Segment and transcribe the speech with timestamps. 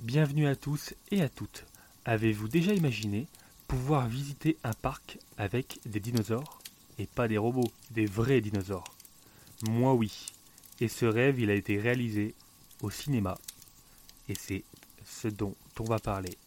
[0.00, 1.64] Bienvenue à tous et à toutes.
[2.04, 3.26] Avez-vous déjà imaginé
[3.66, 6.60] pouvoir visiter un parc avec des dinosaures
[7.00, 8.94] Et pas des robots, des vrais dinosaures?
[9.68, 10.26] Moi oui.
[10.80, 12.36] Et ce rêve, il a été réalisé
[12.80, 13.38] au cinéma.
[14.28, 14.62] Et c'est
[15.04, 16.38] ce dont on va parler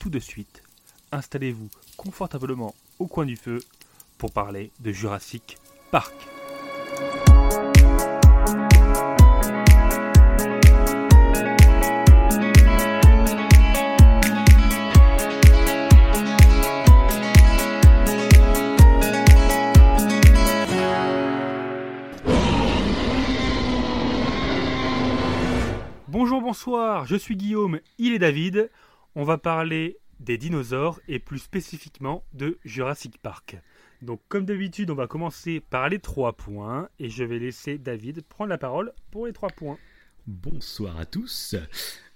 [0.00, 0.64] tout de suite.
[1.12, 3.62] Installez-vous confortablement au coin du feu
[4.18, 5.58] pour parler de Jurassic
[5.92, 6.35] Park.
[26.46, 28.70] Bonsoir, je suis Guillaume, il est David.
[29.16, 33.56] On va parler des dinosaures et plus spécifiquement de Jurassic Park.
[34.00, 38.22] Donc comme d'habitude, on va commencer par les trois points et je vais laisser David
[38.22, 39.76] prendre la parole pour les trois points.
[40.28, 41.56] Bonsoir à tous.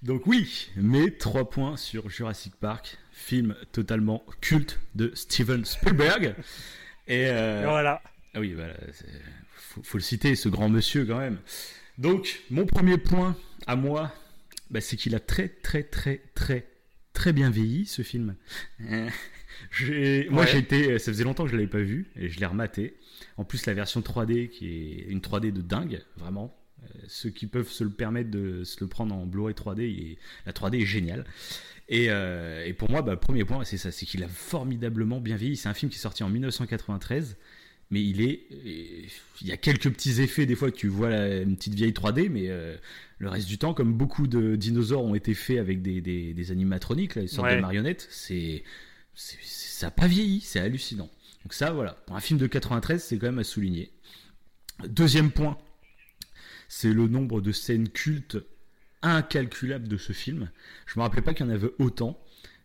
[0.04, 6.36] Donc oui, mes trois points sur Jurassic Park, film totalement culte de Steven Spielberg.
[7.08, 8.00] Et euh, Voilà.
[8.34, 8.74] ah oui, voilà,
[9.82, 11.40] faut le citer, ce grand monsieur quand même.
[11.98, 13.34] Donc mon premier point
[13.66, 14.12] à moi,
[14.70, 16.66] bah, c'est qu'il a très très très très
[17.12, 18.36] très bien vieilli ce film.
[18.82, 19.08] Euh,
[19.70, 20.50] j'ai- Moi Ouais.
[20.50, 22.94] j'ai été, ça faisait longtemps que je l'avais pas vu et je l'ai rematé.
[23.36, 26.56] En plus la version 3D qui est une 3D de dingue, vraiment.
[26.82, 30.12] Euh, Ceux qui peuvent se le permettre de se le prendre en Blu-ray 3D, il
[30.12, 31.24] est- la 3D est géniale.
[31.88, 35.20] Et, euh, et pour moi, bah, le premier point, c'est ça, c'est qu'il a formidablement
[35.20, 35.56] bien vieilli.
[35.56, 37.36] C'est un film qui est sorti en 1993,
[37.90, 38.40] mais il est,
[39.40, 41.92] il y a quelques petits effets des fois que tu vois la- une petite vieille
[41.92, 42.76] 3D, mais euh,
[43.18, 46.50] le reste du temps, comme beaucoup de dinosaures ont été faits avec des, des, des
[46.52, 47.56] animatroniques, là, des sortes Ouais.
[47.56, 48.62] de marionnettes, c'est,
[49.14, 51.10] c'est- c'est- ça n'a pas vieilli, c'est hallucinant.
[51.44, 53.90] Donc ça, voilà, pour un film de 93, c'est quand même à souligner.
[54.88, 55.58] Deuxième point,
[56.68, 58.38] c'est le nombre de scènes cultes
[59.02, 60.50] incalculables de ce film.
[60.86, 62.20] Je me rappelais pas qu'il y en avait autant,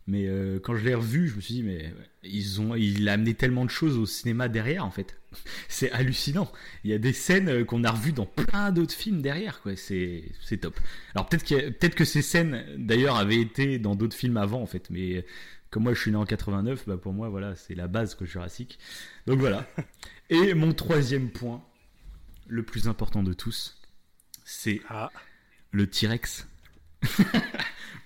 [0.08, 3.14] mais euh, quand je l'ai revu, je me suis dit mais ils ont, il a
[3.14, 5.18] amené tellement de choses au cinéma derrière en fait.
[5.68, 6.52] C'est hallucinant.
[6.84, 9.76] Il y a des scènes euh, qu'on a revues dans plein d'autres films derrière quoi.
[9.76, 10.80] C'est c'est top.
[11.16, 14.66] Alors peut-être a- peut-être que ces scènes d'ailleurs avaient été dans d'autres films avant en
[14.68, 15.26] fait, mais
[15.72, 18.26] comme moi je suis né en 89, bah pour moi voilà c'est la base que
[18.26, 18.80] Jurassic.
[19.28, 19.68] Donc voilà.
[20.30, 21.64] Et mon troisième point,
[22.48, 23.78] le plus important de tous,
[24.44, 25.12] c'est Ah.
[25.72, 26.48] le T-Rex.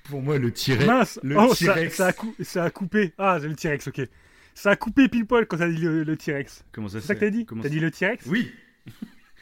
[0.09, 0.85] Pour moi, le T-Rex.
[0.85, 1.95] Mince le Oh, ça, T-Rex.
[1.95, 3.13] ça a cou- ça a coupé.
[3.17, 4.01] Ah, c'est le T-Rex, ok.
[4.55, 6.63] Ça a coupé pile poil quand t'as dit le, le T-Rex.
[6.71, 8.51] Comment ça C'est ça que t'as dit Comment T'as dit le T-Rex Oui.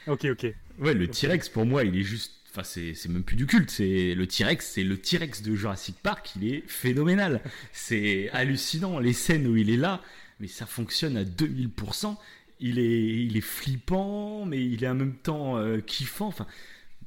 [0.08, 0.46] Ok, ok.
[0.80, 2.34] Ouais, le T-Rex, pour moi, il est juste.
[2.52, 3.70] Enfin, c'est c'est même plus du culte.
[3.70, 6.32] C'est le T-Rex, c'est le T-Rex de Jurassic Park.
[6.38, 7.42] Il est phénoménal.
[7.74, 9.00] C'est hallucinant.
[9.00, 10.02] Les scènes où il est là,
[10.40, 12.16] mais ça fonctionne à 2000%.
[12.60, 16.28] Il est, il est flippant, mais il est en même temps euh, kiffant.
[16.28, 16.48] Enfin,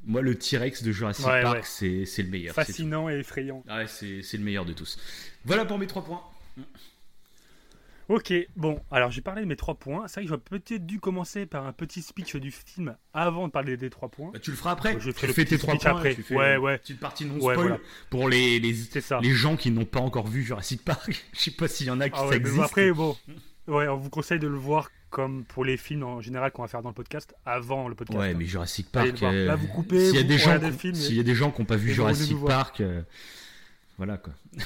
[0.05, 2.05] moi, le T-Rex de Jurassic Ouais, Park, ouais.
[2.07, 2.55] c'est le meilleur.
[2.55, 3.63] Fascinant et effrayant.
[3.69, 4.99] Ah ouais, c'est le meilleur de tous.
[5.45, 6.23] Voilà pour mes trois points.
[8.09, 10.09] Ok, bon, alors j'ai parlé de mes trois points.
[10.09, 13.53] C'est vrai que j'aurais peut-être dû commencer par un petit speech du film avant de
[13.53, 14.31] parler des trois points.
[14.33, 14.97] Bah, tu le feras après.
[14.99, 15.91] Je tu fais tes trois points.
[15.93, 16.17] après.
[16.17, 16.79] Tu fais Ouais, une ouais.
[16.79, 17.79] petite partie non Ouais, spoil voilà.
[18.11, 18.75] pour les, les,
[19.23, 21.25] les gens qui n'ont pas encore vu Jurassic Park.
[21.35, 22.57] Je sais pas s'il y en a qui Ah ça existe.
[22.57, 23.17] bon, après, bon,
[23.69, 26.69] ouais, on vous conseille de le voir comme pour les films en général qu'on va
[26.69, 28.19] faire dans le podcast avant le podcast.
[28.19, 28.37] Ouais, hein.
[28.39, 29.23] mais Jurassic Park.
[29.23, 30.39] euh, Là, vous coupez, S'il y
[30.97, 32.37] s'il y a des gens qui n'ont pas vu Jurassic.
[32.47, 33.03] Park, euh,
[33.99, 34.33] voilà quoi.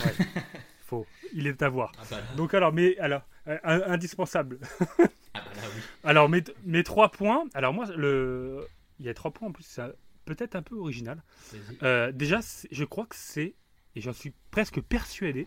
[0.87, 1.93] Faut, il est à voir.
[1.99, 4.59] Ah bah Donc alors, mais alors, euh, indispensable.
[4.81, 5.05] ah
[5.35, 5.83] bah là, oui.
[6.05, 7.45] Alors mes, mes trois points.
[7.55, 8.67] Alors moi, le,
[9.01, 9.65] il y a trois points en plus.
[9.65, 9.83] C'est
[10.25, 11.23] peut-être un peu original.
[11.83, 12.41] Euh, déjà,
[12.71, 13.55] je crois que c'est,
[13.97, 15.47] et j'en suis presque persuadé,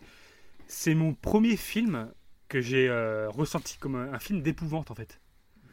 [0.67, 2.11] c'est mon premier film
[2.47, 5.19] que j'ai euh, ressenti comme un, un film d'épouvante en fait.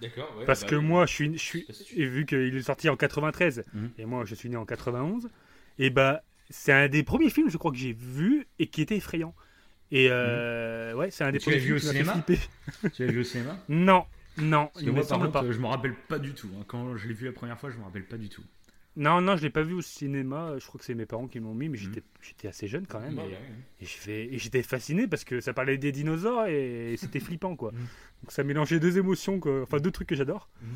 [0.01, 0.37] D'accord.
[0.37, 0.85] ouais, Parce bah que oui.
[0.85, 1.59] moi, je suis, je
[1.97, 3.91] et vu qu'il est sorti en 93 Mhm.
[3.99, 5.29] et moi je suis né en 91,
[5.79, 8.97] et bah c'est un des premiers films, je crois que j'ai vu et qui était
[8.97, 9.35] effrayant.
[9.91, 12.39] Et euh, ouais, c'est un des Tu premiers films qui m'a flipper.
[12.93, 14.07] Tu l'as vu au cinéma Non,
[14.39, 15.53] non, Parce il que me moi, par semble contre, pas.
[15.53, 16.51] je me rappelle pas du tout.
[16.59, 16.65] hein.
[16.67, 18.43] Quand je l'ai vu la première fois, je me rappelle pas du tout.
[18.97, 20.55] Non, non, je l'ai pas vu au cinéma.
[20.59, 21.83] Je crois que c'est mes parents qui m'ont mis, mais Mhm.
[21.85, 23.15] j'étais, j'étais assez jeune quand même.
[23.17, 23.33] Bah, et- ouais,
[24.07, 24.29] ouais.
[24.35, 27.73] Et, j'étais fasciné parce que ça parlait des dinosaures et c'était flippant quoi.
[27.73, 27.79] Mhm.
[28.23, 29.63] Donc ça mélangeait deux émotions, quoi.
[29.63, 30.49] enfin deux trucs que j'adore.
[30.63, 30.69] Mhm.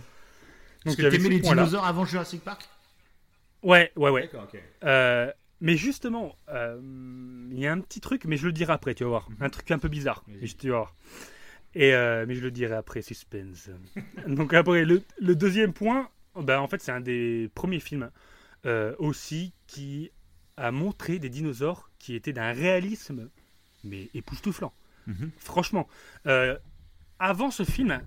[0.87, 1.63] Donc que t'aimais les point-là.
[1.63, 2.69] dinosaures avant Jurassic Park?
[3.63, 4.31] Ouais, ouais, ouais.
[4.85, 5.31] Euh,
[5.61, 6.81] mais justement, euh,
[7.51, 9.31] il y a un petit truc, mais je le dirai après, tu vas voir.
[9.31, 9.37] Mhm.
[9.41, 10.95] Un truc un peu bizarre, mais je- tu vas voir.
[11.75, 13.69] Et, euh, mais je le dirai après, suspense.
[14.27, 16.09] Donc après, le, le deuxième point,
[16.43, 18.11] ben, en fait, c'est un des premiers films
[18.67, 20.11] euh, aussi qui
[20.57, 23.29] a montré des dinosaures qui étaient d'un réalisme,
[23.85, 24.73] mais époustouflant.
[25.07, 25.31] Mhm.
[25.39, 25.87] Franchement,
[26.27, 26.57] euh,
[27.19, 28.01] avant ce film,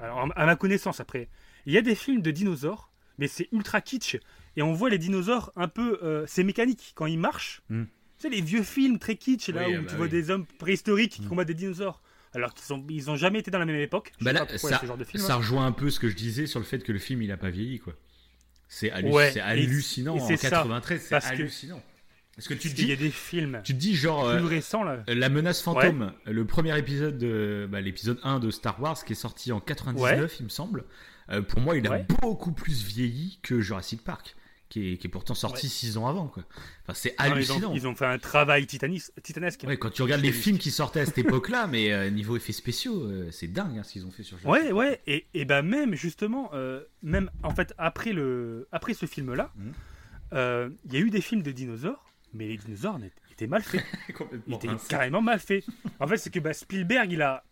[0.00, 1.28] alors à ma connaissance après,
[1.66, 4.16] il y a des films de dinosaures, mais c'est ultra kitsch.
[4.56, 5.98] Et on voit les dinosaures un peu.
[6.02, 6.92] euh, c'est mécanique.
[6.94, 7.84] Quand ils marchent, Mm.
[8.16, 10.10] sais, les vieux films très kitsch, là, Oui, où bah tu vois oui.
[10.10, 11.28] des hommes préhistoriques qui Mm.
[11.28, 12.00] combattent des dinosaures.
[12.34, 14.12] Alors qu'ils sont, ils ont jamais été dans la même époque.
[14.20, 15.22] Bah là, ça, ce genre de film.
[15.22, 15.36] ça hein.
[15.38, 17.36] rejoint un peu ce que je disais sur le fait que le film il a
[17.36, 17.94] pas vieilli quoi.
[18.68, 21.82] C'est Ouais, hallucinant et en c'est ça, 93, c'est hallucinant.
[22.36, 24.44] Parce que tu te Il y a dis, des films tu te dis genre plus
[24.44, 25.02] euh, récents, là.
[25.08, 29.16] la menace fantôme, le premier épisode de bah, l'épisode 1 de Star Wars qui est
[29.16, 30.84] sorti en 99 il me semble.
[31.30, 34.36] euh, pour moi, il a beaucoup plus vieilli que Jurassic Park
[34.68, 35.70] qui est, qui est pourtant sorti Ouais.
[35.72, 36.42] 6 ans avant quoi.
[36.84, 37.70] Enfin, c'est Non, ils, hallucinant.
[37.70, 39.64] ont, ils ont fait un travail titanis- titanesque.
[39.66, 42.52] Ouais, quand tu regardes les films qui sortaient à cette époque-là, mais euh, niveau effets
[42.52, 45.44] spéciaux, euh, c'est dingue hein, ce qu'ils ont fait sur Jurassic Ouais, ouais, et, et
[45.44, 49.72] ben même justement, euh, même en fait après le après ce film-là, Mhm.
[50.84, 52.04] il y a eu des films de dinosaures,
[52.34, 52.98] mais les dinosaures
[53.30, 54.86] étaient mal faits, ils Complètement étaient rincé.
[54.88, 55.64] carrément mal faits.
[56.00, 57.44] En fait, c'est que bah, Spielberg, il a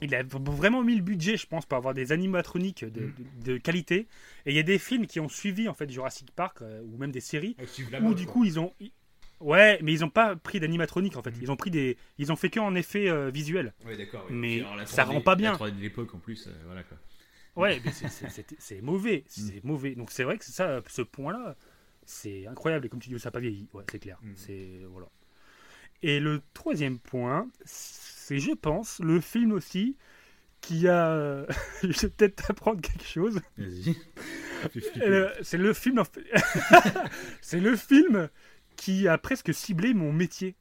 [0.00, 3.14] il a vraiment mis le budget, je pense, pour avoir des animatroniques de, Mhm.
[3.44, 4.06] de- de qualité.
[4.46, 6.96] Et il y a des films qui ont suivi en fait Jurassic Park euh, ou
[6.98, 7.56] même des séries
[8.02, 8.72] où du coup ils ont
[9.40, 11.30] Ouais, mais ils n'ont pas pris d'animatronique en fait.
[11.32, 11.38] Mhm.
[11.42, 13.74] Ils ont pris des, ils ont fait que en effet euh, visuel.
[13.84, 14.24] Ouais, d'accord.
[14.26, 14.32] ouais.
[14.34, 15.52] Mais alors, la ça 3D rend pas bien.
[15.52, 16.96] La 3D de l'époque en plus, euh, voilà quoi.
[17.56, 19.94] Ouais, mais c'est- c'est- c'est c'est mauvais, c'est mauvais.
[19.96, 21.56] Donc c'est vrai que ça, ce point-là,
[22.06, 22.86] c'est incroyable.
[22.86, 23.68] Et comme tu dis, ça n'a pas vieilli.
[23.74, 24.18] Ouais, c'est clair.
[24.36, 25.08] C'est voilà.
[26.02, 27.48] Et le troisième point,
[28.26, 29.96] c'est, je pense, le film aussi
[30.62, 31.46] qui a.
[31.82, 33.40] je vais peut-être t'apprendre quelque chose.
[33.58, 33.96] Vas-y.
[35.02, 35.98] Euh, c'est le film.
[35.98, 36.24] en fait-
[37.42, 38.30] c'est le film
[38.76, 40.56] qui a presque ciblé mon métier.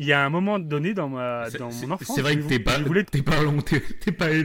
[0.00, 2.12] Il y a un moment donné dans ma dans mon enfance.
[2.14, 3.32] C'est vrai que t'es pas, voulais t'es pas
[4.00, 4.44] t'es pas allé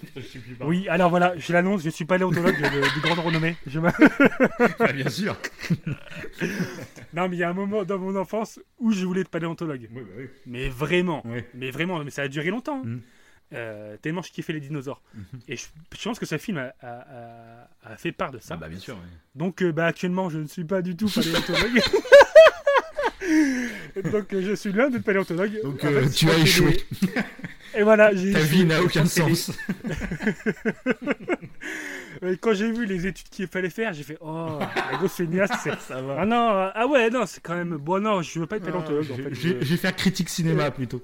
[0.60, 2.62] Oui, alors voilà, je l'annonce, je suis pas paléontologue de,
[2.96, 3.54] de grande renommée.
[3.68, 3.92] Je m'a-
[4.80, 5.36] Ah, bien sûr.
[7.14, 9.88] Non, mais il y a un moment dans mon enfance où je voulais être paléontologue.
[9.92, 10.24] Oui, bah oui.
[10.46, 11.48] Mais vraiment, Ouais.
[11.54, 12.82] mais vraiment, mais ça a duré longtemps.
[12.84, 13.00] Mhm.
[13.52, 15.02] Euh, tellement je kiffais les dinosaures.
[15.14, 15.24] Mhm.
[15.48, 15.66] Et je,
[15.96, 18.54] je pense que ce film a, a- a- a fait part de ça.
[18.54, 18.94] Ah bah bien sûr.
[18.94, 19.00] ouais.
[19.36, 21.80] Donc euh, bah, actuellement, je ne suis pas du tout paléontologue.
[24.12, 25.60] Donc euh, je suis loin d'être paléontologue.
[25.62, 26.82] Donc En euh, fait, tu as échoué.
[27.76, 29.52] Et voilà, j'ai Ta vie n'a aucun sens.
[32.42, 35.26] Quand j'ai vu les études qu'il fallait faire, j'ai fait oh, la grosse c'est
[35.80, 36.16] Ça va.
[36.20, 37.76] Ah non, euh, ah ouais, non, c'est quand même.
[37.78, 39.32] Bon, non, je veux pas être paléontologue en fait.
[39.34, 41.02] Je Je- je vais faire critique cinéma plutôt.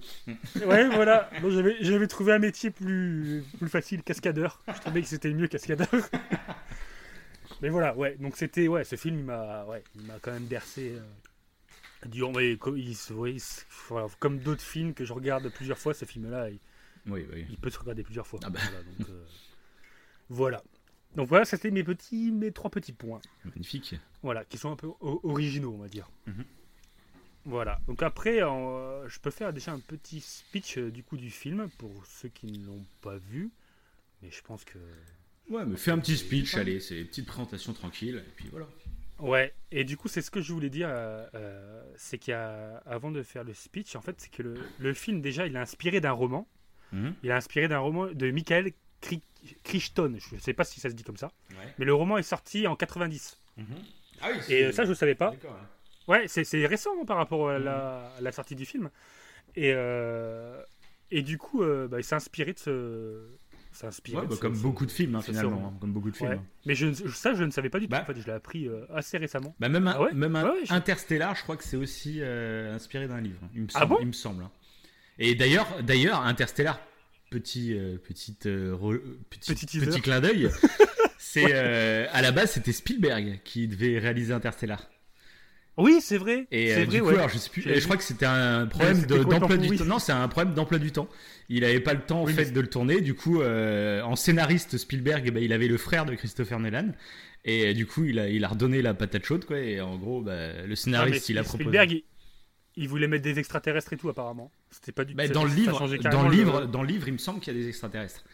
[0.66, 1.30] Ouais, voilà.
[1.40, 4.60] Donc j'avais, j'avais trouvé un métier plus, plus facile, cascadeur.
[4.74, 5.88] Je trouvais que c'était mieux cascadeur.
[7.62, 8.16] Mais voilà, ouais.
[8.20, 10.92] Donc c'était, ouais, ce film, il m'a, ouais, il m'a quand même bercé.
[10.96, 11.00] Euh,
[12.04, 12.96] ouais, comme, il
[13.88, 16.58] voilà, comme d'autres films que je regarde plusieurs fois, ce film-là, il,
[17.06, 17.46] Oui, oui.
[17.50, 18.40] il peut se regarder plusieurs fois.
[18.44, 18.60] Ah bah.
[18.62, 19.24] Voilà, donc, euh,
[20.28, 20.62] voilà.
[21.14, 23.20] Donc voilà, c'était mes petits, mes trois petits points.
[23.44, 23.94] Magnifique.
[24.22, 26.10] Voilà, qui sont un peu originaux, on va dire.
[26.26, 26.44] Mhm.
[27.46, 27.80] Voilà.
[27.86, 31.68] Donc après, euh, je peux faire déjà un petit speech euh, du coup du film
[31.78, 33.50] pour ceux qui ne l'ont pas vu.
[34.20, 34.78] Mais je pense que.
[35.48, 38.66] Ouais, mais fais un petit speech, allez, c'est une petite présentation tranquille, et puis voilà.
[39.18, 39.54] Ouais.
[39.72, 40.88] Et du coup, c'est ce que je voulais dire.
[40.90, 45.20] euh, euh, c'est qu'avant de faire le speech, en fait, c'est que le, le film
[45.20, 46.46] déjà, il est inspiré d'un roman.
[46.92, 47.14] Mhm.
[47.22, 49.22] Il est inspiré d'un roman de Michael Cri-
[49.64, 50.16] Crichton.
[50.18, 51.30] Je ne sais pas si ça se dit comme ça.
[51.50, 51.74] Ouais.
[51.78, 53.40] Mais le roman est sorti en 90.
[54.20, 55.32] Ah oui, Et euh, ça, je ne savais pas.
[56.08, 56.28] Ouais.
[56.28, 58.90] C'est c'est récent hein, par rapport à la, à la sortie du film.
[59.56, 60.62] Et, euh,
[61.10, 63.26] et du coup, euh, bah, il s'est inspiré de ce.
[63.76, 65.68] S'est inspiré Ouais, bah, ce- comme ce- beaucoup de films, hein, finalement.
[65.74, 66.32] hein, comme beaucoup de films.
[66.32, 66.42] Hein.
[66.66, 67.90] Mais je, ça, je ne savais pas du tout.
[67.92, 68.02] Bah.
[68.02, 69.54] En fait, je l'ai appris euh, assez récemment.
[69.60, 73.06] Bah, même un, Ah même un je- Interstellar, je crois que c'est aussi euh, inspiré
[73.08, 73.40] d'un livre.
[73.54, 73.82] Il me semble.
[73.84, 74.50] Ah bon il me semble hein.
[75.18, 76.78] Et d'ailleurs, d'ailleurs, Interstellar,
[77.30, 79.00] petit, euh, petite, euh, re-
[79.30, 80.50] petit, Petit petit clin d'œil.
[81.18, 84.88] c'est euh, à la base, c'était Spielberg qui devait réaliser Interstellar.
[85.76, 86.46] Oui, c'est vrai.
[86.50, 87.14] Et c'est euh, vrai, du coup, ouais.
[87.14, 87.62] alors, je sais plus.
[87.62, 89.84] Je crois que c'était un problème d'emploi du temps.
[89.84, 91.08] Non, c'est un problème d'emploi du temps.
[91.48, 93.00] Il avait pas le temps en Oui, fait de le tourner.
[93.00, 96.92] Du coup, euh, en scénariste Spielberg, eh ben, il avait le frère de Christopher Nolan.
[97.44, 99.58] Et euh, du coup, il a, il a redonné la patate chaude, quoi.
[99.58, 101.64] Et en gros, bah, le Ah, scénariste, il a proposé.
[101.64, 102.02] Spielberg, il,
[102.76, 104.50] il voulait mettre des extraterrestres et tout, apparemment.
[104.70, 107.18] C'était pas du Bah, dans le livre, dans le livre, dans le livre, il me
[107.18, 108.24] semble qu'il y a des extraterrestres.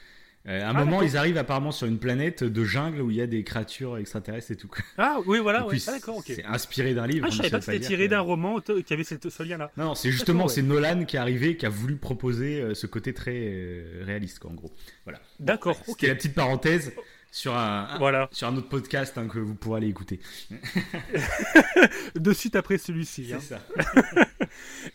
[0.48, 3.16] Euh, à un Ah, moment, ils arrivent apparemment sur une planète de jungle où il
[3.16, 4.68] y a des créatures extraterrestres et tout.
[4.98, 6.24] Ah, oui, voilà, oui, Ah, d'accord, ok.
[6.26, 7.26] C'est inspiré d'un livre.
[7.28, 9.70] Ah, je savais pas que c'était tiré d'un roman qui avait cette- ce lien-là.
[9.76, 10.50] Non, non, c'est justement ouais.
[10.50, 14.40] c'est Nolan qui est arrivé, qui a voulu proposer euh, ce côté très euh, réaliste,
[14.40, 14.72] quoi, en gros.
[15.04, 15.20] Voilà.
[15.38, 15.94] D'accord, ok.
[16.00, 16.92] C'était la petite parenthèse
[17.32, 18.28] sur un, Voilà.
[18.30, 20.20] sur un autre podcast hein, que vous pourrez aller écouter.
[22.14, 23.26] De suite après celui-ci.
[23.26, 23.40] C'est hein.
[23.40, 24.26] ça.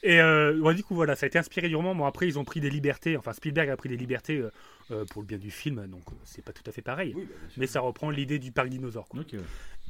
[0.03, 1.95] Et euh, ouais, du coup, voilà, ça a été inspiré du roman.
[1.95, 3.17] Bon, après, ils ont pris des libertés.
[3.17, 4.51] Enfin, Spielberg a pris des libertés euh,
[4.91, 7.13] euh, pour le bien du film, donc c'est pas tout à fait pareil.
[7.15, 7.35] Oui, bah.
[7.57, 9.07] Mais ça reprend l'idée du parc dinosaure.
[9.07, 9.21] quoi.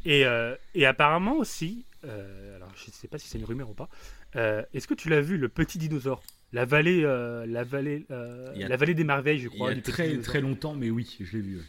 [0.06, 3.90] Et, euh, et apparemment aussi, alors je sais pas si c'est une rumeur ou pas,
[4.74, 6.24] est-ce que tu l'as vu, le petit dinosaure?
[6.54, 9.72] La vallée, la, vallée, a- la vallée des merveilles, je Il y crois.
[9.72, 11.58] a très, très longtemps, mais oui, je l'ai vu.
[11.58, 11.64] ouais.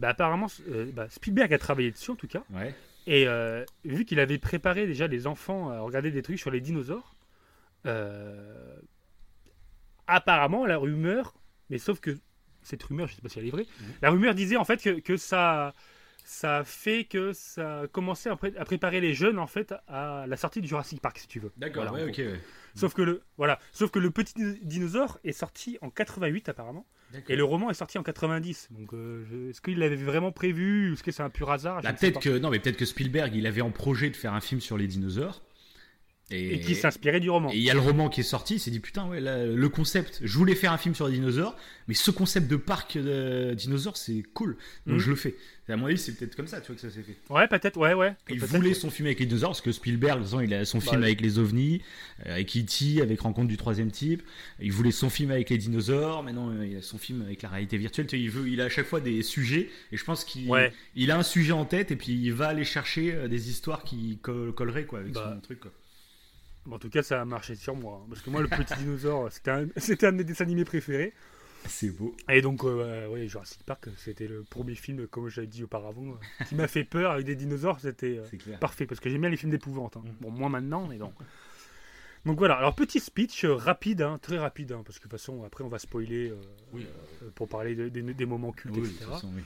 [0.00, 2.42] Bah, apparemment, euh, bah, Spielberg a travaillé dessus en tout cas.
[2.50, 2.74] Ouais.
[3.06, 6.60] Et euh, vu qu'il avait préparé déjà les enfants à regarder des trucs sur les
[6.60, 7.14] dinosaures,
[7.86, 8.76] euh,
[10.06, 11.34] apparemment la rumeur,
[11.70, 12.16] mais sauf que
[12.62, 13.86] cette rumeur, je sais pas si elle est vraie, Mhm.
[14.02, 15.72] la rumeur disait en fait que, que ça,
[16.32, 20.36] ça fait que ça commençait à, pré- à préparer les jeunes en fait à la
[20.36, 21.50] sortie du Jurassic Park, si tu veux.
[21.56, 22.18] D'accord, Voilà, ouais, ok.
[22.18, 22.40] ouais.
[22.76, 26.86] Sauf que le voilà, sauf que le petit dinosaure est sorti en 88 apparemment,
[27.28, 28.68] et le roman est sorti en 90.
[28.70, 30.90] Donc euh, est-ce qu'il l'avait vraiment prévu?
[30.90, 31.82] Ou est-ce que c'est un pur hasard?
[31.82, 34.40] Bah, peut-être que non, mais peut-être que Spielberg, il avait en projet de faire un
[34.40, 35.42] film sur les dinosaures.
[36.32, 37.50] Et, Et qui s'inspirait du roman.
[37.50, 39.44] Et il y a le roman qui est sorti, il s'est dit putain ouais là,
[39.44, 41.56] le concept, je voulais faire un film sur les dinosaures,
[41.88, 44.56] mais ce concept de parc de dinosaures c'est cool,
[44.86, 45.00] donc Mhm.
[45.00, 45.34] je le fais.
[45.68, 47.16] Et à mon avis c'est peut-être comme ça tu vois que ça s'est fait.
[47.32, 48.14] Ouais, peut-être, ouais, ouais.
[48.28, 50.64] Il voulait son film avec les dinosaures parce que Spielberg, de toute façon, il a
[50.64, 51.06] son Bah, film ouais.
[51.06, 51.82] avec les ovnis,
[52.26, 54.22] euh, avec E.T., avec Rencontre du troisième type.
[54.60, 56.22] Il voulait son film avec les dinosaures.
[56.24, 58.06] Maintenant, euh, il a son film avec la réalité virtuelle.
[58.06, 59.68] Tu vois, il veut, il a à chaque fois des sujets.
[59.92, 60.72] Et je pense qu'il, Ouais.
[60.96, 63.84] il a un sujet en tête et puis il va aller chercher euh, des histoires
[63.84, 65.32] qui coll- colleraient quoi avec Bah.
[65.36, 65.60] son truc.
[65.60, 65.72] Quoi.
[66.66, 68.00] Bon, en tout cas, ça a marché sur moi.
[68.02, 70.64] hein, parce que moi, le petit dinosaure, c'était un, c'était un de mes dessins animés
[70.64, 71.12] préférés.
[71.66, 72.14] C'est beau.
[72.30, 76.44] Et donc, euh, ouais, Jurassic Park, c'était le premier film, comme j'avais dit auparavant, euh,
[76.48, 77.80] qui m'a fait peur avec des dinosaures.
[77.80, 79.96] C'était euh, parfait, parce que j'aime bien les films d'épouvante.
[79.98, 80.02] hein.
[80.04, 80.22] Mm.
[80.22, 81.12] Bon, moins maintenant, mais non.
[82.26, 85.18] Donc voilà, alors petit speech euh, rapide, hein, très rapide, hein, parce que de toute
[85.20, 86.32] façon, après, on va spoiler
[86.72, 86.86] Oui.
[87.34, 88.98] pour parler de- des- des moments cultes, Oui, etc.
[89.04, 89.42] toute façon, oui.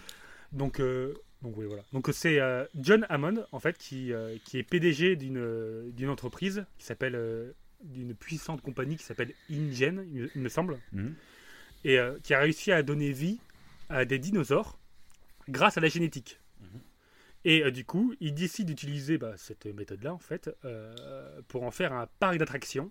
[0.52, 1.84] Donc, euh, donc oui, voilà.
[1.92, 6.08] Donc c'est euh, John Hammond en fait qui, euh, qui est PDG d'une euh, d'une
[6.08, 7.52] entreprise qui s'appelle euh,
[7.84, 11.14] d'une puissante compagnie qui s'appelle InGen, il, me- semble, Mhm.
[11.84, 13.38] et qui a réussi à donner vie
[13.90, 14.78] à des dinosaures
[15.48, 16.40] grâce à la génétique.
[16.62, 16.80] Mhm.
[17.44, 20.50] Et du coup, il décide d'utiliser bah, cette méthode-là en fait
[21.48, 22.90] pour en faire un parc d'attractions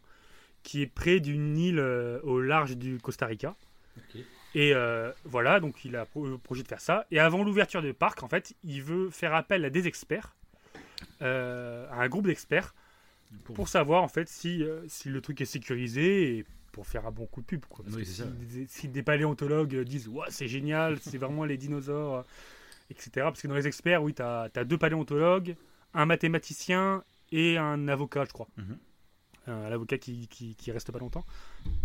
[0.62, 3.56] qui est près d'une île au large du Costa Rica.
[4.56, 7.06] Et euh, voilà, donc il a le projet de faire ça.
[7.12, 10.36] Et avant l'ouverture du parc, en fait, il veut faire appel à des experts,
[11.22, 12.74] euh, à un groupe d'experts,
[13.46, 17.06] Pour- pour savoir en fait si, euh, si le truc est sécurisé et pour faire
[17.08, 17.66] un bon coup de pub.
[17.66, 17.84] Quoi.
[17.84, 21.58] Parce Oui, que si, des- si des paléontologues disent ouais, c'est génial, c'est vraiment les
[21.58, 22.24] dinosaures,
[22.92, 23.10] etc.
[23.16, 25.56] Parce que dans les experts, oui, tu as, deux paléontologues,
[25.96, 28.48] un mathématicien et un avocat, je crois.
[28.58, 28.78] Mhm.
[29.48, 31.26] Un avocat qui, qui, qui reste pas longtemps,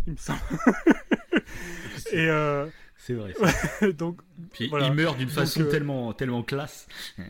[0.06, 0.38] il me semble.
[2.12, 3.35] et euh, C'est vrai.
[3.40, 3.90] ça.
[3.93, 4.21] donc,
[4.52, 4.87] Puis Voilà.
[4.88, 6.87] il meurt d'une façon euh, tellement, tellement classe.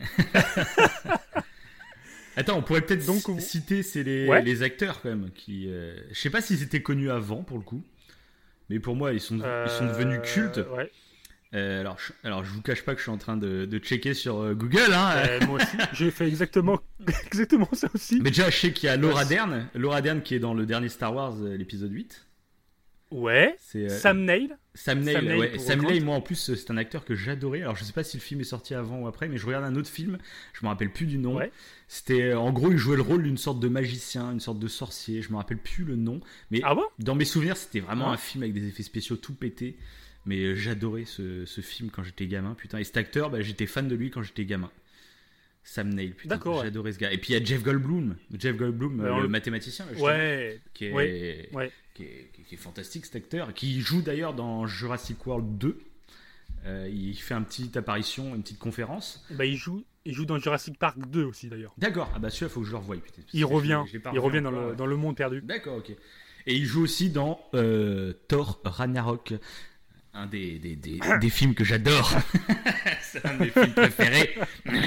[2.35, 4.41] Attends, on pourrait peut-être Donc, c- vous- citer c'est les, Ouais.
[4.41, 5.65] les acteurs quand même qui.
[5.69, 7.83] euh, Je sais pas s'ils étaient connus avant pour le coup,
[8.69, 10.61] mais pour moi ils sont, ils sont devenus euh, cultes.
[10.73, 10.89] Ouais.
[11.55, 13.79] Euh, alors, je, alors je vous cache pas que je suis en train de, de
[13.79, 14.93] checker sur euh, Google.
[14.93, 16.79] Hein, Euh, moi aussi, j'ai fait exactement,
[17.25, 18.19] exactement ça aussi.
[18.21, 19.25] Mais déjà, je sais qu'il y a Laura.
[19.25, 22.25] Dern, Laura Dern qui est dans le dernier Star Wars, euh, l'épisode 8.
[23.11, 23.55] Ouais.
[23.59, 24.55] C'est euh, Sam Neill.
[24.75, 25.49] Sam Neill, Sam Neill ouais.
[25.51, 25.89] pour Sam Grant.
[25.91, 27.61] Neill, moi en plus, c'est un acteur que j'adorais.
[27.61, 29.65] Alors je sais pas si le film est sorti avant ou après, mais je regarde
[29.65, 30.17] un autre film,
[30.53, 31.37] je me rappelle plus du nom.
[31.37, 31.51] Ouais.
[31.87, 34.67] C'était euh, en gros, il jouait le rôle d'une sorte de magicien, une sorte de
[34.67, 35.21] sorcier.
[35.23, 36.83] Je me rappelle plus le nom, mais Ah bon?
[36.99, 38.13] dans mes souvenirs, c'était vraiment Ah.
[38.13, 39.77] un film avec des effets spéciaux tout pété.
[40.25, 42.77] Mais euh, j'adorais ce, ce film quand j'étais gamin, putain.
[42.77, 44.69] Et cet acteur, bah, j'étais fan de lui quand j'étais gamin.
[45.63, 46.59] Sam Neill, putain, ouais.
[46.63, 47.11] j'adorais ce gars.
[47.11, 49.99] Et puis il y a Jeff Goldblum, Jeff Goldblum, Ouais, euh, le le- mathématicien, là,
[49.99, 50.59] Ouais.
[50.73, 51.71] qui est, Ouais, ouais.
[51.99, 55.79] Qui est, qui fantastique cet acteur, qui joue d'ailleurs dans Jurassic World 2.
[56.65, 59.25] Euh, il fait une petite apparition, une petite conférence.
[59.31, 61.73] Bah, il joue, il joue dans Jurassic Park 2 aussi d'ailleurs.
[61.77, 62.95] D'accord, ah bah celui-là, faut que je le revoie.
[62.97, 63.83] putain, Il revient.
[63.91, 65.41] je Il revient dans le, dans le monde perdu.
[65.41, 65.91] D'accord, ok.
[66.47, 69.33] Et il joue aussi dans euh, Thor Ragnarok,
[70.13, 72.13] un des, des, des, des films que j'adore.
[73.01, 74.35] C'est un de mes films préférés.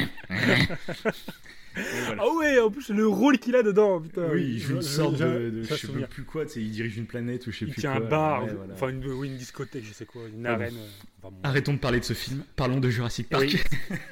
[2.07, 2.23] Voilà.
[2.25, 4.27] Ah ouais, en plus le rôle qu'il a dedans, putain.
[4.33, 6.09] oui, il joue une sorte de, de je sais souvenir.
[6.09, 8.05] plus quoi, tu sais, il dirige une planète ou je sais Il plus tient quoi.
[8.07, 8.75] un bar, Ouais, voilà.
[8.75, 10.63] enfin une, oui, une discothèque, je sais quoi, une Ah bon.
[10.63, 10.75] arène.
[10.77, 10.87] euh,
[11.23, 11.41] enfin, bon.
[11.49, 13.45] Arrêtons de parler de ce film, parlons de Jurassic Park.
[13.45, 13.61] Oui,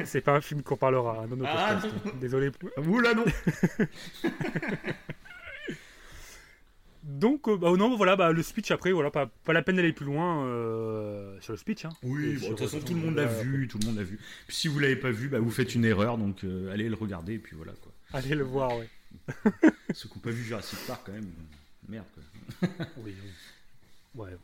[0.04, 2.14] c'est pas un film qu'on parlera dans notre Ah, podcast.
[2.20, 2.50] Désolé.
[2.86, 3.24] Oula non
[7.18, 9.92] Donc, euh, bah, non, voilà, bah, le speech après, voilà, pas, pas la peine d'aller
[9.92, 11.84] plus loin euh, sur le speech.
[11.84, 11.90] Hein.
[12.02, 14.02] Oui, bon, de toute façon sur- tout le monde l'a vu, tout le monde l'a
[14.04, 14.18] vu.
[14.46, 16.94] Puis si vous l'avez pas vu, bah, vous faites une erreur, donc euh, allez le
[16.94, 17.92] regarder et puis voilà quoi.
[18.12, 18.88] Allez le voir, ouais.
[19.94, 22.68] Ceux qui n'ont pas vu Jurassic Park quand même, euh, merde quoi.
[22.98, 23.30] Oui, oui.
[24.20, 24.36] Ouais.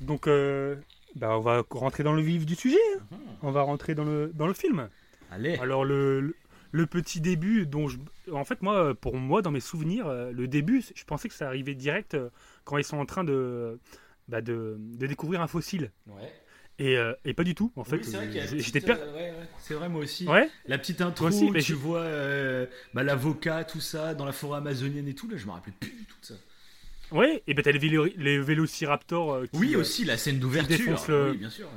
[0.00, 0.76] Donc, euh,
[1.16, 2.76] bah, on va rentrer dans le vif du sujet.
[3.12, 3.16] hein.
[3.42, 4.88] On va rentrer dans le, dans le film.
[5.30, 5.56] Allez.
[5.56, 6.36] Alors, le, le,
[6.74, 7.98] le petit début, dont je...
[8.32, 11.46] En fait, moi, pour moi, dans mes souvenirs, euh, le début, je pensais que ça
[11.46, 12.30] arrivait direct euh,
[12.64, 13.78] quand ils sont en train de,
[14.26, 15.92] bah, de, de découvrir un fossile.
[16.08, 16.32] Ouais.
[16.80, 17.98] Et, euh, et pas du tout, en fait.
[17.98, 18.96] Oui, c'est J'étais per...
[18.98, 19.46] euh, ouais, ouais.
[19.60, 20.26] C'est vrai moi aussi.
[20.26, 24.14] Ouais, La petite intro Toi aussi, où mais tu vois euh, bah, l'avocat, tout ça,
[24.14, 26.34] dans la forêt amazonienne et tout, là je me rappelais plus du tout de ça.
[27.12, 27.44] ouais.
[27.46, 28.06] Et ben t'as les, vélo...
[28.16, 29.42] les vélociraptors.
[29.44, 31.00] qui, Oui aussi la scène d'ouverture.
[31.06, 31.68] le- Oui bien sûr.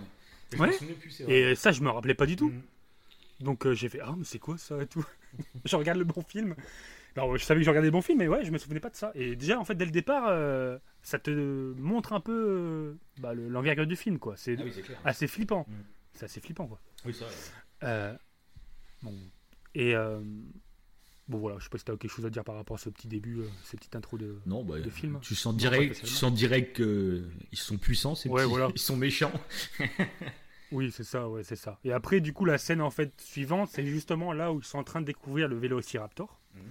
[0.57, 0.69] ouais.
[0.99, 1.21] Plus.
[1.27, 2.49] Et ça, je me rappelais pas du tout.
[2.49, 2.61] Mhm.
[3.39, 5.05] Donc euh, j'ai fait ah mais c'est quoi ça et tout?
[5.65, 6.55] je regarde le bon film.
[7.15, 8.89] Alors je savais que je regardais le bon film, mais ouais, je me souvenais pas
[8.89, 9.11] de ça.
[9.15, 11.29] Et déjà en fait dès le départ, euh, ça te
[11.79, 14.35] montre un peu euh, bah, le- l'envergure du film quoi.
[14.37, 14.99] C'est Ah oui, c'est clair.
[15.05, 15.65] assez flippant.
[15.67, 15.73] Mm.
[16.13, 16.79] C'est assez flippant quoi.
[17.05, 17.15] Oui.
[17.83, 18.15] Euh,
[19.03, 19.13] bon
[19.75, 20.19] et euh,
[21.27, 22.89] bon voilà, je sais pas si t'as quelque chose à dire par rapport à ce
[22.89, 24.39] petit début, euh, cette petite intro de.
[24.47, 25.19] Non, bah, de film.
[25.21, 26.19] tu sens direct, tu spécialement.
[26.31, 28.49] sens direct qu'ils sont puissants, ces Ouais, petits.
[28.49, 28.69] voilà.
[28.73, 29.33] Ils sont méchants.
[30.71, 31.79] Oui, c'est ça, ouais, c'est ça.
[31.83, 34.79] Et après, du coup, la scène en fait suivante, c'est justement là où ils sont
[34.79, 36.61] en train de découvrir le Vélociraptor, Mhm.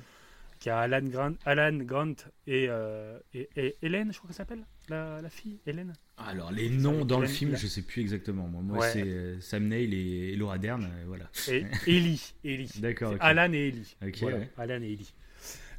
[0.59, 2.15] qui a Alan Grant, Alan Grant
[2.47, 5.93] et, euh, et, et Hélène, je crois qu'elle s'appelle, la, la fille, Hélène.
[6.19, 8.47] Alors, les noms dans le film, Hélène- je sais plus exactement.
[8.49, 8.91] Moi, Moi, Ouais.
[8.91, 10.85] c'est euh, Sam Neill et, et Laura Dern.
[10.85, 11.31] euh, voilà.
[11.49, 12.71] Et Ellie, Ellie.
[12.81, 13.15] D'accord.
[13.21, 13.97] Alan et Ellie.
[14.07, 14.51] Ok, Voilà, ouais.
[14.59, 15.13] Alan et Ellie.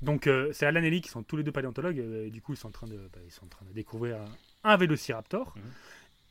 [0.04, 1.98] Donc c'est Alan et Ellie qui sont tous les deux paléontologues.
[1.98, 4.18] et du coup, ils sont en train de, bah, ils sont en train de découvrir
[4.64, 5.54] un, un Vélociraptor.
[5.56, 5.64] Mhm.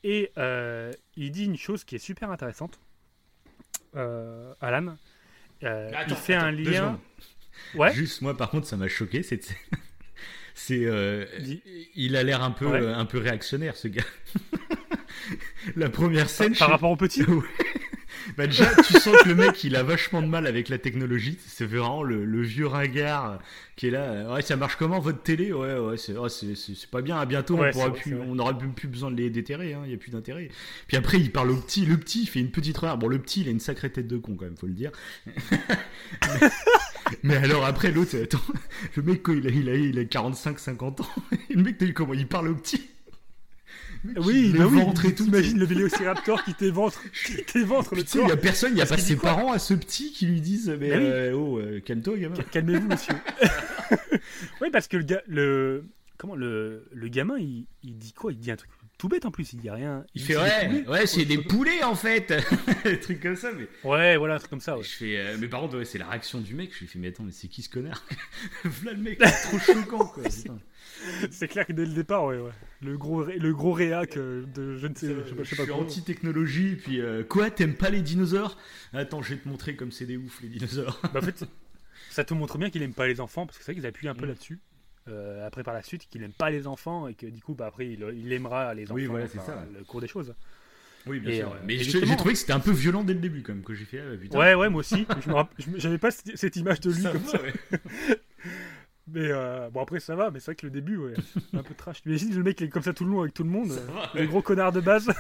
[0.09, 2.79] Et euh, il dit une chose qui est super intéressante.
[3.97, 4.97] Euh, Alan,
[5.65, 7.01] Euh, Attends, il fait attends, un lien.
[7.75, 7.93] Ouais.
[7.93, 9.23] Juste, moi, par contre, ça m'a choqué.
[9.25, 9.41] C'est,
[10.55, 11.25] c'est, euh,
[11.97, 12.87] il a l'air un peu, Ouais.
[12.87, 14.05] un peu réactionnaire, ce gars.
[15.77, 17.23] La première scène, Par je- rapport au petit.
[18.37, 21.39] Bah déjà, tu sens que le mec, il a vachement de mal avec la technologie.
[21.47, 23.39] C'est vraiment le, le vieux ringard
[23.77, 24.03] qui est là.
[24.05, 25.53] euh, Ouais, ça marche comment votre télé?
[25.53, 27.17] Ouais, ouais, c'est ouais, c'est- pas bien.
[27.19, 29.75] À bientôt, Ouais, on vrai, plus, on n'aura plus, besoin de les déterrer.
[29.75, 30.49] hein, Il y a plus d'intérêt.
[30.89, 31.85] Puis après, il parle au petit.
[31.87, 33.01] Le petit, il fait une petite remarque.
[33.01, 34.91] Bon, le petit, il a une sacrée tête de con quand même, faut le dire.
[35.27, 36.49] mais,
[37.23, 38.41] mais alors après, l'autre, attends,
[38.97, 41.09] le mec, quoi, il a, il a, il a 45-50 ans.
[41.51, 42.89] Et le mec, comment il parle au petit?
[44.19, 45.25] Oui, il bah oui, ventre et tout.
[45.27, 48.41] Imagine le Vélociraptor qui t'éventre, qui t'éventre le sais, il y a corps.
[48.41, 50.97] personne, il n'y a pas ses parents à ce petit qui lui disent Mais Bah
[50.99, 51.05] oui.
[51.07, 52.37] euh, oh, euh, calme-toi, gamin.
[52.51, 53.15] Calmez-vous, monsieur.
[54.61, 55.85] oui, parce que le, ga- le,
[56.19, 58.33] comment, le, le gamin, il, il dit quoi?
[58.33, 59.53] Il dit un truc tout bête en plus.
[59.53, 60.05] Il dit rien.
[60.15, 62.33] Il fait Ouais, ouais, c'est des poulets en fait
[62.85, 63.69] Des trucs comme ça, mais.
[63.89, 64.77] Ouais, voilà, un truc comme ça.
[64.79, 64.83] Ouais.
[64.85, 66.71] Je fais, euh, mais par contre, ouais, c'est la réaction du mec.
[66.75, 68.03] Je lui fais Mais attends, mais c'est qui ce connard?
[68.65, 70.23] Voilà le mec, trop choquant quoi.
[71.31, 72.51] C'est clair que dès le départ, ouais, ouais.
[72.83, 75.51] Le gros, le gros réac euh, de je ne sais, je sais pas, je je
[75.51, 75.83] sais pas suis quoi.
[75.83, 78.57] anti-technologie, puis euh, quoi, t'aimes pas les dinosaures?
[78.93, 81.01] Attends, je vais te montrer comme c'est des ouf les dinosaures.
[81.13, 81.45] Bah, en fait,
[82.11, 84.09] ça te montre bien qu'il aime pas les enfants parce que c'est vrai qu'ils appuient
[84.09, 84.29] un peu Mm.
[84.31, 84.61] là-dessus.
[85.09, 87.67] Euh, après par la suite qu'il aime pas les enfants et que du coup bah
[87.69, 89.65] après il, il aimera les enfants Oui, voilà, c'est ça.
[89.73, 90.35] le cours des choses
[91.07, 91.59] Oui, bien sûr, ouais.
[91.65, 93.85] Mais j'ai trouvé que c'était un peu violent dès le début, quand même, que j'ai
[93.85, 94.01] fait.
[94.01, 94.37] ah, putain.
[94.37, 97.31] ouais ouais moi aussi je j'avais pas cette cette image de lui Ça comme va,
[97.31, 97.53] ça ouais.
[99.09, 101.15] mais euh, bon après ça va mais c'est vrai que le début ouais
[101.55, 103.45] un peu trash imagine le mec il est comme ça tout le long avec tout
[103.45, 105.09] le monde euh, va, le gros connard de base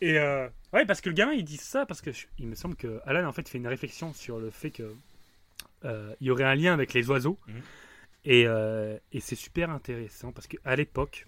[0.00, 2.54] et euh, ouais parce que le gamin il dit ça parce que je- il me
[2.54, 4.94] semble que Alan en fait fait une réflexion sur le fait que
[5.84, 7.60] euh, il y aurait un lien avec les oiseaux Mhm.
[8.24, 8.42] et,
[9.12, 11.26] et c'est super intéressant parce qu'à l'époque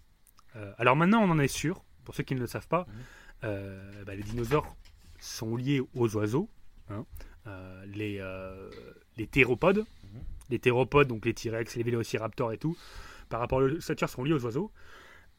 [0.79, 2.87] alors maintenant on en est sûr pour ceux qui ne le savent pas
[3.43, 4.05] Mhm.
[4.05, 4.77] bah, les dinosaures
[5.21, 6.49] sont liés aux oiseaux
[6.91, 7.05] hein.
[7.87, 8.23] Les,
[9.17, 9.85] les théropodes.
[10.51, 12.77] Les théropodes donc les T-Rex les vélociraptors et tout
[13.29, 14.71] par rapport à l'ossature sont liés aux oiseaux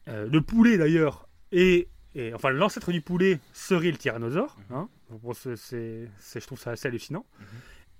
[0.08, 4.58] euh, le poulet d'ailleurs est, est- enfin l'ancêtre du poulet serait le tyrannosaure.
[4.69, 4.76] Mhm.
[4.78, 4.89] hein.
[5.10, 7.26] Bon, je trouve ça assez hallucinant.
[7.39, 7.45] Mhm.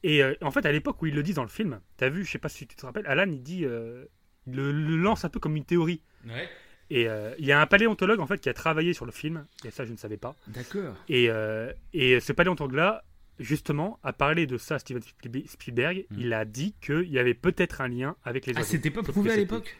[0.04, 2.26] Et euh, en fait, à l'époque où ils le disent dans le film, t'as vu,
[2.26, 4.06] je sais pas si tu te rappelles, Alan il dit, euh,
[4.48, 6.02] il le, le lance un peu comme une théorie.
[6.26, 6.50] Ouais,
[6.90, 9.46] Et euh, il y a un paléontologue en fait qui a travaillé sur le film,
[9.64, 10.36] et ça je ne savais pas.
[10.48, 10.96] d'accord.
[11.08, 13.04] Et, euh, et ce paléontologue-là,
[13.42, 16.06] justement, a parlé de ça à Steven Spielbe- Spielberg.
[16.12, 16.18] Mhm.
[16.20, 18.70] Il a dit qu'il y avait peut-être un lien avec les Ah, oiseaux.
[18.72, 19.78] c'était pas prouvé à l'époque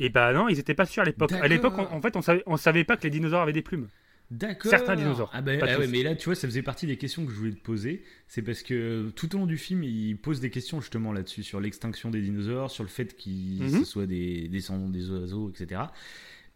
[0.00, 1.32] Et bah non, ils étaient pas sûrs à l'époque.
[1.32, 3.88] À l'époque, en, fait, on savait, on savait pas que les dinosaures avaient des plumes.
[4.30, 4.70] D'accord.
[4.70, 7.26] Certains dinosaures, Ah, bah, ah ouais, mais là, tu vois, ça faisait partie des questions
[7.26, 8.02] que je voulais te poser.
[8.28, 11.60] C'est parce que tout au long du film, il pose des questions justement là-dessus, sur
[11.60, 15.82] l'extinction des dinosaures, sur le fait qu'ils ce soient des descendants des oiseaux, etc.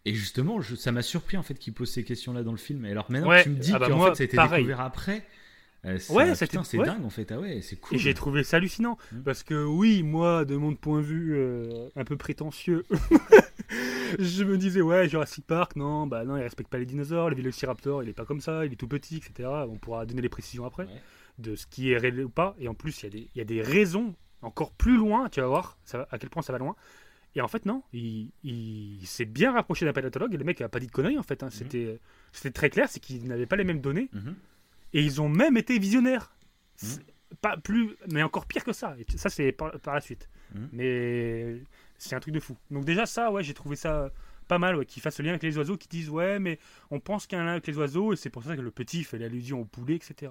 [0.07, 2.87] Et justement, je- ça m'a surpris en fait qu'il pose ces questions-là dans le film.
[2.87, 4.63] Et alors maintenant, Ouais, tu me dis ah bah qu'en fait, ça a été pareil.
[4.63, 5.27] découvert après.
[5.85, 6.87] Euh, Ouais, c'était- c'est ouais.
[6.87, 7.31] dingue en fait.
[7.31, 7.97] Ah ouais, c'est cool.
[7.97, 8.99] Et j'ai trouvé ça hallucinant.
[9.13, 9.23] Mhm.
[9.23, 12.85] Parce que oui, moi, de mon point de vue euh, un peu prétentieux,
[14.19, 17.37] je me disais, ouais, Jurassic Park, non, bah non, il respecte pas les dinosaures, le
[17.37, 19.49] Vélociraptor, il est pas comme ça, il est tout petit, etc.
[19.69, 21.01] On pourra donner les précisions après Ouais.
[21.39, 22.57] de ce qui est réel ou pas.
[22.59, 25.29] Et en plus, il y, a des- il y a des raisons encore plus loin,
[25.29, 26.75] tu vas voir ça, à quel point ça va loin.
[27.35, 30.69] Et en fait, non, il, il s'est bien rapproché d'un paléontologue et le mec a
[30.71, 31.43] pas dit de conneries en fait.
[31.43, 31.51] hein.
[31.51, 32.01] C'était
[32.33, 34.09] c'était très clair, c'est qu'ils n'avaient pas les mêmes données.
[34.15, 34.35] Mhm.
[34.93, 36.35] Et ils ont même été visionnaires.
[36.77, 37.01] C'est
[37.41, 38.97] Pas plus, mais encore pire que ça.
[38.99, 40.29] Et ça, c'est par, par la suite.
[40.55, 40.69] Mhm.
[40.73, 41.57] Mais
[41.99, 42.57] c'est un truc de fou.
[42.71, 44.11] Donc déjà ça, ouais, j'ai trouvé ça
[44.49, 46.59] pas mal, ouais, qu'ils fassent le lien avec les oiseaux, qui disent ouais, mais
[46.91, 48.61] on pense qu'il y a un lien avec les oiseaux et c'est pour ça que
[48.61, 50.31] le petit fait l'allusion au poulet, etc.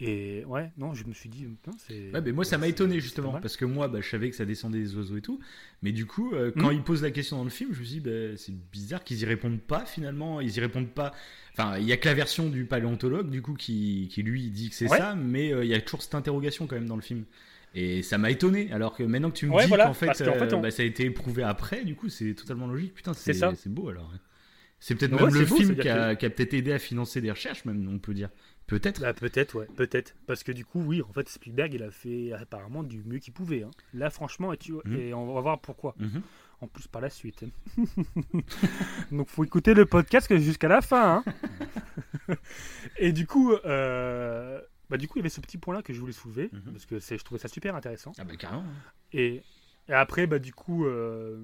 [0.00, 2.10] Et ouais, non, je me suis dit, putain, c'est.
[2.12, 4.44] Ouais, mais moi ça m'a étonné justement parce que moi bah, je savais que ça
[4.44, 5.38] descendait des oiseaux et tout,
[5.82, 6.76] mais du coup euh, quand Mhm.
[6.78, 9.20] ils posent la question dans le film, je me suis dit bah, c'est bizarre qu'ils
[9.20, 11.12] y répondent pas finalement, ils y répondent pas.
[11.52, 14.68] Enfin, il y a que la version du paléontologue du coup qui, qui lui dit
[14.68, 14.98] que c'est Ouais.
[14.98, 17.24] ça, mais euh, il y a toujours cette interrogation quand même dans le film.
[17.76, 20.20] Et ça m'a étonné, alors que maintenant que tu me Ouais, dis voilà, qu'en fait,
[20.20, 22.94] euh, on- bah, ça a été éprouvé après, du coup c'est totalement logique.
[22.94, 23.32] Putain, c'est
[23.68, 24.12] beau alors.
[24.86, 27.64] C'est peut-être Ouais, même le beau, film qui a, peut-être aidé à financer des recherches,
[27.64, 28.28] même on peut dire.
[28.66, 29.00] Peut-être.
[29.00, 30.14] Bah, peut-être, ouais, peut-être.
[30.26, 33.32] Parce que du coup, oui, en fait, Spielberg, il a fait apparemment du mieux qu'il
[33.32, 33.62] pouvait.
[33.62, 33.70] hein.
[33.94, 34.94] Là, franchement, et, tu- Mhm.
[34.98, 35.94] et on va voir pourquoi.
[35.98, 36.20] Mhm.
[36.60, 37.44] En plus, par la suite.
[39.10, 41.22] Donc, faut écouter le podcast jusqu'à la fin.
[41.26, 41.32] hein.
[42.98, 46.00] et du coup, euh, bah, du coup, il y avait ce petit point-là que je
[46.00, 46.50] voulais soulever.
[46.52, 46.72] Mhm.
[46.72, 48.12] Parce que je trouvais ça super intéressant.
[48.18, 48.64] Ah bah carrément.
[49.14, 49.42] Et,
[49.88, 51.42] et après, bah, du coup, euh,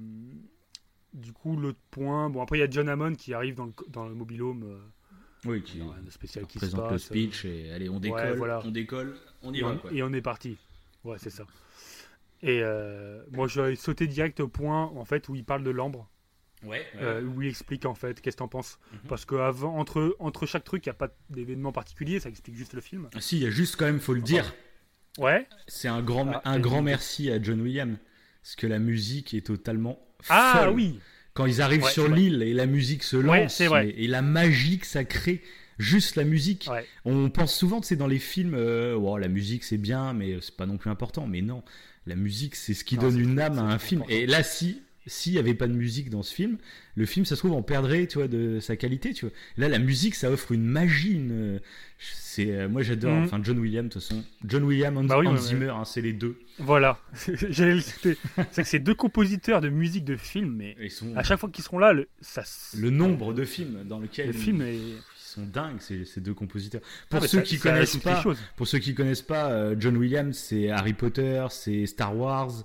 [1.13, 2.31] du coup, l'autre point.
[2.31, 4.63] Bon, après, il y a John Hammond qui arrive dans le, dans le mobilhome.
[4.65, 4.79] euh,
[5.49, 7.03] Oui, qui de spécial qui se présente le passe.
[7.05, 8.61] speech et allez, on décolle, voilà.
[8.65, 9.69] on décolle, on y et, va.
[9.71, 9.93] on, quoi.
[9.93, 10.57] et on est parti.
[11.05, 11.45] Ouais, c'est ça.
[12.43, 15.71] Et euh, moi, je vais sauter direct au point en fait où il parle de
[15.71, 16.09] l'ambre,
[16.63, 18.79] Ouais, euh, où il explique en fait qu'est-ce que t'en penses.
[18.93, 18.99] Mhm.
[19.09, 22.57] Parce que avant, entre entre chaque truc, il n'y a pas d'événement particulier, ça explique
[22.57, 23.09] juste le film.
[23.15, 24.55] Ah, Si, il y a juste quand même, faut le dire,
[25.19, 25.47] Ouais.
[25.69, 27.97] c'est un grand, Ah, un grand merci à John Williams.
[28.43, 30.75] Parce que la musique est totalement Ah folle.
[30.75, 31.01] oui.
[31.35, 33.89] Quand ils arrivent Ouais, sur l'île et la musique se lance, Ouais, c'est vrai.
[33.91, 35.43] Et, et la magie que ça crée,
[35.79, 36.69] juste la musique.
[36.71, 36.85] Ouais.
[37.05, 40.57] On pense souvent, c'est dans les films, euh, oh, la musique c'est bien, mais c'est
[40.57, 41.27] pas non plus important.
[41.27, 41.63] Mais non,
[42.07, 44.05] la musique c'est ce qui Non, donne une âme à un film.
[44.09, 46.59] Et là, si s'il y avait pas de musique dans ce film,
[46.95, 49.35] le film, ça se trouve, on perdrait, tu vois, de sa qualité, tu vois.
[49.57, 51.61] Là, la musique, ça offre une magie, une...
[51.99, 53.13] c'est, euh, moi j'adore.
[53.15, 53.25] Mhm.
[53.25, 55.37] Enfin, John Williams, de toute façon, John Williams, Hans, Bah oui, Hans.
[55.37, 56.39] Zimmer, hein, c'est les deux.
[56.59, 56.99] Voilà.
[57.51, 58.17] J'allais le citer.
[58.53, 61.49] C'est que c'est deux compositeurs de musique de film, mais Ils sont à chaque fois
[61.51, 64.79] qu'ils seront là, le, ça, s- le nombre de films dans lesquels le film est.
[65.31, 66.81] sont dingues, ces, ces deux compositeurs.
[67.09, 68.23] Pour Ah, mais ceux ça- qui ça connaissent pas.
[68.57, 72.65] Pour ceux qui connaissent pas, euh, John Williams, c'est Harry Potter, c'est Star Wars,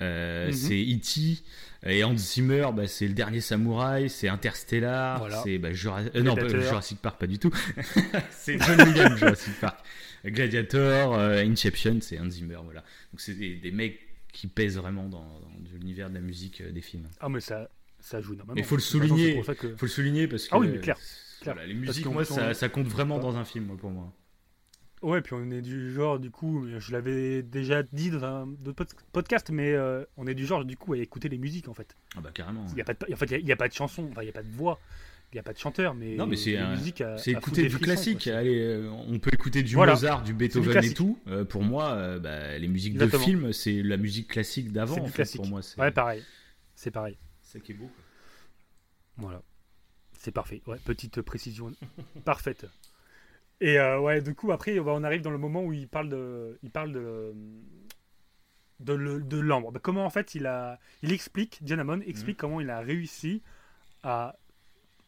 [0.00, 0.52] euh, Mhm.
[0.52, 1.42] c'est E.T.
[1.88, 5.40] Et Hans Zimmer, bah, c'est Le Dernier Samouraï, c'est Interstellar, Voilà.
[5.44, 6.34] c'est bah, Jura- euh, non.
[6.48, 7.52] Jurassic Park, pas du tout.
[8.30, 9.78] c'est John Williams, Jurassic Park.
[10.24, 12.80] Gladiator, euh, Inception, c'est Hans Zimmer, voilà.
[13.12, 14.00] Donc c'est des, des mecs
[14.32, 17.06] qui pèsent vraiment dans, dans l'univers de la musique des films.
[17.20, 18.54] Ah, mais ça, ça joue énormément.
[18.56, 19.34] Mais faut le façon, souligner.
[19.36, 20.96] pour ça que- Faut le souligner parce que Ah oui, mais clair.
[21.44, 24.12] Voilà, les musiques, moi, ça, on- ça compte vraiment dans un film, moi, pour moi.
[25.02, 28.72] Ouais, puis on est du genre, du coup, je l'avais déjà dit dans un autre
[28.72, 31.74] pod- podcast, mais euh, on est du genre, du coup, à écouter les musiques en
[31.74, 31.94] fait.
[32.16, 32.64] Ah bah carrément.
[32.70, 34.24] Il n'y a, pas de- en fait, il y a- pas de chanson, enfin, il
[34.24, 34.80] n'y a pas de voix,
[35.32, 36.16] il n'y a pas de chanteur, mais.
[36.16, 36.74] Non, mais c'est à-
[37.18, 38.24] C'est écouter du frissons, classique.
[38.24, 38.32] quoi.
[38.36, 39.92] Allez, euh, on peut écouter du Voilà.
[39.92, 41.18] Mozart, du Beethoven et tout.
[41.28, 43.22] Euh, pour moi, euh, bah, les musiques Exactement.
[43.22, 44.94] de film, c'est la musique classique d'avant.
[44.94, 45.40] C'est en fait, classique.
[45.42, 46.24] Pour moi, c'est Ouais, pareil.
[46.74, 47.18] C'est pareil.
[47.42, 47.86] ça qui est beau.
[47.86, 48.04] quoi.
[49.18, 49.42] Voilà.
[50.18, 50.62] C'est parfait.
[50.66, 51.72] Ouais, petite précision
[52.24, 52.66] parfaite.
[53.60, 56.08] Et euh, ouais, du coup, après, bah, on arrive dans le moment où il parle
[56.10, 57.32] de, il parle de,
[58.80, 59.72] de, de l'ambre.
[59.72, 63.42] Bah, comment en fait il a, il explique, John Hammond explique comment il a réussi
[64.02, 64.36] à,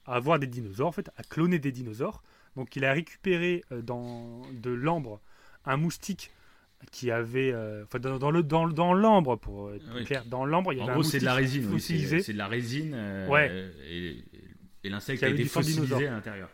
[0.07, 2.23] à avoir des dinosaures, en fait, à cloner des dinosaures.
[2.57, 5.21] Donc, il a récupéré euh, dans de l'ambre
[5.65, 6.31] un moustique
[6.93, 10.05] qui avait, euh, enfin, dans, dans le dans, dans l'ambre pour être Oui.
[10.05, 11.67] clair, dans l'ambre, il y En avait gros, un c'est de la résine.
[11.71, 12.93] oui, c'est de la résine.
[12.95, 13.71] euh, Ouais.
[13.91, 14.25] Et,
[14.85, 16.51] et l'insecte a été fossilisé à l'intérieur.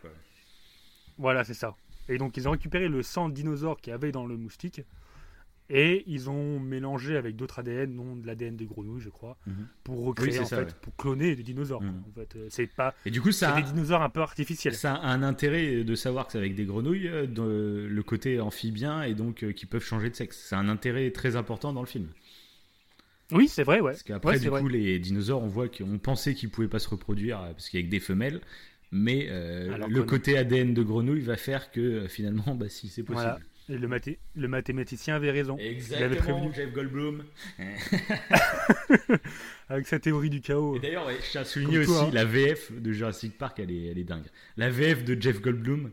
[1.17, 1.75] Voilà, c'est ça.
[2.09, 4.81] Et donc, ils ont récupéré le sang de dinosaure qu'il y avait dans le moustique
[5.67, 9.67] et ils ont mélangé avec d'autres ADN, non de l'ADN des grenouilles, je crois, Mhm.
[9.83, 10.71] pour recréer, en ça, fait, ouais.
[10.81, 11.81] pour cloner des dinosaures.
[11.81, 12.03] Mhm.
[12.07, 14.75] En fait, Euh, c'est pas Et du coup, ça, des dinosaures un peu artificiels.
[14.75, 18.39] ça a un intérêt de savoir que c'est avec des grenouilles, euh, de- le côté
[18.39, 20.37] amphibien, et donc euh, qui peuvent changer de sexe.
[20.49, 22.09] C'est un intérêt très important dans le film.
[23.31, 23.91] Oui, c'est vrai, ouais.
[23.91, 24.61] Parce qu'après, Ouais, du vrai.
[24.61, 27.79] coup, les dinosaures, on voit qu'on pensait qu'ils pouvaient pas se reproduire euh, parce qu'il
[27.79, 28.41] y a que des femelles.
[28.91, 33.03] Mais euh, le côté ADN de grenouille va faire que euh, finalement, bah, si c'est
[33.03, 33.23] possible.
[33.23, 33.39] Voilà.
[33.67, 36.53] Et le, mathé- le mathématicien avait raison prévenu.
[36.53, 37.23] Jeff Goldblum.
[39.69, 40.75] avec sa théorie du chaos.
[40.75, 42.09] Et d'ailleurs, ouais, je tiens à souligner aussi hein.
[42.13, 44.25] la VF de Jurassic Park, elle est, elle est dingue.
[44.57, 45.91] La VF de Jeff Goldblum,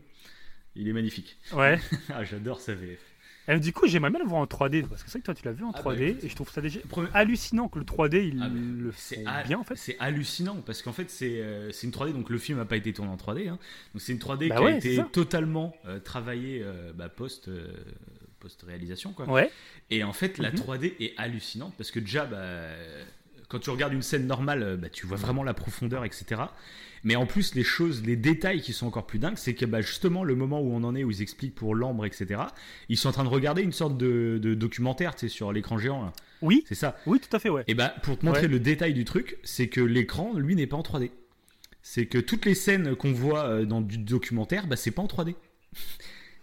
[0.75, 1.37] il est magnifique.
[1.53, 1.79] Ouais.
[2.09, 2.99] Ah, j'adore sa VF.
[3.47, 5.33] Et du coup, j'aimerais bien le voir en 3D parce que c'est vrai que toi,
[5.33, 6.79] tu l'as vu en Ah bah, 3D et je trouve ça déjà
[7.13, 9.75] hallucinant que le 3D il Ah, le fait ha- bien en fait.
[9.75, 12.77] C'est hallucinant parce qu'en fait c'est euh, c'est une 3D donc le film n'a pas
[12.77, 13.59] été tourné en 3D hein.
[13.93, 17.47] donc c'est une 3D Bah qui ouais, a été totalement euh, travaillée euh, bah, post
[17.49, 17.67] euh,
[18.39, 19.29] post réalisation quoi.
[19.29, 19.51] Ouais.
[19.89, 20.55] Et en fait la Mhm.
[20.57, 22.25] 3D est hallucinante parce que déjà
[23.53, 26.41] quand tu regardes une scène normale euh, bah, tu vois vraiment la profondeur etc.
[27.05, 29.81] Mais en plus les choses les détails qui sont encore plus dingues c'est que bah,
[29.81, 32.41] justement le moment où on en est où ils expliquent pour l'ambre etc.
[32.89, 35.77] Ils sont en train de regarder une sorte de, de documentaire tu sais, sur l'écran
[35.77, 36.13] géant là.
[36.41, 36.97] Oui, c'est ça.
[37.05, 37.63] oui, tout à fait, ouais.
[37.67, 38.47] Et bah, pour te montrer Ouais.
[38.49, 41.09] le détail du truc, c'est que l'écran, lui, n'est pas en 3D.
[41.81, 45.05] C'est que toutes les scènes qu'on voit euh, dans du documentaire, bah, c'est pas en
[45.07, 45.35] 3D.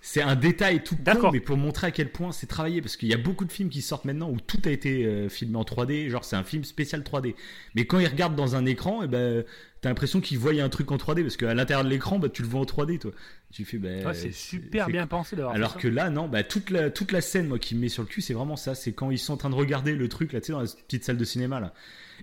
[0.00, 2.80] C'est un détail tout con, mais pour montrer à quel point c'est travaillé.
[2.80, 5.28] Parce qu'il y a beaucoup de films qui sortent maintenant où tout a été euh,
[5.28, 6.08] filmé en 3D.
[6.08, 7.34] Genre, c'est un film spécial 3D.
[7.74, 9.44] Mais quand ils regardent dans un écran, eh ben,
[9.80, 11.22] t'as l'impression qu'ils voient un truc en 3D.
[11.22, 13.10] Parce qu'à l'intérieur de l'écran, bah, tu le vois en 3D, toi.
[13.52, 16.70] Tu fais, bah, Ouais, c'est super bien pensé d'avoir Alors que là, non, bah, toute,
[16.70, 18.74] la, toute la scène, moi, qui me met sur le cul, c'est vraiment ça.
[18.74, 20.66] C'est quand ils sont en train de regarder le truc, là, tu sais, dans la
[20.66, 21.72] petite salle de cinéma, là.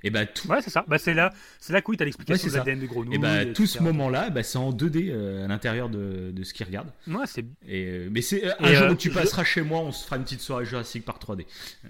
[0.04, 0.86] Et bah, tout, Ouais, c'est ça.
[0.88, 3.16] Bah, c'est là, c'est là que oui, t'as l'explication Ouais, de l'ADN de grenouille.
[3.16, 3.80] et bah, tout etc.
[3.80, 6.92] ce moment-là, bah, c'est en 2D euh, à l'intérieur de, de ce qu'ils regardent.
[7.08, 7.44] Ouais, c'est.
[7.68, 10.06] Et, euh, mais c'est euh, un jour où tu je- passeras chez moi, on se
[10.06, 11.48] fera une petite soirée Jurassic par 3D.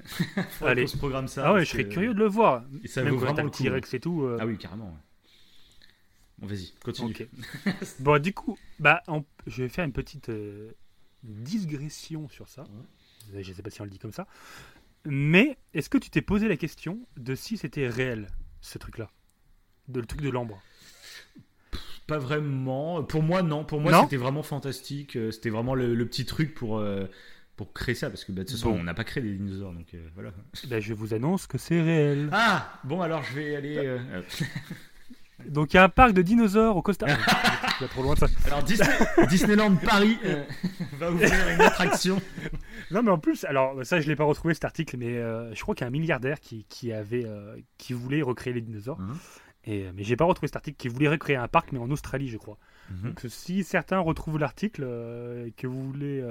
[0.51, 0.81] Faudrait Allez.
[0.83, 1.43] qu'on se programme ça.
[1.47, 2.63] Ah ouais, je serais curieux de le voir.
[2.81, 3.61] Et ça Même vaut vraiment le coup.
[3.61, 4.25] T-Rex et tout.
[4.39, 4.85] Ah oui, carrément.
[4.85, 4.91] ouais.
[6.39, 7.15] Bon, vas-y, continue.
[7.99, 10.71] Bon, du coup, bah, on- je vais faire une petite euh,
[11.23, 12.65] digression sur ça.
[13.33, 14.27] Je sais pas si on le dit comme ça.
[15.05, 18.27] Mais est-ce que tu t'es posé la question de si c'était réel,
[18.61, 19.09] ce truc-là?
[19.87, 20.61] De, Le truc de l'ambre?
[22.07, 23.03] Pas vraiment.
[23.03, 23.65] Pour moi, non.
[23.65, 25.15] Pour moi, c'était vraiment fantastique.
[25.17, 27.05] Euh, C'était vraiment le, le petit truc pour, euh,
[27.57, 28.09] pour créer ça.
[28.09, 28.79] Parce que bah, de toute façon, Bon.
[28.79, 29.73] on n'a pas créé des dinosaures.
[29.73, 30.31] Donc euh, voilà.
[30.67, 32.29] ben, Je vous annonce que c'est réel.
[32.31, 33.77] Ah Bon, alors je vais aller.
[33.77, 34.21] euh,
[35.45, 37.87] Donc, il y a un parc de dinosaures au Costa Rica.
[37.89, 38.27] trop loin de ça.
[38.47, 40.43] alors, Disney- Disneyland Paris euh,
[40.99, 42.19] va ouvrir une attraction.
[42.91, 45.61] Non, mais en plus, alors ça, je l'ai pas retrouvé cet article, mais euh, je
[45.61, 48.99] crois qu'il y a un milliardaire qui, qui avait, euh, qui voulait recréer les dinosaures.
[48.99, 49.17] Mhm.
[49.65, 52.29] Et, mais j'ai pas retrouvé cet article qui voulait recréer un parc, mais en Australie,
[52.29, 52.57] je crois.
[52.89, 53.09] Mhm.
[53.09, 54.83] Donc, si certains retrouvent l'article
[55.45, 56.23] et que vous voulez,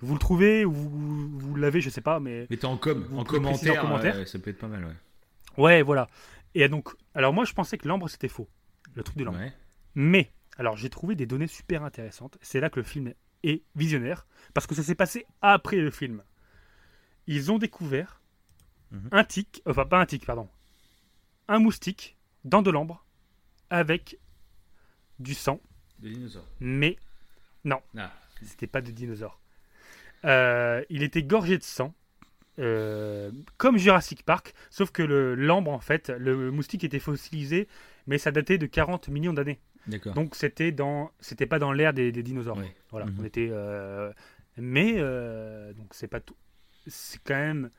[0.00, 3.24] vous le trouvez ou vous, vous l'avez, je sais pas, mais Mettez en com, en
[3.24, 4.16] préciser en commentaire, commentaire.
[4.16, 5.62] euh, ça peut être pas mal, ouais.
[5.62, 6.08] ouais, voilà.
[6.54, 8.48] Et donc, alors moi, je pensais que l'ambre c'était faux,
[8.94, 9.38] le truc de l'ambre.
[9.38, 9.52] Ouais.
[9.94, 12.38] Mais, alors j'ai trouvé des données super intéressantes.
[12.42, 13.12] C'est là que le film
[13.42, 16.22] est visionnaire, parce que ça s'est passé après le film.
[17.26, 18.20] Ils ont découvert
[18.90, 19.08] Mhm.
[19.12, 20.48] un tic, enfin pas un tic, pardon,
[21.48, 23.04] un moustique dans de l'ambre
[23.70, 24.18] avec
[25.18, 25.60] du sang,
[25.98, 26.44] Des dinosaures.
[26.60, 26.98] mais
[27.96, 28.12] Ah.
[28.42, 29.40] c'était pas de dinosaure.
[30.24, 31.94] Euh, il était gorgé de sang,
[32.58, 37.66] euh, comme Jurassic Park, sauf que le l'ambre en fait, le moustique était fossilisé,
[38.06, 39.58] mais ça datait de 40 millions d'années.
[39.86, 40.14] D'accord.
[40.14, 42.58] Donc c'était dans, c'était pas dans l'ère des, des dinosaures.
[42.58, 42.74] Ouais.
[42.90, 43.16] Voilà, Mhm.
[43.20, 44.12] on était, euh,
[44.56, 46.36] mais euh, donc c'est pas tout,
[46.86, 47.70] c'est quand même,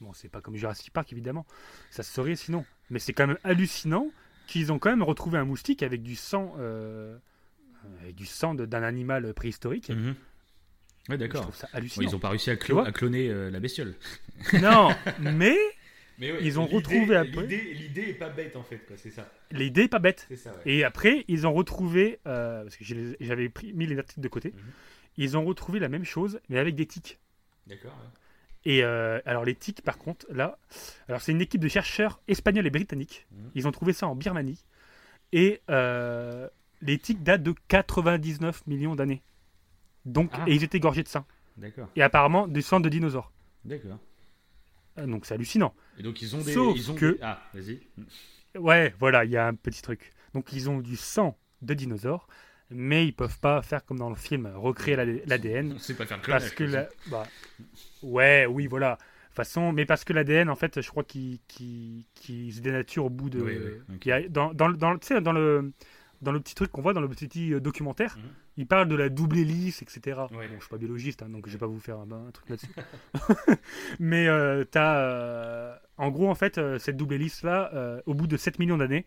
[0.00, 1.46] bon c'est pas comme Jurassic Park évidemment,
[1.90, 4.10] ça se saurait sinon, mais c'est quand même hallucinant
[4.46, 6.54] qu'ils ont quand même retrouvé un moustique avec du sang,
[8.02, 9.88] avec du sang d'un animal préhistorique.
[9.90, 10.14] Mhm.
[11.08, 11.42] Ouais, Je d'accord.
[11.42, 12.08] trouve ça Bon, hallucinant.
[12.08, 13.94] ils ont pas réussi à, clo- cloner euh, la bestiole.
[14.60, 14.88] Non,
[15.20, 15.56] mais
[16.18, 17.46] Mais Ils ont retrouvé après.
[17.46, 18.96] L'idée est pas bête en fait, quoi.
[18.96, 19.30] C'est ça.
[19.52, 20.26] l'idée est pas bête.
[20.28, 20.50] C'est ça.
[20.50, 20.72] Ouais.
[20.72, 22.84] Et après, ils ont retrouvé, euh, parce que
[23.20, 24.62] j'avais mis les articles de côté, Mhm.
[25.16, 27.18] ils ont retrouvé la même chose, mais avec des tiques.
[27.66, 27.92] D'accord.
[27.92, 28.08] ouais.
[28.64, 30.58] Et euh, alors les tiques, par contre, là,
[31.08, 33.26] alors c'est une équipe de chercheurs espagnols et britanniques.
[33.30, 33.50] Mhm.
[33.54, 34.62] Ils ont trouvé ça en Birmanie.
[35.32, 36.48] Et euh,
[36.82, 39.22] les tiques datent de 99 millions d'années.
[40.04, 40.44] Donc, Ah.
[40.46, 41.24] et ils étaient gorgés de sang.
[41.56, 41.88] D'accord.
[41.96, 43.32] Et apparemment du sang de dinosaures.
[43.64, 43.98] D'accord.
[44.98, 45.74] Euh, Donc c'est hallucinant.
[45.98, 46.52] Et donc ils ont des.
[46.52, 47.80] Sauf ils ont que- des- Ah, vas-y.
[48.56, 50.12] Ouais, voilà, il y a un petit truc.
[50.34, 52.28] Donc ils ont du sang de dinosaures,
[52.70, 55.72] mais ils peuvent pas faire comme dans le film, recréer l'AD- l'ADN.
[55.74, 56.20] On sait pas faire.
[56.22, 56.88] Parce que la...
[57.10, 57.26] bah,
[58.02, 58.98] ouais, oui, voilà.
[59.32, 63.10] Façon, mais parce que l'ADN, en fait, je crois qu'il qu'il- qu'il se dénature au
[63.10, 63.40] bout de.
[63.40, 64.06] Oui, oui, ok.
[64.06, 65.72] Il y a- dans, dans le
[66.20, 68.30] dans le petit truc qu'on voit dans le petit euh, documentaire, Mhm.
[68.56, 70.20] il parle de la double hélice, etc.
[70.32, 70.48] Ouais.
[70.48, 72.48] Bon, je suis pas biologiste, hein, donc je vais pas vous faire un, un truc
[72.50, 72.72] là-dessus.
[74.00, 78.14] mais euh, t'as, euh, en gros, en fait, euh, cette double hélice là, euh, au
[78.14, 79.06] bout de 7 millions d'années,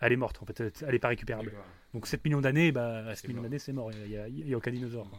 [0.00, 0.40] elle est morte.
[0.42, 1.52] En fait, elle est pas récupérable.
[1.94, 3.90] Donc 7 millions d'années, bah, 7 C'est millions d'années, c'est mort.
[3.92, 5.10] Il n'y a, aucun dinosaure.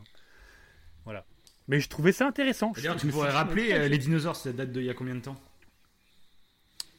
[1.06, 1.25] Voilà.
[1.67, 2.71] Mais je trouvais ça intéressant.
[2.71, 5.41] D'ailleurs, tu me pourrais rappeler les dinosaures, ça date d'il y a combien de temps?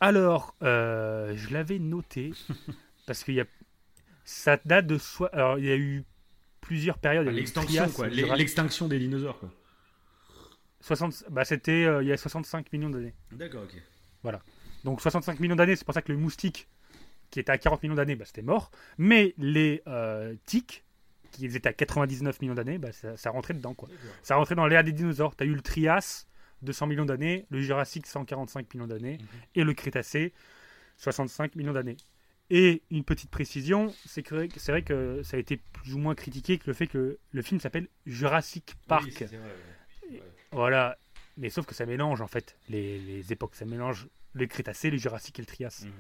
[0.00, 2.33] Alors, je l'avais noté
[3.07, 3.44] parce qu'il y a,
[4.24, 5.28] ça date de soi.
[5.35, 6.04] Alors, il y a eu
[6.61, 7.26] plusieurs périodes.
[7.28, 8.09] L'extinction, quoi.
[8.09, 9.50] L'extinction des dinosaures, quoi.
[10.83, 13.14] 60, bah, c'était euh, il y a 65 millions d'années.
[13.33, 14.33] D'accord, ok.
[14.85, 16.68] Donc 65 millions d'années, c'est pour ça que le moustique,
[17.30, 18.70] qui était à 40 millions d'années, bah, c'était mort.
[18.96, 20.85] Mais les euh, tiques,
[21.33, 23.74] qui étaient à 99 millions d'années, bah, ça, ça rentrait dedans.
[23.74, 23.88] Quoi.
[24.22, 25.37] Ça rentrait dans l'ère des dinosaures.
[25.37, 26.26] Tu as eu le Trias,
[26.62, 29.26] 200 millions d'années, le Jurassique, 145 millions d'années, Mhm.
[29.56, 30.33] et le Crétacé,
[30.96, 31.96] 65 millions d'années.
[32.50, 36.14] Et une petite précision, c'est que c'est vrai que ça a été plus ou moins
[36.16, 39.04] critiqué que le fait que le film s'appelle Jurassic Park.
[39.06, 39.38] Oui, c'est vrai,
[40.10, 40.22] ouais.
[40.52, 40.98] Voilà.
[41.36, 43.54] Mais sauf que ça mélange en fait les, les époques.
[43.54, 45.82] Ça mélange le Crétacé, le Jurassique et le Trias.
[45.84, 45.92] Mhm.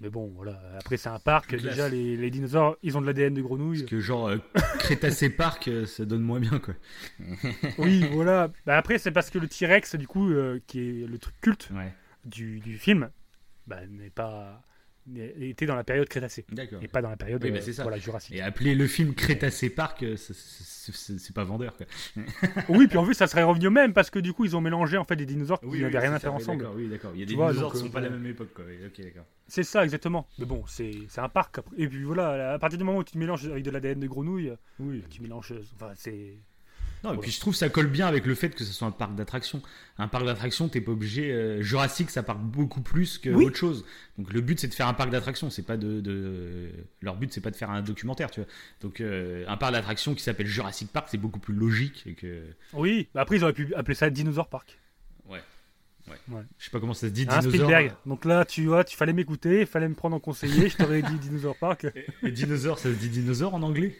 [0.00, 0.60] Mais bon, voilà.
[0.78, 1.54] Après, c'est un parc.
[1.56, 3.78] Déjà, les, les dinosaures, ils ont de l'ADN de grenouille.
[3.80, 4.38] Parce que genre euh,
[4.78, 6.74] Crétacé Park, euh, ça donne moins bien, quoi.
[7.78, 8.50] Oui, voilà.
[8.66, 11.68] Bah, après, c'est parce que le T-Rex, du coup, euh, qui est le truc culte
[11.74, 11.92] Ouais.
[12.24, 13.08] du, du film,
[13.66, 14.62] bah, n'est pas
[15.40, 16.44] était dans la période Crétacé
[16.82, 17.82] et pas dans la période Oui, bah, euh, ça.
[17.82, 18.34] voilà, Jurassique.
[18.34, 21.76] Et appeler le film Crétacé Park, euh, c'est- pas vendeur.
[21.76, 21.86] Quoi.
[22.68, 24.60] oui, puis en plus ça serait revenu au même parce que du coup ils ont
[24.60, 26.68] mélangé en fait des dinosaures qui Oui, n'avaient oui, rien à faire ensemble.
[26.74, 27.10] Oui, d'accord.
[27.14, 28.50] Il y a des vois, dinosaures qui sont euh, pas la même époque.
[29.46, 30.26] C'est ça exactement.
[30.38, 31.58] Mais bon, c'est un parc.
[31.76, 34.06] Et puis voilà, à partir du moment où tu te mélanges avec de l'ADN de
[34.06, 35.02] grenouille, Oui.
[35.10, 35.52] tu mélanges.
[35.74, 36.38] Enfin, c'est.
[37.04, 37.20] Non, et Voilà.
[37.20, 39.14] puis je trouve que ça colle bien avec le fait que ce soit un parc
[39.14, 39.60] d'attractions.
[39.98, 41.30] Un parc d'attractions, t'es pas obligé.
[41.30, 43.44] euh, Jurassic, ça parle beaucoup plus que Oui.
[43.44, 43.84] autre chose.
[44.16, 45.50] Donc le but, c'est de faire un parc d'attractions.
[45.50, 46.70] C'est pas de, de-
[47.02, 48.48] leur but, c'est pas de faire un documentaire, tu vois.
[48.80, 52.42] Donc euh, un parc d'attractions qui s'appelle Jurassic Park, c'est beaucoup plus logique que.
[52.72, 54.78] Oui, bah après ils auraient pu appeler ça Dinosaur Park.
[55.28, 55.42] Ouais.
[56.08, 56.16] Ouais.
[56.36, 56.42] Ouais.
[56.58, 57.26] Je sais pas comment ça se dit.
[57.28, 57.52] Hein, dinosaure.
[57.68, 57.92] Spielberg.
[58.06, 61.02] Donc là, tu vois, tu fallait m'écouter, il fallait me prendre en conseiller, je t'aurais
[61.02, 61.86] dit Dinosaur Park.
[61.94, 63.94] Et, et dinosaure, ça se dit dinosaure en anglais?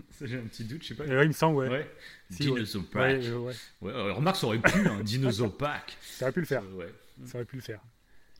[0.20, 1.04] J'ai un petit doute, je sais pas.
[1.04, 1.68] Ouais, il me semble, ouais.
[1.68, 1.90] Ouais.
[2.30, 2.54] Si, ouais.
[2.54, 3.24] Dinosaur Ouais, Park.
[3.24, 3.54] euh, ouais.
[3.80, 5.96] Ouais, euh, remarque, ça aurait pu, un Dinosaur Park.
[6.02, 6.62] Ça aurait pu le faire.
[6.62, 6.92] Euh, Ouais.
[7.26, 7.80] Ça aurait pu le faire.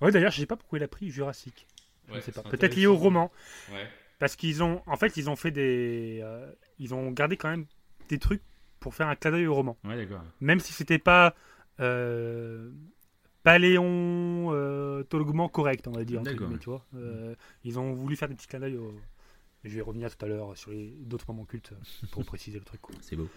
[0.00, 1.66] Ouais, d'ailleurs, je sais pas pourquoi il a pris Jurassic.
[2.08, 2.42] Je Ouais, ne sais pas.
[2.42, 3.30] Peut-être lié au roman.
[3.72, 3.86] Ouais.
[4.18, 7.66] Parce qu'ils ont, en fait, ils ont fait des, euh, ils ont gardé quand même
[8.08, 8.42] des trucs
[8.80, 9.76] pour faire un clin d'œil au roman.
[9.84, 10.22] Ouais, d'accord.
[10.40, 11.34] Même si c'était pas
[11.80, 12.70] euh,
[13.42, 15.04] paléon euh,
[15.52, 16.22] correct, on va dire.
[16.22, 16.48] D'accord.
[16.60, 16.84] tu vois.
[16.96, 17.34] Euh,
[17.64, 18.76] ils ont voulu faire des petits clins d'œil.
[18.76, 18.94] Au...
[19.64, 21.72] Je vais revenir tout à l'heure sur les d'autres moments cultes
[22.10, 22.80] pour préciser le truc.
[23.00, 23.28] C'est beau.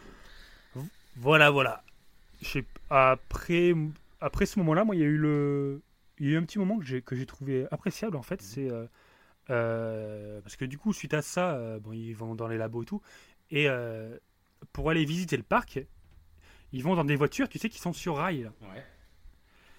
[1.16, 1.84] Voilà, voilà.
[2.90, 3.74] Après,
[4.20, 5.82] après ce moment-là, moi, il y a eu le,
[6.20, 8.42] il y a eu un petit moment que j'ai que j'ai trouvé appréciable en fait.
[8.42, 8.86] C'est euh,
[9.50, 12.84] euh, parce que du coup, suite à ça, euh, bon, ils vont dans les labos
[12.84, 13.02] et tout,
[13.52, 14.18] et euh,
[14.74, 15.80] pour aller visiter le parc,
[16.72, 18.54] ils vont dans des voitures, tu sais, qui sont sur rail, là.
[18.62, 18.84] Ouais.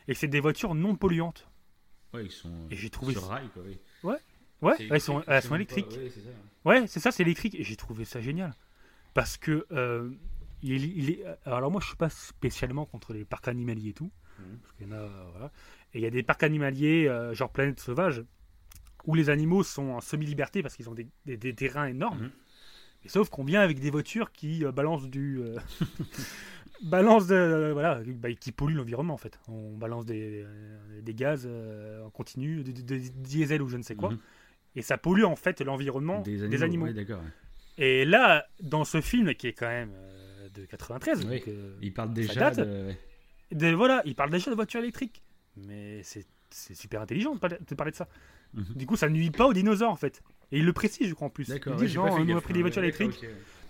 [0.09, 1.49] et c'est des voitures non polluantes.
[2.15, 3.79] Ouais, ils sont Et j'ai trouvé sur rail, quoi, oui.
[4.05, 4.19] Ouais,
[4.79, 5.89] C'est elles sont, elles électriques.
[5.89, 6.31] pas- ouais, c'est ça.
[6.65, 7.55] Ouais, c'est ça, c'est électrique.
[7.55, 8.53] Et j'ai trouvé ça génial.
[9.15, 10.11] Parce que, euh,
[10.63, 14.11] il, il est, alors moi, je suis pas spécialement contre les parcs animaliers et tout.
[14.39, 14.59] Mhm.
[14.63, 15.53] Parce qu'il y en a, euh, voilà.
[15.95, 18.25] Et il y a des parcs animaliers, euh, genre Planète Sauvage,
[19.05, 22.23] où les animaux sont en semi-liberté parce qu'ils ont des, des- des terrains énormes.
[22.23, 22.31] Mhm.
[23.05, 25.41] Et sauf qu'on vient avec des voitures qui euh, balancent du.
[26.83, 27.71] balancent de.
[27.73, 29.39] voilà, bah, qui polluent l'environnement en fait.
[29.49, 30.45] On balance des,
[31.03, 31.49] des gaz
[32.05, 34.11] en continu, des, des- des diesel ou je ne sais quoi.
[34.11, 34.19] Mhm.
[34.77, 36.87] Et ça pollue en fait l'environnement des animaux.
[36.87, 37.07] ouais.
[37.79, 41.39] Et là, dans ce film qui est quand même euh, de 93, Oui.
[41.39, 42.61] donc, euh, Ils parlent déjà date.
[43.53, 43.71] de...
[43.73, 45.23] voilà, il parle déjà de voitures électriques.
[45.57, 46.27] Mais c'est
[46.75, 48.09] super intelligent de parler, de parler de ça.
[48.55, 48.65] Mhm.
[48.77, 50.23] Du coup, ça nuit pas aux dinosaures en fait.
[50.53, 51.49] Et il le précise, je crois en plus.
[51.49, 51.77] D'accord.
[51.83, 53.25] il dit on a pris des voitures ouais, électriques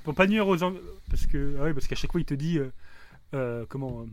[0.05, 2.61] pour pas nuire aux parce que ah ouais, parce qu'à chaque fois il te dit
[3.35, 4.07] euh, comment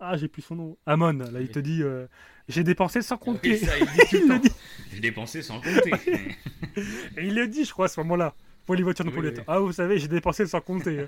[0.00, 2.06] ah j'ai plus son nom Amon là il te dit euh,
[2.50, 4.40] j'ai dépensé sans compter ça, il dit tout Il le le temps.
[4.40, 4.50] dit.
[4.92, 5.92] J'ai dépensé sans compter.
[7.16, 8.34] Et il le dit, je crois, à ce moment-là,
[8.66, 9.28] pour les voitures non Oui.
[9.46, 11.06] Ah, vous savez, j'ai dépensé sans compter.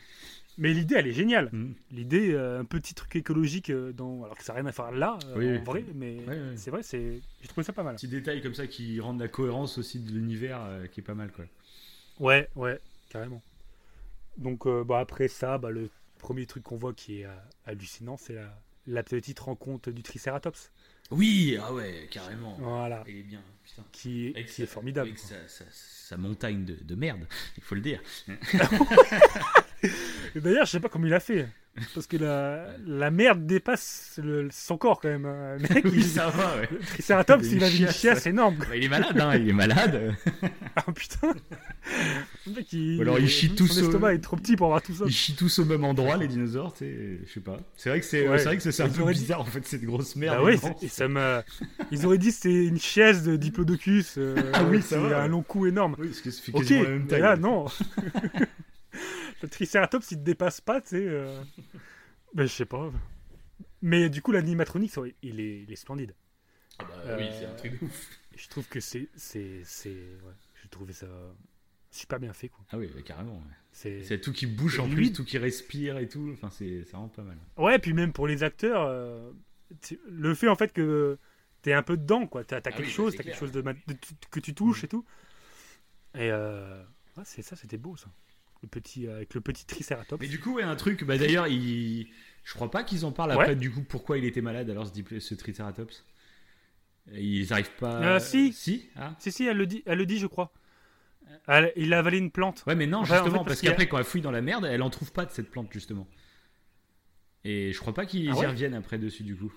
[0.58, 1.50] Mais l'idée, elle est géniale.
[1.52, 1.74] Mhm.
[1.92, 4.24] L'idée, euh, un petit truc écologique, euh, dans...
[4.24, 6.16] alors que ça n'a rien à faire là, euh, Oui, en vrai, mais
[6.56, 7.20] c'est vrai, c'est...
[7.42, 7.94] j'ai trouvé ça pas mal.
[7.96, 11.30] Petits détails comme ça qui rendent la cohérence aussi de l'univers qui est pas mal,
[11.32, 11.44] quoi.
[12.18, 13.42] Ouais, ouais, carrément.
[14.38, 18.34] Donc, bah, après ça, bah, le premier truc qu'on voit qui est euh, hallucinant, c'est
[18.34, 18.60] la...
[18.86, 20.70] la petite rencontre du Triceratops.
[21.10, 22.56] Oui, ah ouais, carrément.
[22.60, 23.82] Voilà, Il est bien, putain.
[23.92, 25.08] qui, qui est formidable.
[25.08, 25.30] Avec quoi.
[25.30, 27.26] sa, sa- sa montagne de, de merde,
[27.56, 28.02] il faut le dire.
[30.36, 31.46] D'ailleurs, je sais pas comment il a fait.
[31.94, 35.22] Parce que la, la merde dépasse le- son corps quand même.
[35.28, 36.68] Le mec, oui, il- ça va, ouais.
[36.72, 38.56] Le Triceratops, Il a une il avait une chiasse, chiasse énorme.
[38.58, 40.14] Bah, il est malade, hein, il est malade.
[40.76, 41.34] Ah putain.
[42.46, 43.84] Le mec, il, Ou alors il chie son tout seul.
[43.84, 45.04] estomac est trop petit pour avoir tout ça.
[45.06, 47.58] Ils chient tous au même endroit, les dinosaures, tu sais, je sais pas.
[47.76, 48.38] C'est vrai que c'est Ouais.
[48.38, 50.36] c'est vrai que c'est un peu dit- bizarre, en fait, cette grosse merde.
[50.38, 51.40] Bah ouais, c'est- et ça me...
[51.90, 54.14] Ils auraient dit c'était une chaise de Diplodocus.
[54.18, 55.94] euh, Ah oui, qui ça a va, un long cou énorme.
[55.98, 57.20] Oui, parce que ça fait Ok, quasiment la même taille.
[57.22, 57.66] là, non.
[59.42, 61.04] Le Triceratops, il te dépasse pas, tu sais.
[61.06, 61.42] euh.
[62.34, 62.90] Ben, je sais pas.
[63.82, 66.14] Mais du coup, l'animatronique, il est, il est splendide.
[66.78, 68.08] Ah bah oui, Euh, c'est un truc de ouf.
[68.36, 69.08] Je trouve que c'est...
[69.16, 69.90] c'est, c'est...
[69.90, 71.06] Ouais, j'ai trouvé ça
[71.90, 72.64] super bien fait, quoi.
[72.70, 73.36] Ah oui, bah, carrément.
[73.36, 73.54] ouais.
[73.72, 74.02] C'est...
[74.04, 76.30] C'est tout qui bouge Et en lui- plus, tout qui respire et tout.
[76.34, 77.38] Enfin, c'est c'est vraiment pas mal.
[77.56, 79.32] Ouais, puis même pour les acteurs, euh,
[80.08, 81.18] le fait en fait que
[81.62, 82.44] t'es un peu dedans, quoi.
[82.44, 83.38] T'as t'as Ah quelque oui, chose, t'as quelque clair.
[83.38, 83.62] chose de,
[84.30, 84.84] que tu touches Mhm.
[84.84, 85.04] et tout.
[86.14, 86.82] Et euh,
[87.16, 88.08] ouais, c'est ça, c'était beau ça.
[88.62, 90.20] Le petit, euh, avec le petit Triceratops.
[90.20, 92.08] Mais du coup, ouais, un truc, bah d'ailleurs, il...
[92.44, 93.36] je crois pas qu'ils en parlent Ouais.
[93.42, 96.04] après, du coup, pourquoi il était malade alors ce, Triceratops.
[97.12, 98.16] Ils arrivent pas.
[98.16, 98.52] Euh, si.
[98.52, 99.14] Si ah.
[99.18, 100.52] Si, si, elle le dit, elle le dit, je crois.
[101.46, 102.64] Elle- il a avalé une plante.
[102.66, 104.66] Ouais, mais non, Enfin, en justement, fait, parce qu'après, quand elle fouille dans la merde,
[104.66, 106.08] elle en trouve pas de cette plante, justement.
[107.44, 109.52] Et je crois pas qu'ils Ah y reviennent après dessus, du coup.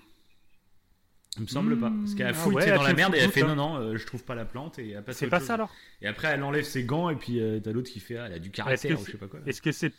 [1.36, 1.90] Il me semble pas.
[1.90, 3.30] Parce qu'elle Hmm, ah fouille ouais, tu sais, dans la me merde et elle le
[3.32, 5.48] fait non, non, euh, je trouve pas la plante et elle passe C'est pas chose.
[5.48, 5.70] ça alors?
[6.02, 8.34] Et après, elle enlève ses gants et puis euh, t'as l'autre qui fait ah, elle
[8.34, 9.40] a du caractère que ou je sais pas quoi.
[9.46, 9.92] Est-ce que c'est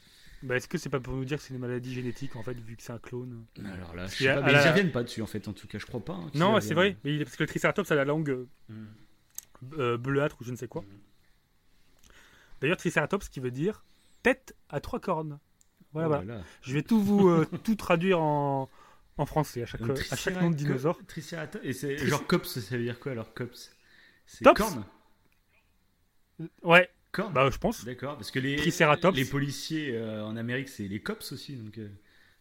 [0.44, 2.54] Bah, est-ce que c'est pas pour nous dire que c'est une maladie génétique en fait,
[2.60, 3.46] vu que c'est un clone?
[3.66, 5.54] Alors là, je sais a- pas, mais la- ils reviennent pas dessus en fait, en
[5.54, 6.14] tout cas, je crois pas.
[6.14, 8.86] hein, Non, c'est vrai, mais parce que le Triceratops a la langue euh, Mm.
[9.80, 10.84] euh, bleuâtre ou je ne sais quoi.
[12.62, 13.84] D'ailleurs, Triceratops qui veut dire
[14.22, 15.40] tête à trois cornes.
[15.94, 16.26] Voilà, Oh voilà.
[16.26, 16.44] là là.
[16.62, 18.70] Je vais tout vous tout traduire en,
[19.18, 21.00] en français à chaque, Donc, à chaque nom de dinosaure.
[21.08, 21.64] Triceratops.
[21.64, 23.72] Et c'est genre cops, ça veut dire quoi alors cops?
[24.26, 24.86] C'est corne
[26.64, 27.86] Ouais, Corne bah je pense.
[27.86, 29.16] D'accord, parce que les, Triceratops.
[29.16, 31.56] les policiers euh, en Amérique, c'est les cops aussi.
[31.56, 31.88] Donc, euh,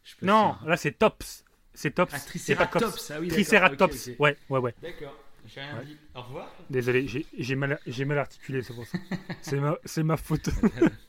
[0.02, 1.44] je Non, là c'est tops.
[1.74, 2.12] C'est tops.
[2.14, 2.18] Ah.
[2.18, 4.10] Triceratops, ah oui, Triceratops.
[4.18, 4.74] Ouais, ouais, ouais.
[4.82, 5.14] D'accord,
[5.46, 5.84] j'ai rien Ouais.
[5.84, 5.96] dit.
[6.14, 6.54] Au revoir.
[6.70, 7.78] Désolé, j'ai mal,
[8.18, 8.98] articulé, c'est pour ça.
[9.42, 10.48] c'est ma, ma faute.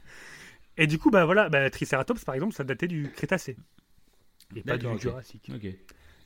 [0.78, 3.56] Et du coup, bah voilà, bah, Triceratops par exemple, ça datait du Crétacé.
[4.56, 4.88] Et pas du.
[4.88, 5.68] Ok.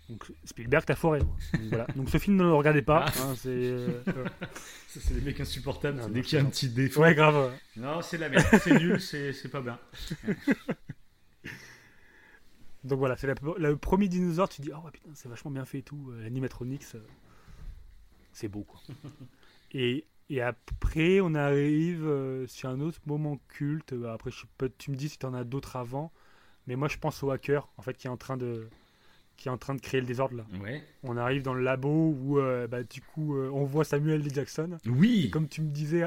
[0.09, 1.19] Donc Spielberg, t'as foré.
[1.19, 1.29] Donc,
[1.69, 1.85] voilà.
[1.95, 3.05] Donc ce film, ne le regardez pas.
[3.07, 3.11] Ah.
[3.23, 3.49] hein, c'est.
[3.49, 4.25] euh, euh,
[4.87, 5.99] Ça, c'est des mecs insupportables.
[5.99, 7.01] Non, dès qu'il y a un petit défaut.
[7.01, 7.53] Ouais, grave.
[7.75, 8.45] Non, c'est la merde.
[8.61, 9.77] C'est nul, c'est pas bien.
[12.83, 15.79] Donc voilà, c'est le premier dinosaure, tu dis, oh ouais, putain, c'est vachement bien fait
[15.79, 16.09] et tout.
[16.11, 16.99] euh, L'animatronics, euh,
[18.31, 18.79] c'est beau quoi.
[19.73, 22.09] et, et après, on arrive
[22.47, 23.93] sur un autre moment culte.
[23.93, 26.13] Bah, Après, je sais pas, tu me dis si tu en as d'autres avant.
[26.67, 28.67] Mais moi, je pense au hacker, en fait, qui est en train de,
[29.37, 30.45] qui est en train de créer le désordre là.
[30.61, 30.83] Ouais.
[31.03, 34.33] On arrive dans le labo où, euh, bah, du coup, euh, on voit Samuel L.
[34.33, 34.77] Jackson.
[34.85, 35.29] Oui.
[35.29, 36.03] Comme tu me disais,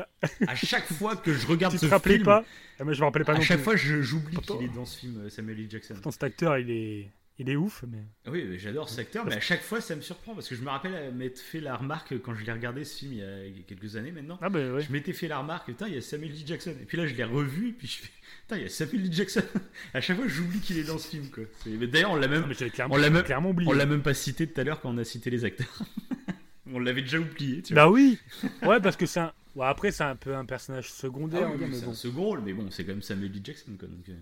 [0.46, 2.44] À chaque fois que je regarde tu ce te rappelais film, pas
[2.78, 3.64] Ah, mais Je me rappelais pas à non chaque plus.
[3.64, 5.70] fois, j'oublie qu'il est dans ce film, euh, Samuel L.
[5.70, 5.94] Jackson.
[5.94, 7.11] Pourtant, cet acteur, il est,
[7.41, 7.99] il est ouf, mais.
[8.30, 10.62] Oui, mais j'adore cet acteur, mais à chaque fois, ça me surprend parce que je
[10.62, 13.62] me rappelle m'être fait la remarque quand je l'ai regardé ce film il y a
[13.66, 14.38] quelques années maintenant.
[14.43, 14.82] Ah, bah ouais.
[14.82, 16.36] Je m'étais fait la remarque, putain, il y a Samuel L.
[16.47, 16.74] Jackson.
[16.80, 18.11] Et puis là, je l'ai revu, et puis je fais,
[18.43, 19.12] putain, il y a Samuel L.
[19.12, 19.43] Jackson.
[19.95, 21.45] à chaque fois, j'oublie qu'il est dans ce film, quoi.
[21.66, 23.70] D'ailleurs, on l'a Ah, même, clairement, on l'a même- clairement oublié.
[23.70, 25.82] on l'a même pas cité tout à l'heure quand on a cité les acteurs.
[26.72, 27.84] on l'avait déjà oublié, tu vois.
[27.86, 28.18] Bah oui
[28.62, 29.32] Ouais, parce que c'est un.
[29.61, 31.91] Après, c'est un peu un personnage Ah secondaire, oui, oui, mais c'est bon.
[31.91, 33.41] un second rôle, mais bon, c'est quand même Samuel L.
[33.43, 33.88] Jackson, quoi.
[33.88, 34.12] Donc, euh,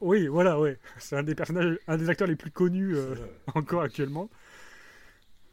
[0.00, 0.78] Oui, voilà, ouais.
[0.98, 3.14] C'est un des personnages, un des acteurs les plus connus euh,
[3.54, 4.30] encore actuellement.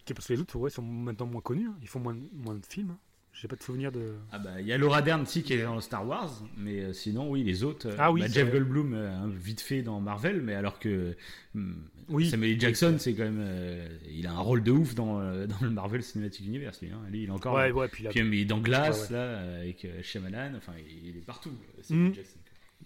[0.02, 1.68] Ok, Parce que les autres, ouais, sont maintenant moins connus.
[1.68, 1.76] hein.
[1.82, 2.92] Ils font moins, de- moins de films.
[2.92, 3.00] hein.
[3.34, 4.16] J'ai pas de souvenir de.
[4.32, 6.94] Ah bah, il y a Laura Dern, si, qui est dans Star Wars, mais euh,
[6.94, 7.88] sinon, oui, les autres.
[7.88, 8.52] euh, Ah oui, bah, Jeff.
[8.52, 11.16] Goldblum, euh, hein, vite fait dans Marvel, mais alors que
[11.54, 12.32] hum, Oui.
[12.32, 12.60] Samuel.
[12.60, 13.38] Jackson, c'est quand même.
[13.40, 16.90] euh, il a un rôle de ouf dans, euh, dans le Marvel Cinematic Universe, lui.
[16.90, 17.00] hein.
[17.12, 17.54] Lui, il est encore.
[17.54, 18.10] Ouais, ouais, puis là.
[18.10, 19.22] Puis il est dans Glass, Ouais, ouais.
[19.22, 22.14] là, avec euh, Shyamalan, enfin, il il est partout, Samuel Mm.
[22.16, 22.40] Jackson.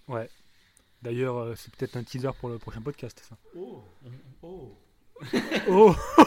[0.10, 0.28] Ouais.
[1.02, 3.38] D'ailleurs, euh, c'est peut-être un teaser pour le prochain podcast, ça.
[3.56, 3.84] Oh,
[4.44, 4.78] oh.
[5.70, 5.96] Oh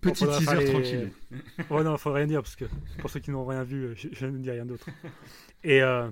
[0.00, 1.12] Petit faudra teaser les- tranquille.
[1.70, 2.64] Ouais, non, faut rien dire, parce que
[2.98, 4.86] pour ceux qui n'ont rien vu, je, je ne dis rien d'autre.
[5.64, 6.10] Et, euh,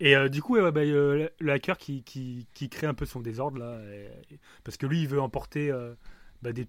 [0.00, 3.58] et euh, du coup, bah, le, hacker qui, qui, qui crée un peu son désordre,
[3.58, 5.70] là, et- parce que lui, il veut emporter
[6.42, 6.66] bah, des,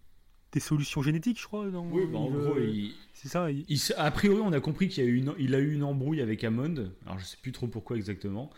[0.51, 1.65] des solutions génétiques, je crois.
[1.67, 4.87] Oui, bah, en gros, il, C'est ça, il- il s- a priori, on a compris
[4.87, 6.91] qu'il a eu une, il a eu une embrouille avec Hammond.
[7.05, 8.49] Alors, je sais plus trop pourquoi exactement.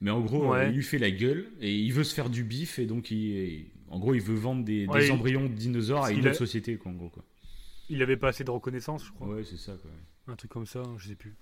[0.00, 0.70] Mais en gros, Ouais.
[0.70, 3.66] il lui fait la gueule et il veut se faire du bif et donc, il,
[3.90, 6.28] en gros, il veut vendre des, Ouais, des il- embryons de dinosaures à une autre
[6.30, 7.08] a- société, quoi, en gros.
[7.08, 7.24] Quoi.
[7.92, 9.26] il avait pas assez de reconnaissance, je crois.
[9.28, 9.90] Ouais, c'est ça, quoi.
[10.32, 11.34] Un truc comme ça, je sais plus.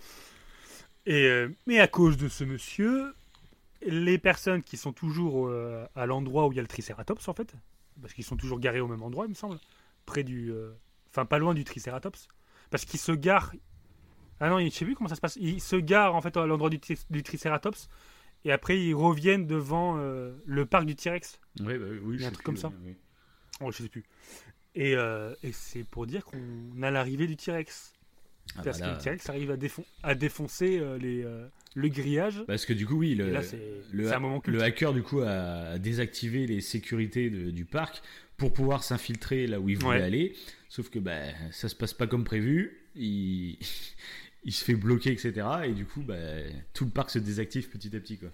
[1.07, 3.13] Et, euh, mais à cause de ce monsieur,
[3.87, 7.35] les personnes qui sont toujours euh, à l'endroit où il y a le Triceratops, en
[7.35, 7.55] fait,
[8.01, 9.59] parce qu'ils sont toujours garés au même endroit, il me semble,
[10.09, 10.51] près du.
[10.51, 10.73] euh,
[11.11, 12.29] Enfin, pas loin du Triceratops,
[12.71, 13.53] parce qu'ils se garent.
[14.41, 15.37] Ah non, je sais plus comment ça se passe.
[15.41, 17.89] Ils se garent, en fait, à l'endroit du, tri- du Triceratops,
[18.45, 21.41] et après, ils reviennent devant euh, le parc du T-Rex.
[21.61, 21.73] Bah,
[22.05, 22.71] oui, Il y a un truc comme ça.
[23.61, 24.05] Oh, je sais plus.
[24.75, 27.95] Et, euh, et c'est pour dire qu'on a l'arrivée du T-Rex.
[28.57, 31.27] Ah, Parce bah, que là- le T-Rex arrive à, défon- à défoncer euh, les,
[31.75, 32.45] le grillage.
[32.47, 33.41] Parce que du coup, oui, le, là,
[33.93, 34.57] le, c'est un moment culte.
[34.57, 38.03] le hacker du coup a désactivé les sécurités de- du parc
[38.39, 40.03] pour pouvoir s'infiltrer là où il voulait Ouais.
[40.03, 40.37] aller.
[40.71, 41.21] Sauf que bah,
[41.51, 42.79] ça se passe pas comme prévu.
[42.95, 43.59] Il,
[44.45, 45.47] il se fait bloquer, etc.
[45.65, 46.17] Et du coup, bah,
[46.73, 48.17] tout le parc se désactive petit à petit.
[48.19, 48.31] Quoi.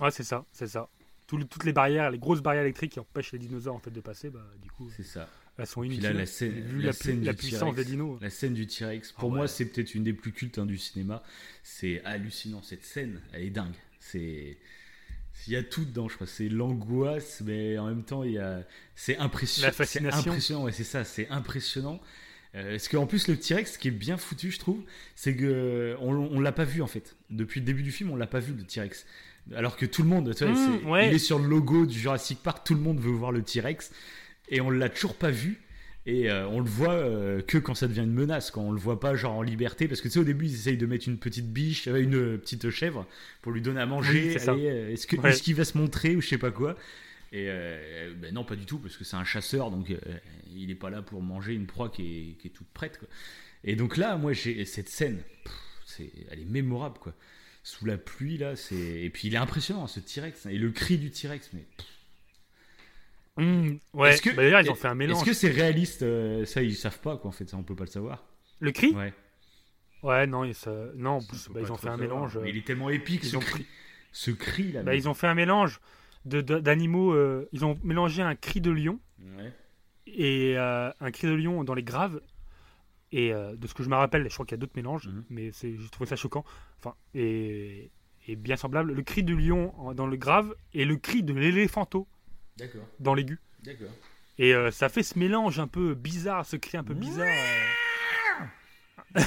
[0.00, 0.88] Ouais, c'est ça, c'est ça.
[1.26, 3.90] Tout le- toutes les barrières, les grosses barrières électriques qui empêchent les dinosaures en fait
[3.90, 5.28] de passer, bah, du coup, C'est ça.
[5.58, 6.04] elles sont Puis inutiles.
[6.04, 8.18] là, la scène, vu la la, scène pu- la du puissance des dinos.
[8.20, 9.36] La scène du T-Rex, pour Ah ouais.
[9.38, 11.22] moi, c'est peut-être une des plus cultes hein, du cinéma.
[11.62, 12.62] C'est hallucinant.
[12.62, 13.74] Cette scène, elle est dingue.
[14.00, 14.58] C'est.
[15.46, 16.26] Il y a tout dedans, je crois.
[16.26, 18.62] C'est l'angoisse, mais en même temps, il y a.
[18.94, 19.66] C'est impressionnant.
[19.68, 20.22] La fascination.
[20.22, 21.04] C'est impressionnant, ouais, c'est ça.
[21.04, 22.00] C'est impressionnant.
[22.54, 24.82] Euh, parce qu'en plus, le T-Rex, ce qui est bien foutu, je trouve,
[25.16, 27.16] c'est que on, on l'a pas vu en fait.
[27.30, 29.06] Depuis le début du film, on l'a pas vu le T-Rex.
[29.56, 31.08] Alors que tout le monde, tu vois, Mmh, ouais.
[31.08, 33.90] il est sur le logo du Jurassic Park, tout le monde veut voir le T-Rex,
[34.48, 35.60] et on l'a toujours pas vu.
[36.04, 38.80] Et euh, on le voit euh, que quand ça devient une menace, quand on le
[38.80, 41.06] voit pas genre en liberté, parce que tu sais au début ils essayent de mettre
[41.08, 43.06] une petite biche, euh, une petite chèvre
[43.40, 44.20] pour lui donner à manger.
[44.22, 45.30] Oui, est-ce que Ouais.
[45.30, 46.76] est-ce qu'il va se montrer ou je sais pas quoi
[47.32, 47.46] Et
[48.20, 49.94] ben non pas du tout parce que c'est un chasseur donc
[50.52, 53.06] il est pas là pour manger une proie qui est, qui est toute prête quoi.
[53.62, 57.14] Et donc là moi j'ai cette scène, pff, elle est mémorable quoi.
[57.62, 58.56] sous la pluie là.
[58.56, 61.50] C'est et puis il est impressionnant ce T-Rex et le cri du T-Rex.
[61.52, 61.64] Mais
[63.38, 65.16] Mmh, ouais, Est-ce que- bah, d'ailleurs, ils ont fait un mélange.
[65.18, 67.48] est-ce que c'est réaliste euh, Ça ils savent pas quoi en fait.
[67.48, 68.24] Ça on peut pas le savoir.
[68.60, 68.94] Le cri?
[68.94, 69.14] Ouais,
[70.02, 70.26] Ouais.
[70.26, 71.98] non, ils, ça- non, On peut bah, ils ont fait un savoir.
[71.98, 72.38] mélange.
[72.42, 73.66] Mais il est tellement épique ils ce ont cri.
[74.12, 74.82] Ce cri là.
[74.82, 75.80] Bah, ils ont fait un mélange
[76.26, 77.12] d'animaux.
[77.14, 79.00] euh, ils ont mélangé un cri de lion
[79.38, 79.52] Ouais.
[80.06, 82.20] et euh, un cri de lion dans les graves.
[83.14, 85.08] Et euh, de ce que je me rappelle, je crois qu'il y a d'autres mélanges,
[85.08, 85.24] Mhm.
[85.30, 86.44] mais c'est, j'ai trouvé ça choquant.
[86.78, 87.90] Enfin, et,
[88.26, 88.92] et bien semblable.
[88.92, 92.06] Le cri du lion dans le grave et le cri de l'éléphanto
[92.58, 92.86] D'accord.
[93.00, 93.38] dans l'aigu.
[93.64, 93.90] D'accord.
[94.38, 97.26] Et euh, ça fait ce mélange un peu bizarre, ce cri un peu bizarre.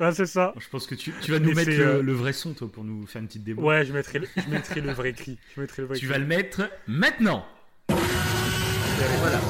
[0.00, 0.54] Ouais, c'est ça.
[0.58, 2.84] Je pense que tu, tu vas nous mettre le, euh, le vrai son toi pour
[2.84, 3.62] nous faire une petite démo.
[3.62, 5.38] Ouais, je mettrai, le, je mettrai le vrai cri.
[5.54, 6.12] Je mettrai le vrai Tu cri.
[6.12, 7.46] vas le mettre maintenant.
[9.20, 9.40] Voilà.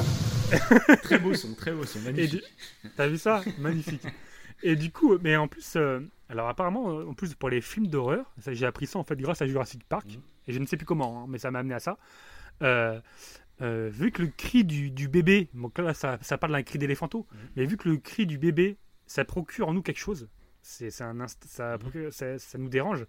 [1.03, 2.43] très beau son, très beau son, Et magnifique.
[2.83, 3.41] du- T'as vu ça?
[3.59, 4.03] Magnifique.
[4.63, 8.25] Et du coup, mais en plus, euh, alors apparemment, en plus pour les films d'horreur,
[8.47, 10.21] j'ai appris ça en fait grâce à Jurassic Park, Mhm.
[10.49, 11.97] Et je ne sais plus comment, hein, mais ça m'a amené à ça.
[12.63, 12.99] Euh,
[13.61, 16.79] euh, vu que le cri du, du bébé, donc là ça, ça parle d'un cri
[16.79, 17.39] d'éléphanto, Mhm.
[17.55, 20.27] mais vu que le cri du bébé, ça procure en nous quelque chose,
[20.61, 21.27] c'est, ça, Mhm.
[21.79, 23.05] procure- ça, ça nous dérange.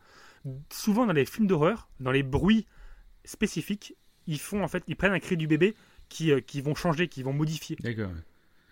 [0.71, 2.67] Souvent dans les films d'horreur, dans les bruits
[3.25, 5.75] spécifiques, ils font en fait, ils prennent un cri du bébé
[6.09, 8.11] qui, euh, qui vont changer, qui vont modifier D'accord.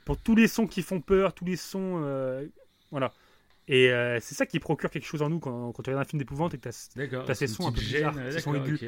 [0.04, 2.00] pour tous les sons qui font peur, tous les sons.
[2.90, 3.12] voilà.
[3.70, 6.08] Et euh, c'est ça qui procure quelque chose en nous quand, quand tu regardes un
[6.08, 7.26] film d'épouvante et que D'accord.
[7.26, 8.80] T'as ces sons un peu bizarres, ces sons aigus.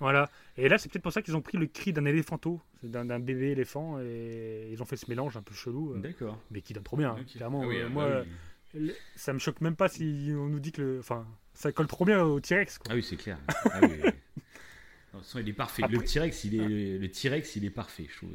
[0.00, 0.28] Voilà.
[0.56, 3.50] Et là, c'est peut-être pour ça qu'ils ont pris le cri d'un éléphanto, d'un bébé
[3.52, 6.38] éléphant, et ils ont fait ce mélange un peu chelou, euh, D'accord.
[6.50, 7.16] mais qui donne trop bien.
[7.18, 7.24] hein.
[7.32, 8.22] Clairement, Ah oui, euh, ah bah moi,
[8.74, 8.86] oui.
[8.88, 10.82] le- ça me choque même pas si on nous dit que.
[10.82, 11.24] le- Enfin,
[11.54, 12.80] ça colle trop bien au T-Rex.
[12.90, 13.38] Ah oui, c'est clair.
[13.48, 13.88] Ah oui.
[15.14, 15.82] Non, il est parfait.
[15.90, 18.30] Le T-Rex, il est le T-Rex, il est parfait, je trouve.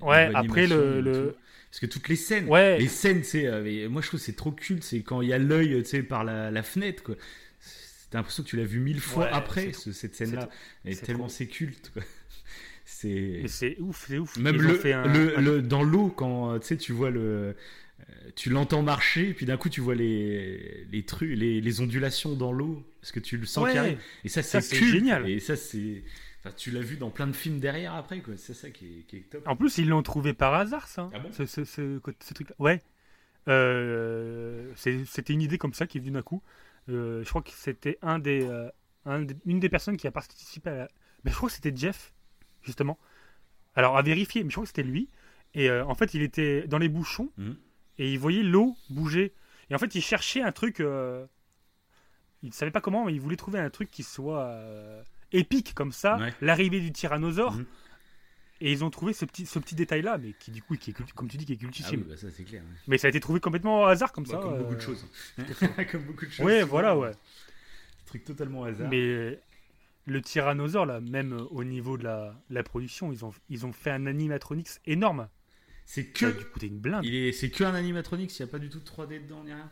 [0.00, 1.00] Ouais, après le.
[1.00, 1.36] le...
[1.70, 2.78] Parce que toutes les scènes, Ouais.
[2.78, 5.32] les scènes, c'est, euh, moi je trouve que c'est trop culte, c'est quand il y
[5.32, 7.16] a l'œil, tu sais, par la, la fenêtre, quoi.
[7.60, 10.48] C'est- T'as l'impression que tu l'as vu mille fois Ouais, après ce- cette scène-là.
[10.84, 12.02] Et c'est tellement c'est culte, quoi.
[12.86, 14.36] C'est c'est ouf, c'est ouf.
[14.36, 17.20] même le, fait un- le, le- dans l'eau quand euh, tu sais tu vois le
[17.20, 22.34] euh, tu l'entends marcher puis d'un coup tu vois les les trucs les, les ondulations
[22.34, 23.72] dans l'eau parce que tu le sens Ouais.
[23.72, 25.28] qui arrive et ça c'est génial.
[25.28, 26.04] et ça c'est
[26.44, 29.02] enfin, tu l'as vu dans plein de films derrière après quoi c'est ça qui est,
[29.02, 31.10] qui est top En plus, ils l'ont trouvé par hasard, ça.
[31.14, 32.54] Ah bon ce, ce, ce, ce truc-là.
[32.58, 32.82] Ouais.
[33.48, 34.72] Euh,
[35.06, 36.42] c'était une idée comme ça qui est venue d'un coup.
[36.88, 38.68] Euh, je crois que c'était un des, euh,
[39.06, 40.88] un des- une des personnes qui a participé à la...
[41.24, 42.12] Mais je crois que c'était Jeff,
[42.62, 42.98] justement.
[43.74, 45.08] Alors, à vérifier, mais je crois que c'était lui.
[45.54, 47.56] Et en fait, il était dans les bouchons Mhm.
[47.98, 49.32] et il voyait l'eau bouger.
[49.70, 50.78] Et en fait, il cherchait un truc.
[50.80, 54.54] il ne savait pas comment, mais il voulait trouver un truc qui soit
[55.34, 56.16] épique comme ça.
[56.18, 56.32] Ouais.
[56.40, 57.54] L'arrivée du tyrannosaure.
[57.54, 57.66] Mhm.
[58.60, 61.12] Et ils ont trouvé ce petit, ce petit détail-là, mais qui du coup, qui est,
[61.14, 62.00] comme tu dis, qui est ah cultissime.
[62.02, 62.68] oui, bah, ça clair ouais.
[62.86, 64.36] Mais ça a été trouvé complètement au hasard comme Bah, ça.
[64.38, 65.04] comme beaucoup euh, de choses
[65.90, 67.10] comme beaucoup de choses Ouais, souvent, voilà, ouais.
[68.06, 69.38] truc totalement au hasard Mais
[70.06, 73.72] le tyrannosaure, là, même euh, au niveau de la, la production, ils ont, ils ont
[73.72, 75.28] fait un animatronics énorme.
[75.84, 77.04] c'est Qui a que dû coûter une blinde.
[77.32, 79.70] c'est que un animatronics il y a pas du tout de 3D dedans ni rien?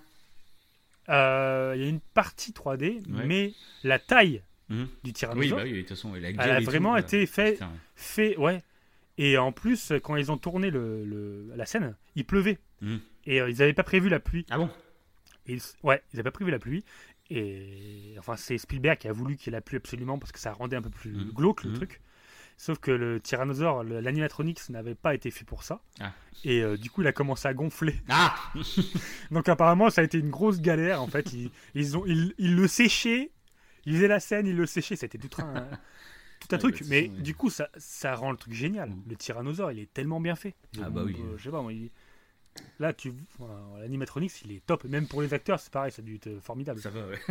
[1.08, 3.26] Euh, Il y a une partie 3D, Ouais.
[3.26, 3.54] mais
[3.84, 4.42] la taille
[4.72, 4.84] Mhm.
[4.86, 6.96] du oui tyrannosaure, bah oui de toute façon la elle gueule a et tout, vraiment
[6.96, 7.72] été fait, putain.
[7.94, 8.62] fait, ouais.
[9.18, 12.58] Et en plus, quand ils ont tourné le, le- la scène, il pleuvait.
[12.80, 13.00] Mhm.
[13.26, 14.46] Et euh, ils n'avaient pas prévu la pluie.
[14.50, 14.70] ah bon?
[15.46, 16.84] Et ils- ouais, ils n'avaient pas prévu la pluie.
[17.30, 20.38] Et enfin, c'est Spielberg qui a voulu qu'il y ait la pluie absolument parce que
[20.38, 21.30] ça rendait un peu plus Mhm.
[21.32, 22.00] glauque le truc.
[22.58, 25.80] Sauf que le Tyrannosaure, l'animatronics n'avait pas été fait pour ça.
[26.00, 26.12] Ah.
[26.44, 27.96] Et euh, du coup, il a commencé à gonfler.
[28.08, 28.34] ah
[29.30, 31.02] Donc apparemment, ça a été une grosse galère.
[31.02, 33.30] En fait, ils, ils ont, ils, ils le séchaient.
[33.87, 34.97] Ils faisaient la scène, ils le séchaient.
[34.97, 35.66] C'était tout un,
[36.41, 36.80] tout un Ouais, truc.
[36.80, 38.91] bah, Mais du coup, ça, ça rend le truc génial.
[38.91, 39.03] Mhm.
[39.09, 40.55] Le Tyrannosaure, il est tellement bien fait.
[40.83, 41.16] Ah bah oui.
[41.18, 41.91] Euh, je sais pas, moi, il-
[42.78, 43.14] Là, tu,
[43.80, 44.85] l'animatronics, il est top.
[44.85, 46.80] Même pour les acteurs, c'est pareil, ça a dû être formidable.
[46.80, 47.18] Ça va, ouais.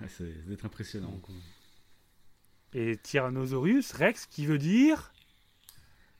[0.00, 1.10] Ah, ça ça doit être impressionnant.
[1.12, 5.12] Donc, euh, Et Tyrannosaurus Rex, qui veut dire.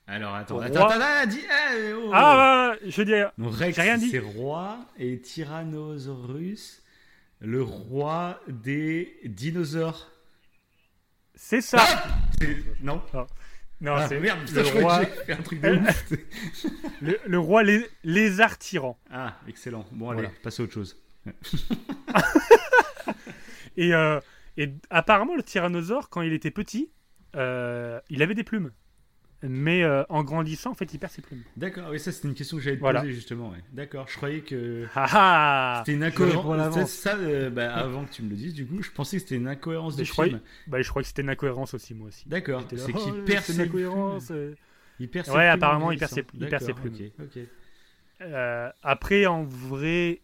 [0.06, 0.66] Alors, attends, Roi.
[0.66, 2.10] attends, attends, attends, dis, eh, oh.
[2.12, 3.12] Ah, bah, je dis.
[3.42, 4.10] Donc, Rex, rien dit.
[4.10, 6.83] c'est roi, et Tyrannosaurus,
[7.44, 10.10] le roi des dinosaures.
[11.34, 11.84] C'est ça
[12.40, 13.02] C'est- Non
[13.80, 16.12] Non, Ah, c'est merde, le roi, que j'ai fait un truc de ouf.
[17.02, 18.98] le, le roi lé- lézard tyran.
[19.10, 19.84] Ah, excellent.
[19.92, 20.34] Bon, allez, Voilà.
[20.42, 20.96] passe à autre chose.
[23.76, 24.20] Et, euh,
[24.56, 26.90] et apparemment, le tyrannosaure, quand il était petit,
[27.34, 28.70] euh, il avait des plumes.
[29.46, 31.42] Mais euh, en grandissant, en fait, il perd ses plumes.
[31.56, 33.00] D'accord, oui, ça c'était une question que j'allais te Voilà.
[33.00, 33.50] poser justement.
[33.50, 33.58] ouais.
[33.72, 36.90] D'accord, je croyais que Ah ah c'était une incohérence.
[36.90, 39.36] Ça, euh, bah, avant que tu me le dises, du coup, je pensais que c'était
[39.36, 40.42] une incohérence de Je croyais- film.
[40.66, 42.28] bah, Je crois que c'était une incohérence aussi, moi aussi.
[42.28, 44.26] D'accord, c'est oh, qu'il c'est perd une ses incohérence.
[44.26, 44.36] plumes.
[44.38, 44.54] euh.
[45.00, 46.38] Il perd ses Ouais, plumes apparemment, en il perd ses- vieillissant.
[46.44, 47.46] il perd ses D'accord, plumes.
[48.20, 50.22] Euh, après, en vrai,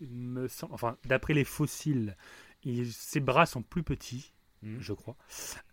[0.00, 2.16] il me semble, enfin, d'après les fossiles,
[2.64, 4.32] il- ses bras sont plus petits,
[4.66, 4.78] Mhm.
[4.80, 5.16] je crois.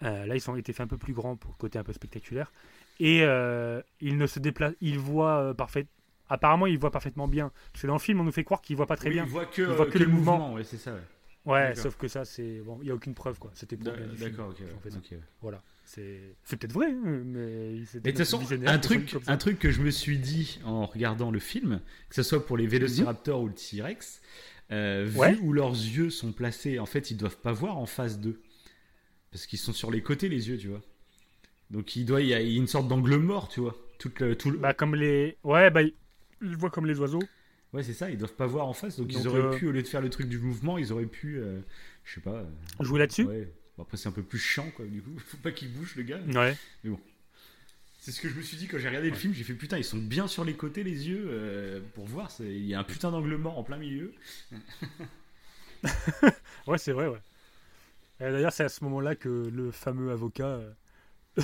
[0.04, 1.94] Euh, là, ils ont été faits un peu plus grands pour le côté un peu
[1.94, 2.52] spectaculaire.
[3.00, 5.88] Et euh, il ne se déplace, il voit euh, parfait.
[6.30, 7.52] Apparemment, il voit parfaitement bien.
[7.72, 9.24] Parce que dans le film, on nous fait croire qu'il voit pas très Oui, bien.
[9.26, 10.38] Il voit que, Il voit euh, que les le mouvements.
[10.38, 10.96] mouvement, ouais, c'est ça.
[11.46, 11.76] ouais.
[11.76, 13.52] Sauf que ça, c'est bon, il y a aucune preuve quoi.
[13.56, 13.92] C'était pour.
[14.20, 14.64] D'accord, ok.
[15.08, 15.20] Fait.
[15.42, 19.70] Voilà, c'est c'est peut-être vrai, hein, mais de toute façon, un truc, un truc que
[19.72, 23.48] je me suis dit en regardant le film, que ce soit pour les Vélociraptors ou
[23.48, 24.22] le T-Rex,
[24.72, 28.20] euh, vu où leurs yeux sont placés, en fait, ils doivent pas voir en face
[28.20, 28.40] d'eux.
[29.34, 30.82] Parce qu'ils sont sur les côtés, les yeux, tu vois.
[31.72, 33.76] Donc il doit, y a, une sorte d'angle mort, tu vois.
[33.98, 37.24] Tout le, tout le- Bah comme les, ouais, bah ils voient comme les oiseaux.
[37.74, 39.00] Ouais, c'est ça, ils doivent pas voir en face.
[39.00, 41.08] Donc, ils auraient euh, pu, au lieu de faire le truc du mouvement, ils auraient
[41.08, 41.60] pu, euh,
[42.04, 42.36] je sais pas.
[42.36, 42.46] euh,
[42.80, 43.24] Jouer là-dessus.
[43.26, 43.52] ouais.
[43.76, 45.18] Bon, après, c'est un peu plus chiant, quoi, du coup.
[45.26, 46.20] Faut pas qu'il bouge, le gars.
[46.36, 46.56] Ouais.
[48.00, 49.34] C'est ce que je me suis dit quand j'ai regardé le film.
[49.34, 52.30] J'ai fait putain, ils sont bien sur les côtés, les yeux, pour voir.
[52.42, 54.14] Il y a un putain d'angle mort en plein milieu.
[56.68, 57.20] Ouais, c'est vrai, ouais.
[58.32, 60.46] D'ailleurs, c'est à ce moment-là que le fameux avocat.
[60.48, 60.72] euh,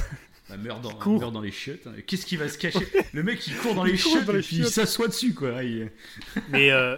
[0.49, 1.19] Bah, meurt, dans, court.
[1.19, 1.87] meurt dans les chiottes.
[2.07, 2.87] Qu'est-ce qui va se cacher?
[3.13, 4.73] Le mec, il court dans les Il chiottes dans les et puis il chiottes.
[4.73, 5.63] s'assoit dessus, quoi.
[5.63, 5.91] Il-
[6.49, 6.95] Mais euh,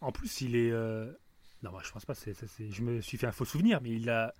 [0.00, 0.70] en plus, il est.
[0.70, 1.06] euh,
[1.62, 2.14] Non, moi, je pense pas.
[2.14, 4.32] Je me suis fait un faux souvenir, mais il a.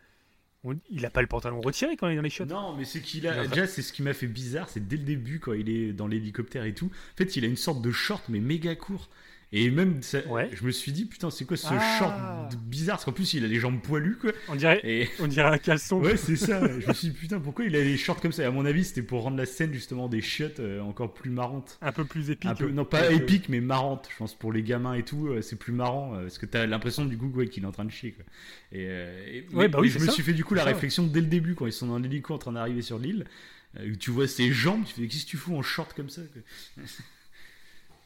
[0.63, 2.49] on- Il a pas le pantalon retiré quand il est dans les chiottes.
[2.51, 4.97] Non, mais c'est qu'il Il a- Déjà, c'est ce qui m'a fait bizarre, c'est dès
[4.97, 6.87] le début, quand il est dans l'hélicoptère et tout.
[6.87, 9.09] En fait, il a une sorte de short, mais méga court.
[9.53, 10.49] Et même, ça- Ouais.
[10.53, 11.99] je me suis dit, putain, c'est quoi ce Ah.
[11.99, 12.97] short bizarre?
[12.99, 14.31] Parce qu'en plus, il a les jambes poilues, quoi.
[14.49, 15.09] On dirait, Et.
[15.19, 16.01] on dirait un caleçon.
[16.01, 16.61] Ouais, c'est ça.
[16.81, 18.45] Je me suis dit, putain, pourquoi il a les shorts comme ça?
[18.45, 21.31] Et À mon avis, c'était pour rendre la scène, justement, des chiottes euh, encore plus
[21.31, 21.79] marrantes.
[21.83, 22.49] Un peu plus épique.
[22.49, 24.07] Un peu, non, pas épique, mais marrante.
[24.13, 26.67] Je pense pour les gamins et tout, euh, c'est plus marrant euh, parce que t'as
[26.67, 28.13] l'impression du coup ouais, qu'il est en train de chier.
[28.13, 28.25] Quoi.
[28.71, 30.13] Et, et- Ouais, mais- bah oui, je me ça.
[30.13, 32.35] suis fait du coup la ça, réflexion dès le début quand ils sont dans l'hélico
[32.35, 33.25] en train d'arriver sur l'île.
[33.99, 36.83] tu vois ses jambes, tu fais qu'est-ce que tu fous en short comme ça quoi?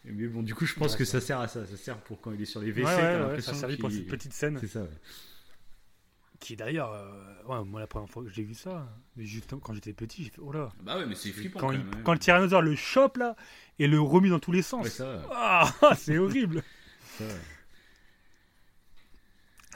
[0.04, 1.64] Mais bon, du coup, je pense Ouais, que ça- sert à ça.
[1.66, 2.84] Ça sert pour quand il est sur les WC.
[2.84, 4.58] ouais, ouais, ça a servi pour cette petite scène.
[4.60, 4.82] C'est ça.
[4.82, 4.88] ouais.
[6.40, 8.86] Qui d'ailleurs, euh, ouais, moi la première fois que j'ai vu ça,
[9.16, 10.70] mais juste quand j'étais petit, j'ai fait oh là.
[10.82, 12.00] Bah ouais, mais c'est flippant Quand, quand, il- hein.
[12.04, 13.34] quand le tyrannosaure le chope là
[13.78, 15.00] et le remue dans tous les sens.
[15.30, 16.62] Ah, c'est horrible.
[17.16, 17.24] ça.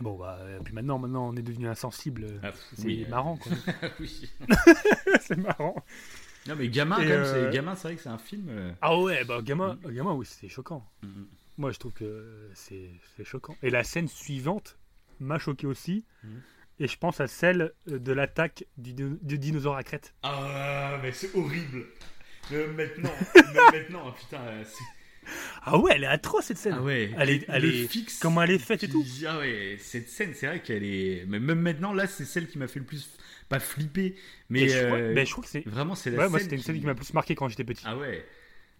[0.00, 2.38] Bon bah euh, puis maintenant, maintenant on est devenu insensible.
[2.42, 3.50] Ah, c'est oui, marrant quoi.
[4.00, 4.30] oui.
[5.22, 5.74] c'est marrant.
[6.46, 8.46] Non, mais gamin, Et, quand même, euh, c'est gamin, c'est vrai que c'est un film.
[8.48, 10.86] euh, Ah ouais, bah gamin, gamin oui c'était choquant.
[11.02, 11.26] mhm.
[11.58, 13.56] Moi je trouve que c'est c'est choquant.
[13.62, 14.78] Et la scène suivante
[15.20, 16.04] m'a choqué aussi.
[16.24, 16.40] Mhm.
[16.80, 20.14] Et je pense à celle euh, de l'attaque du, di- du dinosaure à crête.
[20.22, 21.86] Ah, mais c'est horrible.
[22.52, 25.30] Même maintenant, même maintenant, putain, euh, c'est-
[25.64, 26.76] Ah ouais, elle est atroce cette scène.
[26.78, 27.12] Ah ouais.
[27.18, 28.20] Elle est- elle le est- fixe.
[28.20, 29.04] Comment elle est faite et tout.
[29.26, 31.24] Ah ouais, cette scène, c'est vrai qu'elle est.
[31.26, 33.10] Mais même maintenant, là, c'est celle qui m'a fait le plus
[33.48, 33.58] pas
[34.50, 35.66] mais je, crois, euh, mais je crois que c'est.
[35.66, 37.84] vraiment, c'est la Ouais, moi c'était une scène qui m'a plus marqué quand j'étais petit.
[37.86, 38.24] Ah ouais.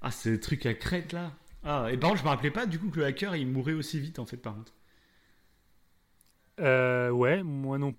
[0.02, 1.32] Ah, le truc à crête là.
[1.64, 3.72] Ah, et par contre, je me rappelais pas du coup que le hacker il mourait
[3.72, 4.72] aussi vite en fait, par contre.
[6.60, 7.94] Euh, ouais, moi non.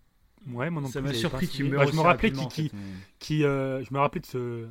[0.47, 2.71] Ouais, moi non Ça m'a surpris qu'il meure Bah, je me rappelais qui, en fait.
[3.19, 4.67] qui euh, je me rappelais de ce,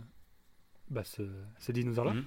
[0.90, 1.22] bah, ce,
[1.58, 2.14] ce dinosaure-là.
[2.14, 2.24] Mhm.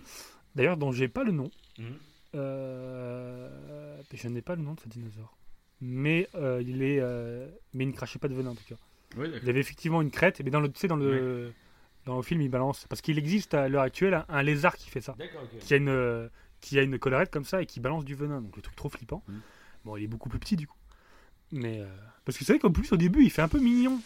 [0.55, 1.49] D'ailleurs, dont j'ai pas le nom.
[1.79, 1.97] Mhm.
[2.35, 5.37] Euh, je n'ai pas le nom de ce dinosaure.
[5.81, 8.75] Mais euh, il est, euh, mais il ne crachait pas de venin en tout cas.
[9.43, 11.53] Il avait effectivement une crête, mais dans le, tu sais, dans le,
[12.05, 15.01] dans le film, il balance parce qu'il existe à l'heure actuelle un, lézard qui fait
[15.01, 15.15] ça,
[15.59, 16.27] qui a une, euh,
[16.61, 18.41] qui a une collerette comme ça et qui balance du venin.
[18.41, 19.23] Donc le truc trop flippant.
[19.27, 19.41] Mhm.
[19.85, 20.77] Bon, il est beaucoup plus petit du coup.
[21.51, 21.87] Mais euh,
[22.25, 23.99] parce que c'est vrai qu'en plus au début, il fait un peu mignon.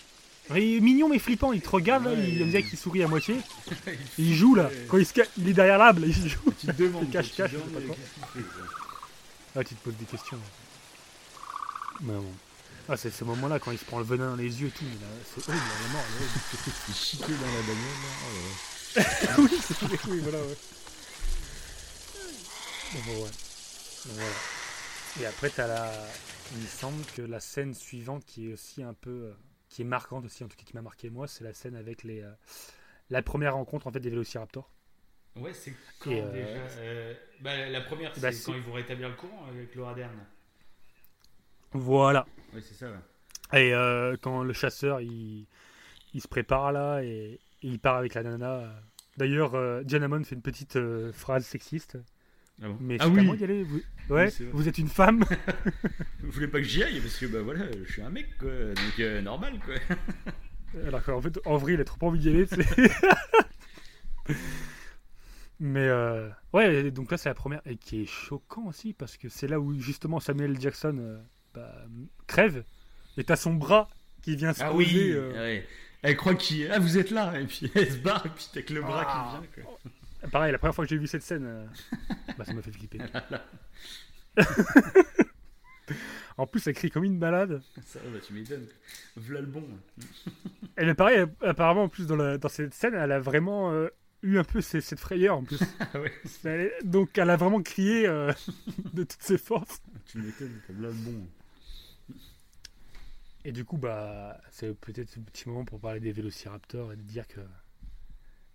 [0.51, 1.53] Il est mignon mais flippant.
[1.53, 3.35] Il te regarde, là, il, on dirait qu'il sourit à moitié.
[4.17, 4.69] Il joue là.
[4.87, 6.39] Quand il, se ca- il est derrière l'arbre, il joue.
[6.59, 7.09] Tu te demandes.
[7.09, 7.95] Cache, tu te cache, pas.
[9.55, 10.39] Ah, poses des questions.
[12.01, 12.31] Mais bon.
[12.87, 14.85] Ah, c'est ce moment-là quand il se prend le venin dans les yeux et tout.
[15.33, 16.03] C'est horrible, la mort.
[16.07, 16.75] elle est horrible.
[16.89, 19.05] Il chiquait dans la bagnole là.
[19.37, 19.41] Oh
[19.89, 20.57] oui, oui, voilà, ouais.
[22.93, 23.29] Bon, bon, ouais.
[24.05, 24.29] Voilà.
[25.19, 25.91] Et après, t'as la.
[26.55, 29.09] Il me semble que la scène suivante qui est aussi un peu.
[29.09, 29.33] euh,
[29.69, 32.03] qui est marquante aussi, en tout cas qui m'a marqué moi, c'est la scène avec
[32.03, 32.21] les.
[32.21, 32.31] euh,
[33.09, 34.69] la première rencontre en fait des vélociraptors.
[35.35, 38.61] Ouais, c'est quand Et, euh, déjà euh, bah, La première, c'est bah, quand c'est- ils
[38.63, 40.15] vont rétablir le courant avec Laura Dern.
[41.75, 42.25] Voilà.
[42.53, 43.59] Ouais, c'est ça, ouais.
[43.61, 45.45] Et euh, quand le chasseur il,
[46.13, 48.51] il se prépare là et, et il part avec la nana.
[48.53, 48.67] euh.
[49.17, 51.97] D'ailleurs, euh, John Hammond fait une petite euh, phrase sexiste.
[52.61, 52.77] Ah bon?
[52.79, 53.63] Mais Ah oui moi d'y aller.
[53.63, 53.81] Vous...
[54.09, 55.23] Ouais, vous êtes une femme.
[56.23, 56.99] Vous voulez pas que j'y aille?
[57.01, 59.75] Parce que bah voilà, je suis un mec quoi, donc euh, normal quoi.
[60.87, 62.45] Alors qu'en fait, en vrai, il a trop envie d'y aller.
[65.59, 69.29] Mais euh, ouais, donc là c'est la première et qui est choquant aussi parce que
[69.29, 71.21] c'est là où justement Samuel Jackson
[71.55, 71.73] bah,
[72.27, 72.63] crève
[73.17, 73.87] et t'as son bras
[74.21, 74.85] qui vient se Ah poser.
[74.85, 75.11] oui.
[75.13, 75.61] euh.
[76.01, 78.61] Elle croit qu'il ah vous êtes là et puis elle se barre et puis t'as
[78.61, 79.39] que le bras Ah.
[79.41, 79.79] qui vient quoi.
[80.31, 81.65] Pareil, la première fois que j'ai vu cette scène, euh,
[82.37, 82.97] bah, ça m'a fait flipper.
[86.37, 87.61] en plus, elle crie comme une balade.
[87.85, 88.65] Ça, bah, tu m'étonnes.
[89.17, 89.63] V'là le bon.
[90.77, 93.87] Elle est pareil, apparemment, en plus, dans, la- dans cette scène, elle a vraiment euh,
[94.23, 95.59] eu un peu cette frayeur, en plus.
[95.79, 98.33] Ah ouais, donc, elle a vraiment crié euh,
[98.93, 99.81] de toutes ses forces.
[100.07, 100.59] tu m'étonnes.
[100.77, 101.27] Le bon.
[103.45, 107.01] Et du coup, bah, c'est peut-être ce petit moment pour parler des vélociraptors et de
[107.03, 107.39] dire que.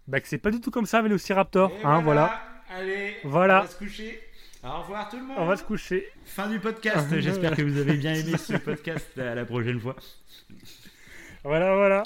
[0.08, 1.70] Bah, que c'est pas du tout comme ça, Vélociraptor.
[1.70, 2.42] Et Hein, voilà.
[2.68, 3.60] Allez, Voilà.
[3.60, 4.20] on va se coucher.
[4.62, 5.36] Au revoir tout le monde.
[5.38, 6.06] On va se coucher.
[6.24, 7.08] Fin du podcast.
[7.20, 9.16] J'espère que vous avez bien aimé ce podcast.
[9.18, 9.96] À la prochaine fois.
[11.44, 12.02] Voilà, voilà.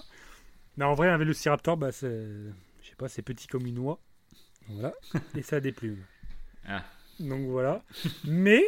[0.77, 2.11] Non, en vrai, un vélociraptor, bah, c'est.
[2.83, 3.99] Je sais pas, c'est petit comme une oie.
[4.69, 4.93] Voilà.
[5.37, 6.03] Et ça a des plumes.
[6.67, 6.85] Ah.
[7.21, 7.83] Donc voilà.
[8.25, 8.63] Mais,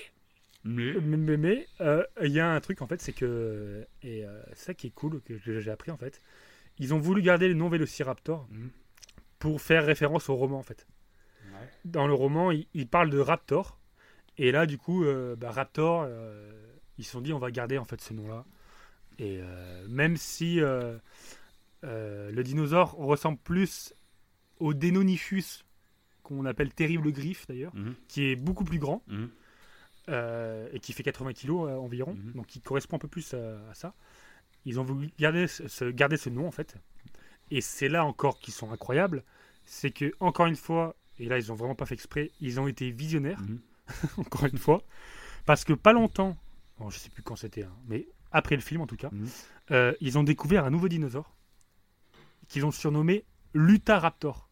[0.67, 0.95] Mais.
[1.01, 3.87] mais, mais, mais, euh, il y a un truc en fait, c'est que.
[4.03, 6.21] Et euh, ça qui est cool, que j'ai appris en fait.
[6.79, 8.71] Ils ont voulu garder le nom vélociraptor Mhm.
[9.39, 10.87] pour faire référence au roman en fait.
[11.45, 11.69] Ouais.
[11.85, 13.79] Dans le roman, il, il parle de raptor.
[14.39, 16.53] Et là, du coup, euh, bah, raptor, euh,
[16.99, 18.45] ils se sont dit on va garder en fait ce nom-là.
[19.19, 20.99] Et euh, même si euh,
[21.85, 23.95] euh, le dinosaure ressemble plus
[24.59, 25.65] au Deinonychus,
[26.23, 27.95] qu'on appelle terrible griffe d'ailleurs, Mhm.
[28.09, 29.31] qui est beaucoup plus grand Mhm.
[30.09, 32.33] Euh, et qui fait 80 kilos euh, environ, Mhm.
[32.35, 33.95] donc qui correspond un peu plus à, à ça.
[34.65, 36.77] Ils ont voulu garder ce, ce- garder ce nom en fait.
[37.51, 39.23] Et c'est là encore qu'ils sont incroyables,
[39.65, 42.67] c'est que encore une fois, et là ils ont vraiment pas fait exprès, ils ont
[42.69, 43.61] été visionnaires Mhm.
[44.19, 44.83] encore une fois,
[45.45, 46.37] parce que pas longtemps,
[46.79, 49.29] bon, je sais plus quand c'était, hein, mais après le film en tout cas, Mhm.
[49.71, 51.37] euh, ils ont découvert un nouveau dinosaure
[52.49, 54.49] qu'ils ont surnommé Lutaraptor.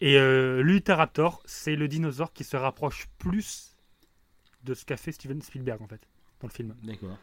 [0.00, 3.73] Et euh, Lutaraptor, c'est le dinosaure qui se rapproche plus
[4.64, 6.00] de ce qu'a fait Steven Spielberg en fait
[6.40, 6.74] dans le film.
[6.82, 7.16] D'accord.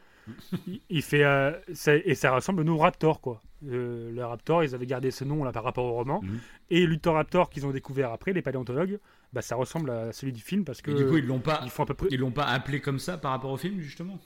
[0.68, 3.42] Il, il fait euh, ça- et ça ressemble au Raptor quoi.
[3.68, 6.22] Euh, le Raptor, ils avaient gardé ce nom là par rapport au roman.
[6.22, 6.40] Mhm.
[6.70, 9.00] Et Lutaraptor qu'ils ont découvert après, les paléontologues,
[9.34, 11.62] bah ça ressemble à celui du film parce que Et du coup, ils l'ont pas.
[11.64, 12.08] ils font à peu près.
[12.12, 14.20] Ils l'ont pas appelé comme ça par rapport au film, justement?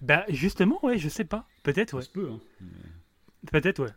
[0.00, 1.46] Bah justement, ouais, je sais pas.
[1.62, 2.02] Peut-être, ouais.
[2.02, 2.40] Ça se peut, hein.
[3.50, 3.90] Peut-être, ouais.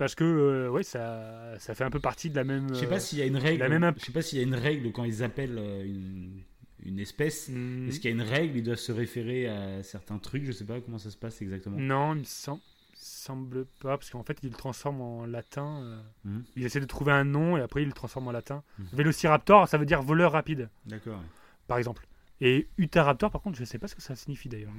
[0.00, 2.68] Parce que euh, ouais, ça, ça fait un peu partie de la même.
[2.70, 3.58] Je sais euh, pas s'il y a une règle.
[3.60, 5.84] la même imp- Je sais pas s'il y a une règle quand ils appellent euh,
[5.84, 6.40] une,
[6.84, 7.48] une espèce.
[7.50, 8.56] hmm, Est-ce qu'il y a une règle?
[8.56, 10.44] Ils doivent se référer à certains trucs.
[10.46, 11.76] Je sais pas comment ça se passe exactement.
[11.78, 12.58] Non, il me sem-
[12.94, 15.82] semble pas, parce qu'en fait, ils le transforment en latin.
[15.82, 16.44] euh, Mhm.
[16.56, 18.62] Ils essaient de trouver un nom et après ils le transforment en latin.
[18.78, 18.86] Mhm.
[18.94, 21.18] Vélociraptor, ça veut dire voleur rapide, D'accord.
[21.18, 21.26] ouais.
[21.68, 22.06] par exemple.
[22.40, 24.72] Et Utaraptor, par contre, je sais pas ce que ça signifie d'ailleurs.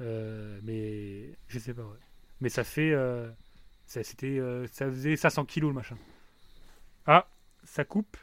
[0.00, 1.98] Euh, mais je sais pas, ouais.
[2.40, 2.92] Mais ça fait.
[2.92, 3.28] euh,
[3.86, 5.96] ça, c'était, euh, ça faisait 500 kilos le machin.
[7.06, 7.28] Ah,
[7.64, 8.16] ça coupe.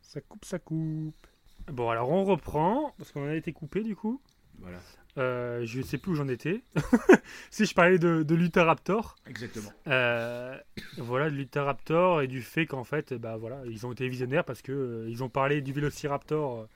[0.00, 1.26] Ça coupe, ça coupe.
[1.68, 4.20] Bon, alors on reprend, parce qu'on a été coupé du coup.
[4.58, 4.78] Voilà.
[5.18, 6.62] Euh, je sais plus où j'en étais.
[7.50, 9.16] si je parlais de, de Lutaraptor.
[9.26, 9.70] Exactement.
[9.86, 10.56] Euh,
[10.98, 14.62] voilà, de Lutaraptor et du fait qu'en fait, bah voilà, ils ont été visionnaires parce
[14.62, 16.68] que euh, ils ont parlé du Vélociraptor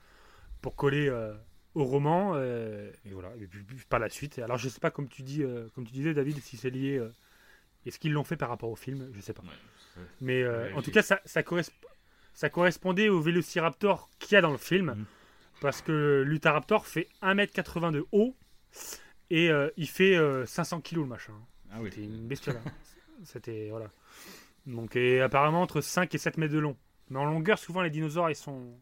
[0.61, 1.33] pour coller euh,
[1.75, 4.39] au roman euh, et voilà, et puis, par la suite.
[4.39, 6.97] Alors je sais pas comme tu dis, euh, comme tu disais David, si c'est lié,
[6.97, 7.09] euh,
[7.85, 9.41] est-ce qu'ils l'ont fait par rapport au film, je sais pas.
[9.43, 10.03] Ouais.
[10.21, 11.71] Mais euh, Ouais, en tout cas, ça, ça, corresp-
[12.33, 15.05] ça correspondait au Vélociraptor qu'il y a dans le film Mhm.
[15.61, 18.35] parce que Lutaraptor fait 1m80 de haut
[19.29, 21.33] et il fait euh, 500 kg le machin.
[21.71, 21.89] Ah oui.
[21.91, 22.57] C'était une bestiole.
[22.65, 22.71] hein.
[23.23, 23.89] C'était voilà.
[24.65, 26.75] Donc et apparemment entre 5 et 7 mètres de long.
[27.09, 28.73] Mais en longueur, souvent les dinosaures ils sont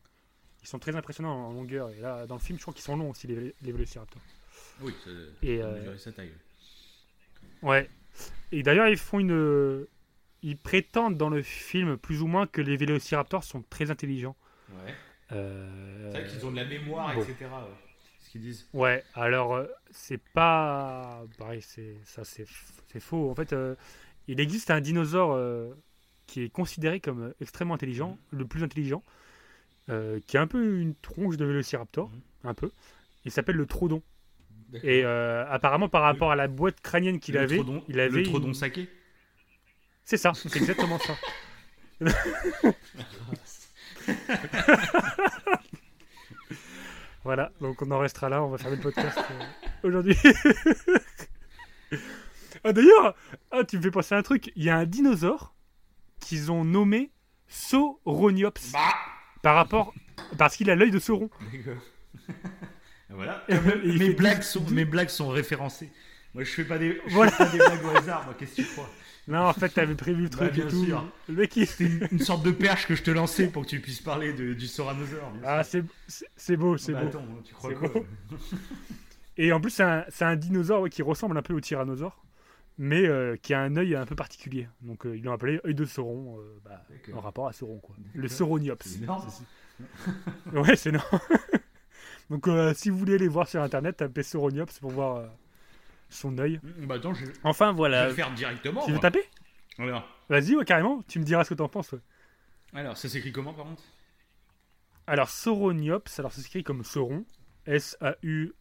[0.61, 1.89] ils sont très impressionnants en longueur.
[1.91, 4.21] Et là, dans le film, je crois qu'ils sont longs aussi les, les Vélociraptors.
[4.81, 4.93] Oui.
[5.41, 6.31] Et, euh, sa taille.
[7.61, 7.89] Ouais.
[8.51, 9.85] Et d'ailleurs, ils font une
[10.41, 14.35] ils prétendent dans le film plus ou moins que les Vélociraptors sont très intelligents.
[14.69, 14.93] Ouais.
[15.31, 17.21] Euh, C'est vrai qu'ils ont de la mémoire, bon.
[17.21, 17.35] etc.
[17.41, 17.47] Ouais.
[18.19, 18.67] C'est ce qu'ils disent.
[18.73, 22.45] Ouais, alors euh, c'est pas pareil, c'est ça c'est
[22.91, 23.29] c'est faux.
[23.29, 23.75] En fait, euh,
[24.27, 25.73] il existe un dinosaure euh,
[26.25, 29.03] qui est considéré comme extrêmement intelligent, le plus intelligent,
[29.89, 32.21] euh, qui a un peu une tronche de Vélociraptor, Mhm.
[32.49, 32.71] un peu.
[33.25, 34.01] Il s'appelle le Trodon.
[34.83, 38.23] Et euh, apparemment, par rapport à la boîte crânienne qu'il avait, trodon, il avait le
[38.23, 38.87] trodon une- saqué.
[40.05, 41.15] C'est ça, c'est exactement ça.
[47.23, 50.15] voilà, donc on en restera là, on va fermer le podcast euh, aujourd'hui.
[52.63, 53.15] ah, D'ailleurs,
[53.51, 55.53] ah, tu me fais penser à un truc, il y a un dinosaure
[56.19, 57.11] qu'ils ont nommé
[57.47, 58.79] Sauroniops Bah
[59.41, 59.93] par rapport
[60.37, 61.29] parce qu'il a l'œil de Sauron.
[63.11, 63.43] Voilà.
[63.49, 63.55] Et
[63.97, 65.89] mes, blagues sont, mes blagues sont référencées.
[66.35, 67.31] Moi, je fais pas des, je Voilà.
[67.31, 68.23] fais pas des blagues au hasard.
[68.25, 68.87] Moi, qu'est-ce que tu crois?
[69.27, 70.85] Non, en fait, t'avais prévu le Bah, truc bien et tout.
[70.85, 71.11] sûr.
[71.27, 73.67] Le mec, il- C'est une, une sorte de perche que je te lançais pour que
[73.69, 75.31] tu puisses parler de- du Soranosaure.
[75.31, 75.81] bien Ah, c'est
[76.55, 77.07] beau, c'est Bah, beau.
[77.07, 77.89] Attends, tu crois C'est quoi?
[77.89, 78.05] beau.
[79.37, 82.23] Et en plus, c'est un, c'est un dinosaure ouais, qui ressemble un peu au tyrannosaure.
[82.81, 84.67] Mais euh, qui a un œil un peu particulier.
[84.81, 86.81] Donc euh, ils l'ont appelé œil de Sauron, euh, bah,
[87.13, 87.95] en rapport à Sauron, quoi.
[88.15, 88.27] Le.
[88.27, 88.77] Sauroniops.
[88.83, 89.05] C'est.
[90.53, 91.19] Ouais, c'est énorme.
[92.29, 95.27] Donc euh, si vous voulez aller voir sur internet, tapez Sauroniops pour voir euh,
[96.09, 96.59] son œil.
[96.63, 98.07] Bah attends, je, je Enfin vais voilà.
[98.07, 98.85] le faire directement.
[98.85, 99.23] Tu veux taper?
[99.77, 101.03] Alors, Vas-y, ouais, carrément.
[101.07, 101.91] Tu me diras ce que t'en penses.
[101.91, 101.99] ouais.
[102.73, 103.83] alors, ça s'écrit comment par contre?
[105.07, 107.25] Alors Sauroniops, alors ça s'écrit comme Sauron,
[107.65, 108.53] S-A-U-R-O-N.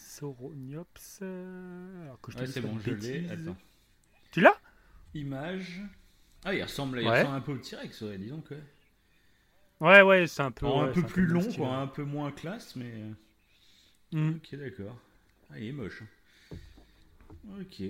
[0.00, 1.18] Sauroniops.
[1.22, 3.26] euh, Alors que je Ouais, c'est bon, je l'ai.
[4.30, 4.58] Tu l'as?
[5.14, 5.80] Image.
[6.44, 7.20] Ah, il ressemble, il Ouais.
[7.20, 8.54] ressemble un peu au T-Rex, ouais, disons que.
[9.80, 10.66] Ouais, ouais, c'est un peu.
[10.66, 12.92] Ouais, un peu plus long, quoi, un peu moins classe, mais.
[14.12, 14.30] Mm.
[14.36, 14.96] Ok, d'accord.
[15.50, 16.02] Ah, il est moche.
[17.60, 17.82] Ok.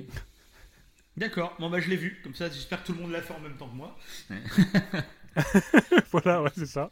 [1.16, 3.34] D'accord, bon bah je l'ai vu, comme ça j'espère que tout le monde l'a fait
[3.34, 3.98] en même temps que moi.
[6.12, 6.90] voilà, ouais, c'est ça.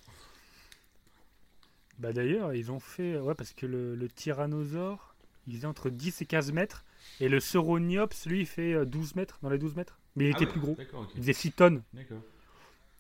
[1.98, 3.18] Bah d'ailleurs, ils ont fait.
[3.18, 5.07] Ouais, parce que le, le tyrannosaure,
[5.48, 6.84] il faisait entre 10 et 15 mètres.
[7.20, 9.98] Et le Sauroniops, lui, il fait euh, 12 mètres, dans les 12 mètres.
[10.14, 10.76] Mais il Ah était ouais, plus gros.
[11.14, 11.82] Il faisait 6 tonnes.
[11.92, 12.18] D'accord.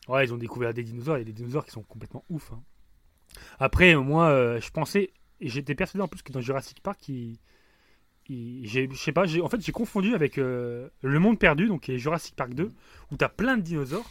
[0.08, 1.16] Ouais, ils ont découvert des dinosaures.
[1.18, 2.52] Il y a des dinosaures qui sont complètement ouf.
[2.52, 2.62] hein.
[3.58, 5.12] Après, euh, moi, euh, je pensais.
[5.40, 7.38] et J'étais persuadé en plus que dans Jurassic Park, il.
[8.30, 11.98] Je sais pas, en fait, j'ai confondu avec euh, Le Monde Perdu, donc qui est
[11.98, 12.70] Jurassic Park 2,
[13.10, 14.10] où t'as plein de dinosaures.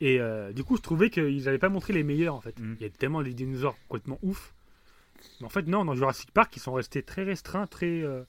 [0.00, 2.58] Et euh, du coup, je trouvais qu'ils n'avaient pas montré les meilleurs en fait.
[2.58, 2.76] Mm.
[2.80, 4.54] Il y a tellement des dinosaures complètement ouf.
[5.40, 8.02] Mais en fait, non, dans Jurassic Park, ils sont restés très restreints, très.
[8.02, 8.22] euh,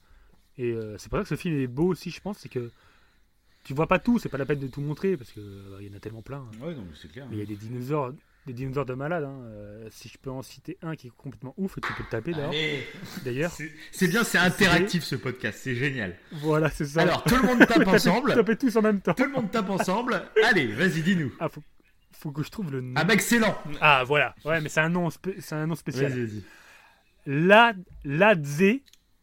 [0.57, 2.71] et euh, c'est pour ça que ce film est beau aussi, je pense, c'est que
[3.63, 5.87] tu vois pas tout, c'est pas la peine de tout montrer parce que euh, il
[5.87, 6.37] y en a tellement plein.
[6.37, 6.65] hein.
[6.65, 7.25] Ouais, donc c'est clair.
[7.29, 8.13] Mais il y a des dinosaures,
[8.45, 9.23] des dinosaures de malades.
[9.23, 9.39] hein.
[9.47, 12.09] Euh, si je peux en citer un qui est complètement ouf, et tu peux le
[12.09, 12.49] taper d'ailleurs.
[12.51, 12.85] Allez,
[13.23, 16.15] D'ailleurs, c'est c'est bien, c'est interactif ce podcast, c'est génial.
[16.31, 17.01] voilà, c'est ça.
[17.01, 18.33] Alors, tout le monde tape ensemble.
[18.35, 19.13] Taper tous en même temps.
[19.15, 20.21] Tout le monde tape ensemble.
[20.43, 21.33] Allez, vas-y, dis-nous.
[21.39, 21.63] Ah, faut,
[22.11, 22.93] faut que je trouve le nom.
[22.95, 23.57] Ah bah excellent.
[23.81, 24.35] Ah, voilà.
[24.45, 26.11] Ouais, mais c'est un nom, spé- c'est un nom spécial.
[26.11, 26.43] Vas-y, vas-y.
[27.25, 27.73] La,
[28.03, 28.63] Ladze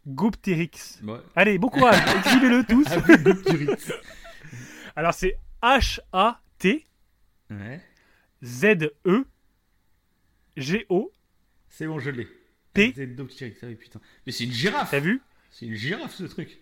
[0.06, 1.00] Gopteryx.
[1.04, 1.18] Ouais.
[1.36, 2.86] Allez, bon courage, écrivez-le tous.
[2.90, 3.68] Ah oui.
[4.96, 6.86] Alors c'est H-A-T
[7.50, 7.80] Ouais.
[8.42, 9.24] Z-E
[10.56, 11.12] G-O.
[11.68, 12.28] C'est bon, je l'ai.
[12.74, 12.92] T.
[12.96, 14.00] C'est Gopteryx, ah oui, putain.
[14.26, 14.90] Mais c'est une girafe.
[14.90, 15.20] T'as vu?
[15.50, 16.58] C'est une girafe ce truc.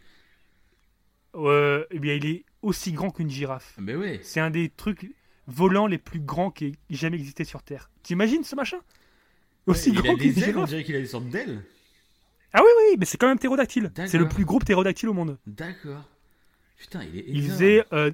[1.36, 3.76] euh, Eh bien, il est aussi grand qu'une girafe.
[3.78, 4.20] Ah ouais.
[4.22, 5.10] C'est un des trucs
[5.46, 7.90] volants les plus grands qui ait jamais existé sur Terre.
[8.02, 8.78] T'imagines ce machin?
[9.66, 11.62] Aussi il grand a qu'une des ailes, on dirait qu'il a des sortes d'ailes.
[12.52, 13.92] Ah oui, oui, mais c'est quand même ptérodactyle.
[14.06, 15.38] C'est le plus gros ptérodactyle au monde.
[15.46, 16.04] D'accord.
[16.78, 18.10] Putain, il est Il faisait euh,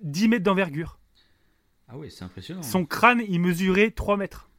[0.00, 0.98] 10 mètres d'envergure.
[1.88, 2.62] Ah ouais, c'est impressionnant.
[2.62, 4.50] Son crâne, il mesurait 3 mètres.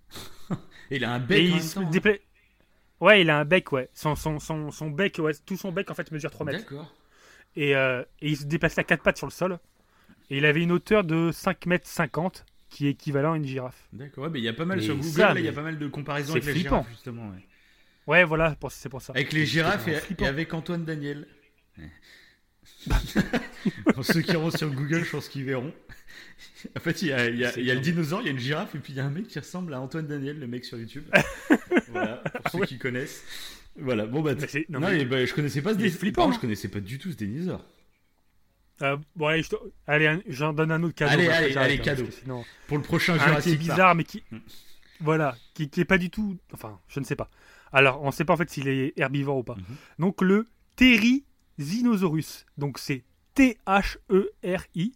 [0.90, 1.82] Et il a un Et bec en il même se temps.
[1.82, 2.16] hein.
[3.02, 3.90] Ouais, il a un bec, ouais.
[3.94, 6.60] Son, son, son, son bec, ouais, tout son bec en fait mesure 3 mètres.
[6.60, 6.92] D'accord.
[7.56, 9.60] Et, euh, et il se déplaçait à quatre pattes sur le sol.
[10.32, 13.88] Et il avait une hauteur de 5 mètres 50, qui est équivalent à une girafe.
[13.94, 14.26] D'accord.
[14.26, 15.54] Ouais, mais il y a pas mal Et sur Google, ça, là, il y a
[15.54, 16.70] pas mal de comparaisons avec les flippant.
[16.82, 17.30] girafes justement.
[17.30, 17.46] ouais.
[18.08, 19.14] Ouais, voilà, c'est pour ça.
[19.14, 21.28] Avec les girafes et, et avec Antoine Daniel.
[23.94, 25.74] Pour ceux qui iront sur Google, je pense qu'ils verront.
[26.76, 28.26] En fait, il y a, il y a- C'est il y a le dinosaure, il
[28.26, 30.08] y a une girafe, et puis il y a un mec qui ressemble à Antoine
[30.08, 31.04] Daniel, le mec sur YouTube.
[31.90, 32.68] voilà, pour ceux Ouais.
[32.68, 33.24] qui connaissent.
[33.78, 34.34] Voilà, bon bah.
[34.70, 36.00] Non, non, mais- mais bah, je connaissais pas ce dinosaure.
[36.00, 36.38] flippant, Par contre, hein.
[36.38, 37.66] je connaissais pas du tout ce dinosaure.
[38.82, 39.56] Euh, bon, allez, je te-
[39.88, 41.14] allez, j'en donne un autre cadeau.
[41.14, 42.06] Allez, allez, allez, hein, cadeau.
[42.12, 43.60] Sinon, Pour le prochain un qui est Jurassic Park.
[43.70, 44.24] bizarre, mais qui.
[44.32, 44.38] Mm.
[45.02, 46.38] Voilà, qui, qui est pas du tout.
[46.54, 47.30] Enfin, je ne sais pas.
[47.72, 49.56] Alors, on sait pas en fait s'il est herbivore ou pas.
[49.56, 49.64] Mhm.
[50.00, 52.46] Donc, le Therizinosaurus.
[52.58, 53.04] Donc, c'est
[53.36, 54.94] T-H-E-R-I.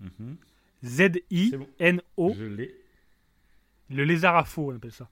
[0.00, 0.36] Mhm.
[0.84, 2.34] Z-I-N-O.
[2.38, 2.74] L'ai.
[3.90, 5.08] Le lézard à faux, on appelle ça.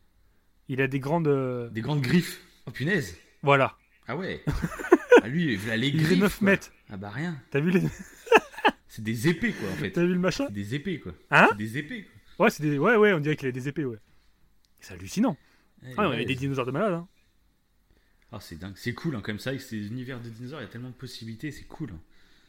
[0.69, 1.29] Il a des grandes.
[1.29, 2.41] euh, Des grandes griffes.
[2.67, 3.17] Oh punaise.
[3.43, 3.77] Voilà.
[4.09, 4.43] Ah ouais.
[5.27, 6.09] ah lui, il a les Il griffes.
[6.09, 6.45] fait 9 quoi.
[6.47, 6.73] mètres.
[6.89, 7.41] Ah bah rien.
[7.51, 7.83] T'as vu, les...
[8.89, 9.91] C'est des épées quoi en fait.
[9.93, 11.13] T'as vu le machin C'est des épées quoi.
[11.31, 12.05] Hein des épées
[12.37, 12.45] quoi.
[12.47, 12.79] Ouais, c'est des...
[12.79, 13.99] ouais, ouais, on dirait qu'il a des épées, ouais.
[14.81, 15.37] C'est hallucinant.
[15.83, 16.93] Ouais, Ah, ouais, il y a des dinosaures de malade.
[16.95, 17.09] Hein.
[18.33, 20.67] Ah, c'est dingue, c'est cool hein, comme ça, avec ces univers de dinosaures, il y
[20.67, 21.91] a tellement de possibilités, c'est cool.
[21.93, 22.01] hein.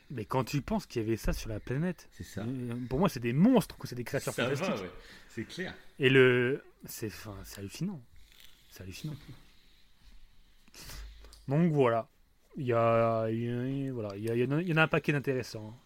[0.10, 2.42] Mais quand tu penses qu'il y avait ça sur la planète, C'est ça.
[2.42, 4.82] euh, pour moi, c'est des monstres, c'est des créatures Ça fantastiques.
[4.84, 4.92] ouais.
[5.30, 5.74] C'est clair.
[6.00, 6.64] Et le.
[6.86, 8.02] C'est enfin, c'est hallucinant.
[8.72, 9.16] C'est hallucinant.
[11.48, 12.08] Donc voilà.
[12.58, 13.28] Il y a.
[13.30, 14.10] il voilà.
[14.18, 15.78] Il y, a- il y en a- un paquet d'intéressants.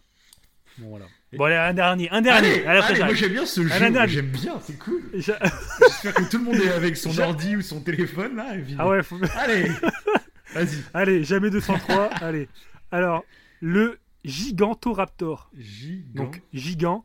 [0.78, 1.04] Bon, voilà.
[1.34, 2.08] Bon, allez, un dernier.
[2.10, 2.64] Un dernier.
[2.66, 3.68] Allez, Allez, moi j'aime bien ce jeu,
[4.08, 5.02] j'aime bien, c'est cool.
[5.14, 5.32] Je-
[5.80, 8.56] J'espère que tout le monde est avec son ordi ou son téléphone là.
[8.56, 9.68] et puis- Ah ouais, faut- Allez,
[10.54, 10.82] vas-y.
[10.94, 12.06] allez, jamais 203.
[12.22, 12.48] allez.
[12.90, 13.22] Alors,
[13.60, 15.50] le Gigantoraptor.
[15.58, 16.22] Gigant.
[16.24, 17.04] Donc, gigant.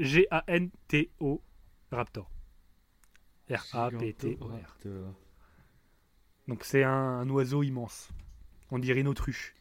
[0.00, 1.42] G-I-G-A-N-T-O.
[1.92, 2.30] Raptor.
[3.48, 4.76] R-A-P-T-O-R.
[6.48, 8.08] Donc, c'est un, un oiseau immense.
[8.70, 9.54] On dirait une autruche.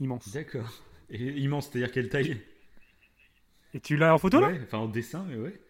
[0.00, 0.28] Immense.
[0.32, 0.72] D'accord.
[1.10, 2.40] Et immense, c'est-à-dire quelle taille?
[3.74, 4.50] Et tu l'as en photo là?
[4.64, 5.60] Enfin en dessin, mais ouais.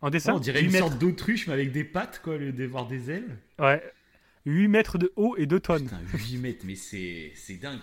[0.00, 0.86] En dessin on dirait 8 une mètres.
[0.88, 3.38] sorte d'autruche, mais avec des pattes, quoi, au lieu d'avoir des ailes.
[3.58, 3.82] Ouais.
[4.46, 5.84] 8 mètres de haut et 2 tonnes.
[5.84, 7.80] Putain, 8 mètres, mais c'est c'est dingue.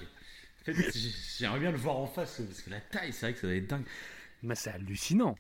[0.62, 3.34] En fait, j'ai- j'aimerais bien le voir en face parce que la taille, c'est vrai
[3.34, 3.86] que ça doit être dingue.
[4.44, 5.36] Mais c'est hallucinant.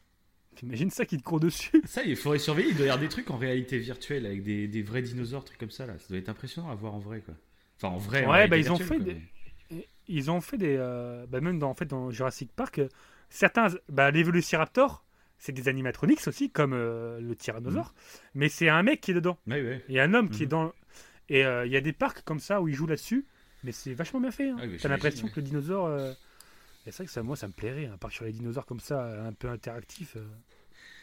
[0.55, 1.81] T'imagines ça qui te court dessus?
[1.85, 2.69] Ça, il faudrait surveiller.
[2.69, 5.57] Il doit y avoir des trucs en réalité virtuelle avec des, des vrais dinosaures, trucs
[5.59, 5.97] comme ça là.
[5.99, 7.33] Ça doit être impressionnant à voir en vrai quoi.
[7.77, 8.25] Enfin, en vrai.
[8.25, 9.21] en Ouais, bah, réalité ils ont fait des-
[10.07, 10.75] Ils ont fait des.
[10.77, 12.87] euh, bah, même dans, en fait, dans Jurassic Park, euh,
[13.29, 13.67] certains.
[13.89, 15.03] Bah, les Velociraptors,
[15.39, 17.93] c'est des animatronics aussi, comme euh, le tyrannosaure.
[18.33, 19.37] Mais c'est un mec qui est dedans.
[19.47, 19.83] Ouais, ouais.
[19.89, 20.71] Il y a un homme qui est dans.
[21.27, 23.25] Et il y a des parcs comme ça où ils jouent là-dessus.
[23.63, 24.49] Mais c'est vachement bien fait.
[24.49, 24.57] hein.
[24.57, 25.31] Ouais, mais T'as j'imagine, l'impression ouais.
[25.33, 25.87] que le dinosaure.
[26.85, 27.85] Euh, et C'est vrai que ça, moi, ça me plairait.
[27.87, 30.15] Un parc sur les dinosaures comme ça, un peu interactif.
[30.15, 30.25] euh,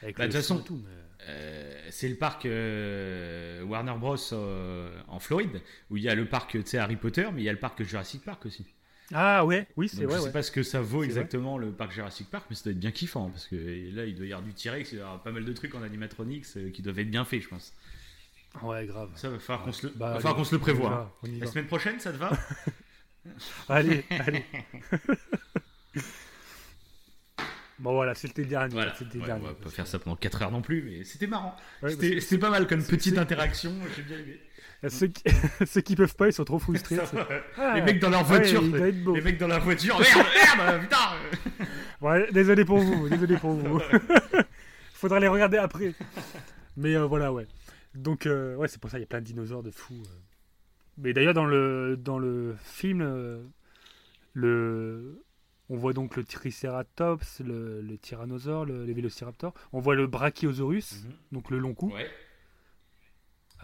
[0.03, 0.91] avec Bah, de toute façon, tout, mais-
[1.29, 6.25] Euh, c'est le parc euh, Warner Bros euh, en Floride où il y a le
[6.27, 8.67] parc Harry Potter mais il y a le parc Jurassic Park aussi.
[9.13, 10.15] Ah ouais, oui, c'est vrai.
[10.17, 10.33] je sais ouais.
[10.33, 12.91] pas ce que ça vaut exactement le parc Jurassic Park mais ça doit être bien
[12.91, 13.55] kiffant parce que
[13.95, 15.75] là il doit y avoir du T-Rex, il doit y avoir pas mal de trucs
[15.77, 17.73] en animatronics euh, qui doivent être bien faits je pense.
[18.63, 19.11] Ouais, grave.
[19.15, 20.27] Ça va falloir qu'on se le, Bah, se
[20.57, 21.29] le va, hein.
[21.41, 22.31] La semaine prochaine ça te va?
[23.69, 24.45] Allez, allez.
[27.79, 28.73] bon voilà, c'était le dernier.
[28.75, 28.95] Voilà.
[28.95, 29.45] c'était le Ouais, dernier.
[29.45, 31.57] on va pas faire ça pendant 4 heures non plus mais c'était marrant.
[31.83, 34.41] Ouais, C'était pas mal comme petite interaction, j'ai bien aimé.
[34.89, 35.23] Ceux qui...
[35.67, 36.97] ceux qui peuvent pas, ils sont trop frustrés.
[36.97, 37.29] Ça.
[37.57, 40.27] Ah, Les mecs dans leur ouais, voiture, les mecs dans leur voiture, merde,
[40.59, 41.67] merde, putain.
[42.01, 43.81] Ouais, désolé pour vous, désolé pour vous.
[44.93, 45.95] Faudra les regarder après.
[46.77, 47.47] Mais euh, voilà, ouais.
[47.95, 49.95] Donc, euh, ouais, c'est pour ça il y a plein de dinosaures de fous.
[49.95, 50.19] euh.
[50.99, 53.45] Mais d'ailleurs, dans le, dans le film,
[54.33, 55.23] le...
[55.73, 59.55] on voit donc le Triceratops, le, le Tyrannosaure, le, les Vélociraptors.
[59.73, 61.91] On voit le Brachiosaurus, donc le long cou.
[61.91, 62.11] Ouais.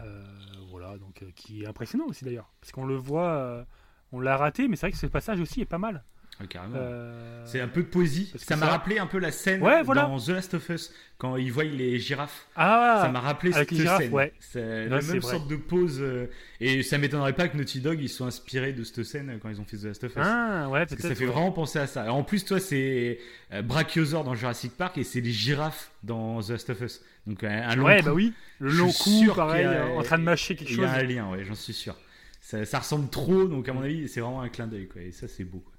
[0.00, 0.24] Euh,
[0.70, 2.50] voilà, donc euh, qui est impressionnant aussi d'ailleurs.
[2.62, 3.64] Parce qu'on le voit, euh,
[4.10, 6.02] on l'a raté, mais c'est vrai que ce passage aussi est pas mal.
[6.46, 6.76] Carrément.
[6.78, 8.28] Euh, C'est un peu de poésie.
[8.32, 10.02] parce Ça m'a ça- rappelé un peu la scène Ouais, voilà.
[10.02, 12.46] dans The Last of Us quand ils voient les girafes.
[12.54, 14.12] Ah, ça m'a rappelé cette girafes, scène.
[14.12, 14.32] ouais.
[14.38, 15.20] C'est la même vrai.
[15.20, 15.98] sorte de pose.
[16.00, 16.26] euh,
[16.60, 19.60] et ça m'étonnerait pas que Naughty Dog ils soient inspirés de cette scène quand ils
[19.60, 20.16] ont fait The Last of Us.
[20.24, 21.08] ah, ouais, Parce que peut-être.
[21.08, 21.32] ça fait ouais.
[21.32, 22.06] vraiment penser à ça.
[22.06, 23.18] Et en plus, toi, c'est
[23.52, 27.02] euh, Brachiosaure dans Jurassic Park et c'est les girafes dans The Last of Us.
[27.26, 28.32] Donc un, long Ouais, bah oui.
[28.60, 30.84] Le long suis cou, sûr pareil, a- en train de mâcher quelque Il y chose.
[30.86, 31.96] a un lien, ouais, j'en suis sûr.
[32.40, 35.02] Ça, ça ressemble trop, donc à mon avis, c'est vraiment un clin d'œil, quoi.
[35.02, 35.58] Et ça, c'est beau.
[35.58, 35.72] Quoi.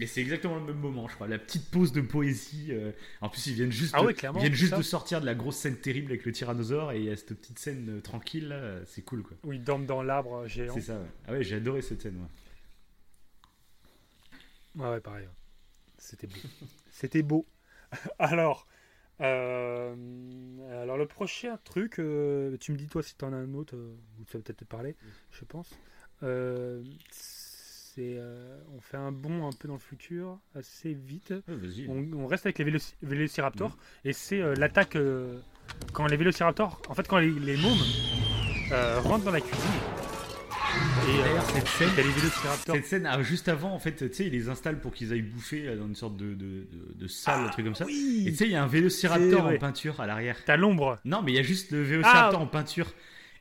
[0.00, 1.28] Et c'est exactement le même moment, je crois.
[1.28, 2.68] La petite pause de poésie.
[2.70, 2.90] euh,
[3.20, 4.76] En plus, ils viennent juste, Ah ouais, clairement, ils viennent juste ça.
[4.78, 7.34] de sortir de la grosse scène terrible avec le tyrannosaure et il y a cette
[7.38, 8.80] petite scène euh, tranquille là.
[8.86, 9.36] C'est cool, quoi.
[9.44, 10.74] Où ils dorment dans l'arbre géant.
[10.74, 10.98] C'est ça.
[10.98, 11.06] Ouais.
[11.28, 12.16] Ah ouais, j'ai adoré cette scène.
[12.16, 12.28] Moi.
[14.76, 15.26] Ouais, ouais, pareil.
[15.26, 15.32] ouais.
[15.98, 16.34] C'était beau.
[16.90, 17.46] C'était beau.
[18.18, 18.66] alors,
[19.20, 19.94] euh,
[20.82, 23.76] alors, le prochain truc, euh, tu me dis toi si tu en as un autre,
[23.76, 24.96] euh, ou tu vas peut-être te parler,
[25.30, 25.70] je pense.
[26.22, 26.82] Euh,
[27.94, 31.32] c'est, euh, on fait un bond un peu dans le futur, assez vite.
[31.46, 31.86] Vas-y.
[31.88, 35.38] On, on reste avec les véloci- vélociraptors, et c'est euh, l'attaque euh,
[35.92, 37.78] quand les vélociraptors, en fait, quand les, les mômes
[39.04, 39.70] rentrent dans la cuisine.
[41.08, 42.74] Et D'ailleurs, cette scène, il y a les vélociraptors.
[42.74, 45.22] cette scène ah, juste avant, en fait, tu sais, ils les installent pour qu'ils aillent
[45.22, 47.84] bouffer dans une sorte de, de, de, de salle, un truc comme ça.
[47.88, 50.36] Et tu Ah sais, il y a un vélociraptor en peinture à l'arrière.
[50.44, 50.98] t'as l'ombre.
[51.04, 52.42] Non, mais il y a juste le vélociraptor Ah.
[52.42, 52.92] en peinture.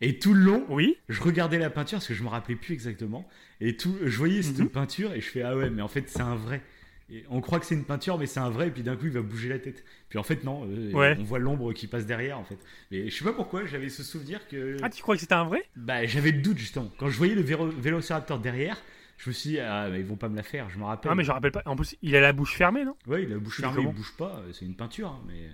[0.02, 0.98] Et tout le long, Oui.
[1.10, 3.28] je regardais la peinture parce que je me rappelais plus exactement.
[3.66, 4.70] Et tout, je voyais cette Mhm.
[4.70, 6.62] peinture et je fais ah ouais, mais en fait c'est un vrai.
[7.10, 8.68] Et on croit que c'est une peinture, mais c'est un vrai.
[8.68, 9.84] Et puis d'un coup il va bouger la tête.
[10.10, 11.16] Puis en fait non, euh, Ouais.
[11.20, 12.58] on voit l'ombre qui passe derrière en fait.
[12.92, 15.46] Mais je sais pas pourquoi j'avais ce souvenir que Ah, tu crois que c'était un
[15.46, 15.64] vrai?
[15.78, 16.92] Bah j'avais le doute justement.
[16.98, 18.78] Quand je voyais le vélo- vélociraptor derrière,
[19.18, 20.70] je me suis dit ah mais ils vont pas me la faire.
[20.70, 21.12] Je me rappelle.
[21.12, 21.62] Ah, mais je me rappelle pas.
[21.66, 22.96] En plus, il a la bouche fermée, non?
[23.08, 24.42] Ouais, il a la bouche fermée, il bouge pas.
[24.52, 25.50] C'est une peinture, hein, mais.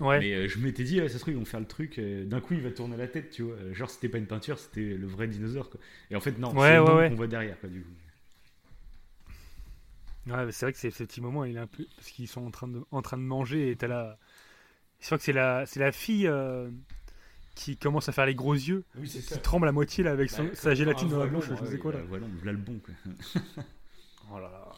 [0.00, 0.20] Ouais.
[0.20, 1.98] Mais euh, je m'étais dit, ah, ça se trouve, ils vont faire le truc.
[1.98, 3.54] euh, D'un coup, il va tourner la tête, tu vois.
[3.56, 5.80] Euh, Genre, c'était pas une peinture, c'était le vrai dinosaure, quoi.
[6.10, 7.90] Et en fait, non, Ouais, c'est ouais, qu'on voit derrière, quoi, du coup.
[10.26, 11.86] Ouais, c'est vrai que c'est ce petit moment, il est un peu.
[11.96, 14.18] Parce qu'ils sont en train de, en train de manger et t'as la.
[15.00, 16.68] Je crois que c'est la, c'est la fille euh,
[17.54, 20.28] qui commence à faire les gros yeux, Oui, c'est qui tremble à moitié là avec
[20.30, 22.00] son- Bah, sa gélatine dans la bouche, je sais quoi là.
[22.08, 22.94] Voilà, voilà le bon, quoi.
[24.30, 24.72] Oh là là.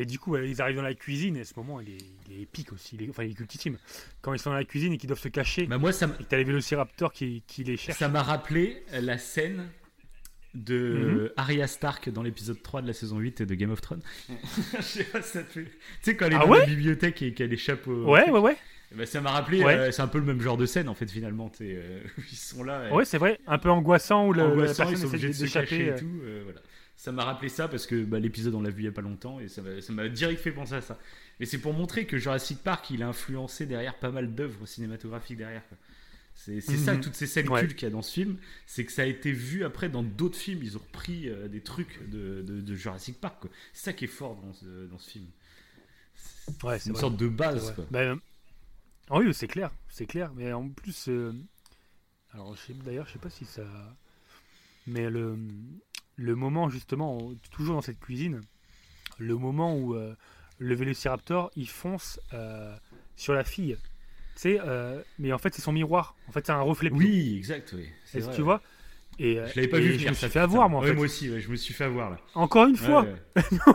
[0.00, 1.98] Et du coup, ils arrivent dans la cuisine et à ce moment, il est,
[2.28, 2.96] il est épique aussi.
[2.96, 3.76] Il est, enfin, il est cultissime.
[4.22, 6.22] Quand ils sont dans la cuisine et qu'ils doivent se cacher, Bah, moi, ça et
[6.24, 7.98] que t'as les vélociraptors qui, qui les cherchent.
[7.98, 9.68] ça m'a rappelé euh, la scène
[10.54, 10.76] de
[11.26, 11.30] Mhm.
[11.36, 14.02] Arya Stark dans l'épisode 3 de la saison 8 de Game of Thrones.
[14.76, 15.64] Je sais pas si ça te fait.
[15.64, 15.70] Tu
[16.02, 18.04] sais, quand elle est Ah dans ouais la bibliothèque et qu'elle échappe au.
[18.10, 18.56] Ouais, ouais, ouais.
[18.92, 19.76] Bah, ça m'a rappelé, Ouais.
[19.76, 21.52] euh, c'est un peu le même genre de scène, en fait, finalement.
[21.60, 22.00] euh,
[22.32, 22.80] ils sont là.
[22.80, 23.38] euh, Ouais, c'est vrai.
[23.46, 25.66] Un peu angoissant où le, la angoissant, ils personne essaie obligés de se d'échapper.
[25.66, 26.20] cacher et tout.
[26.44, 26.60] voilà.
[27.02, 29.00] Ça m'a rappelé ça parce que bah, l'épisode on l'a vu il y a pas
[29.00, 30.98] longtemps et ça m'a direct fait penser à ça.
[31.38, 35.38] Mais c'est pour montrer que Jurassic Park il a influencé derrière pas mal d'œuvres cinématographiques
[35.38, 35.62] derrière.
[36.34, 37.00] C'est ça Mhm.
[37.00, 37.66] toutes ces scènes Ouais.
[37.68, 38.36] qu'il y a dans ce film,
[38.66, 40.62] c'est que ça a été vu après dans d'autres films.
[40.62, 43.44] Ils ont repris euh, des trucs de, de- de Jurassic Park.
[43.72, 45.26] C'est ça qui est fort dans ce, dans ce film.
[46.16, 46.78] C'est une vrai.
[46.78, 47.72] sorte de base.
[47.74, 47.86] quoi.
[47.90, 48.16] Bah, euh,
[49.10, 50.32] oui, c'est clair, c'est clair.
[50.34, 51.32] Mais en plus, euh,
[52.32, 53.64] alors d'ailleurs, je sais pas si ça.
[54.86, 55.38] Mais le,
[56.16, 57.18] le moment, justement,
[57.50, 58.40] toujours dans cette cuisine,
[59.18, 60.14] le moment où euh,
[60.58, 62.74] le Vélociraptor il fonce euh,
[63.16, 63.76] sur la fille.
[64.34, 66.14] Tu sais, euh, mais en fait, c'est son miroir.
[66.28, 66.90] En fait, c'est un reflet.
[66.92, 67.88] Oui, exact, oui.
[68.14, 68.62] Est-ce que tu vois?
[69.18, 70.42] Et, Je l'avais pas vu Je venir, me ça, suis fait putain.
[70.44, 70.94] avoir, moi, en Ouais, fait.
[70.94, 72.18] moi aussi, ouais, je me suis fait avoir là.
[72.34, 73.02] Encore une fois.
[73.04, 73.14] Ouais.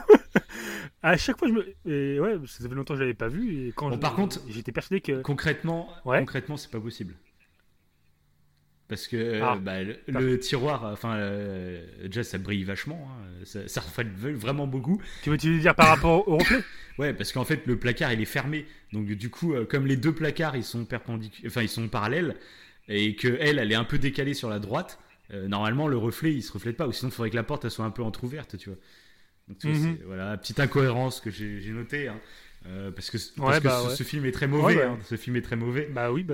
[1.04, 1.76] À chaque fois, je me.
[1.86, 3.68] Et ouais, ça fait longtemps que je l'avais pas vu.
[3.68, 5.22] Et quand Bon, je- par contre- j'étais persuadé que.
[5.22, 7.16] Concrètement, concrètement, c'est pas possible.
[8.88, 9.56] Parce que euh, Ah.
[9.56, 14.68] bah, le, le tiroir, enfin, euh, déjà ça brille vachement, hein, ça, ça reflète vraiment
[14.68, 15.02] beaucoup.
[15.24, 16.60] Tu veux, tu veux dire par rapport au reflet
[17.00, 19.98] Ouais, parce qu'en fait le placard il est fermé, donc du coup, euh, comme les
[19.98, 22.36] deux placards ils sont perpendiculaires, enfin ils sont parallèles,
[22.88, 25.00] et que elle, elle est un peu décalée sur la droite,
[25.34, 27.66] euh, normalement le reflet il se reflète pas, ou sinon il faudrait que la porte
[27.66, 28.78] elle soit un peu entrouverte, tu vois.
[29.48, 29.98] Donc tu vois, Mhm.
[30.06, 32.20] voilà, petite incohérence que j'ai j'ai notée, hein,
[32.68, 33.96] euh, parce que, parce Ouais, que bah ce, ouais.
[33.96, 34.92] ce film est très mauvais, Ouais, bah.
[34.92, 35.88] hein, ce film est très mauvais.
[35.94, 36.34] Bah oui, bah,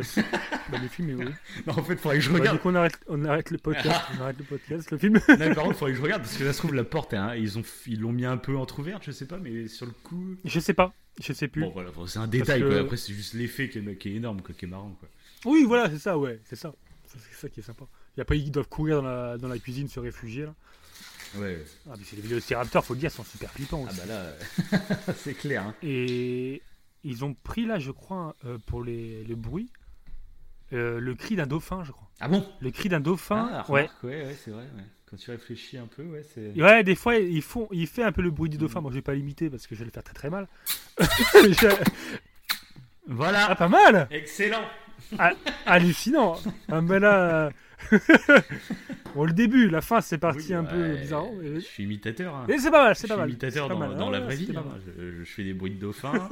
[0.72, 1.26] bah, le film est oui.
[1.68, 2.58] Non, en fait, faudrait que je Bah, regarde.
[2.58, 4.02] du coup, on arrête, on arrête le podcast.
[4.18, 5.14] on arrête le podcast, le film.
[5.28, 7.14] Non, mais par contre, faudrait que je regarde parce que ça se trouve la porte,
[7.14, 9.92] hein, ils ont ils l'ont mis un peu entrouverte, je sais pas, mais sur le
[10.04, 10.36] coup.
[10.46, 10.94] Je sais pas.
[11.22, 11.62] Je sais plus.
[11.64, 12.80] Bon voilà, c'est un détail que- quoi.
[12.80, 15.10] Après c'est juste l'effet qui est, qui est énorme, quoi, qui est marrant quoi.
[15.46, 16.74] Oui, voilà, c'est ça, ouais, c'est ça.
[17.08, 17.84] Ça, C'est ça qui est sympa.
[18.18, 20.44] Et après, ils doivent courir dans la, dans la cuisine, se réfugier.
[20.44, 20.56] Là.
[21.38, 21.64] Ouais.
[21.90, 24.00] Ah, mais c'est les vélociraptors, faut le dire, sont super flippants Ah aussi.
[24.02, 24.84] bah là,
[25.16, 25.64] c'est clair.
[25.68, 25.76] Hein.
[25.84, 26.62] Et
[27.04, 29.70] ils ont pris là, je crois, euh, pour les, le bruit,
[30.74, 32.10] euh, le cri d'un dauphin, je crois.
[32.20, 32.48] Ah bon?
[32.60, 33.82] Le cri d'un dauphin, ah, ouais.
[33.84, 34.64] remarque, ouais, ouais, c'est vrai.
[34.76, 34.84] Ouais.
[35.10, 36.52] Quand tu réfléchis un peu, ouais, c'est.
[36.62, 38.80] Ouais, des fois, ils font, il fait un peu le bruit du dauphin.
[38.80, 40.48] Moi, je vais pas l'imiter parce que je vais le faire très très mal.
[41.00, 41.84] Je-
[43.08, 43.48] Voilà.
[43.50, 44.64] Ah, pas mal Excellent.
[45.66, 46.38] Hallucinant
[46.70, 47.52] Ah, mais là...
[47.94, 48.00] euh,
[49.16, 51.26] bon, le début, la fin, c'est parti Oui, un peu bizarre.
[51.44, 52.36] Je suis imitateur.
[52.36, 52.46] Hein.
[52.48, 53.30] Mais c'est pas mal, Je c'est suis pas mal.
[53.30, 53.98] imitateur c'est pas dans, mal.
[53.98, 54.50] dans la vraie vie.
[54.56, 54.64] hein.
[54.68, 54.82] mal.
[54.98, 56.30] Je, je fais des bruits de dauphins.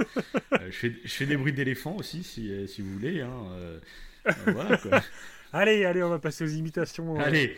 [0.54, 3.22] euh, je, fais, je fais des bruits d'éléphants aussi, si, euh, si vous voulez.
[3.22, 3.32] Hein.
[3.54, 3.80] euh,
[4.28, 5.02] euh, voilà quoi.
[5.52, 7.20] Allez, allez, on va passer aux imitations.
[7.20, 7.58] euh, Allez.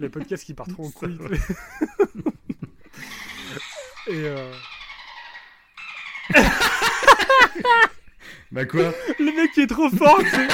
[0.00, 1.18] Les podcasts qui partiront en couille.
[4.08, 4.50] Et euh,
[8.52, 8.92] Bah quoi?
[9.18, 10.48] Le mec qui est trop fort, tu sais.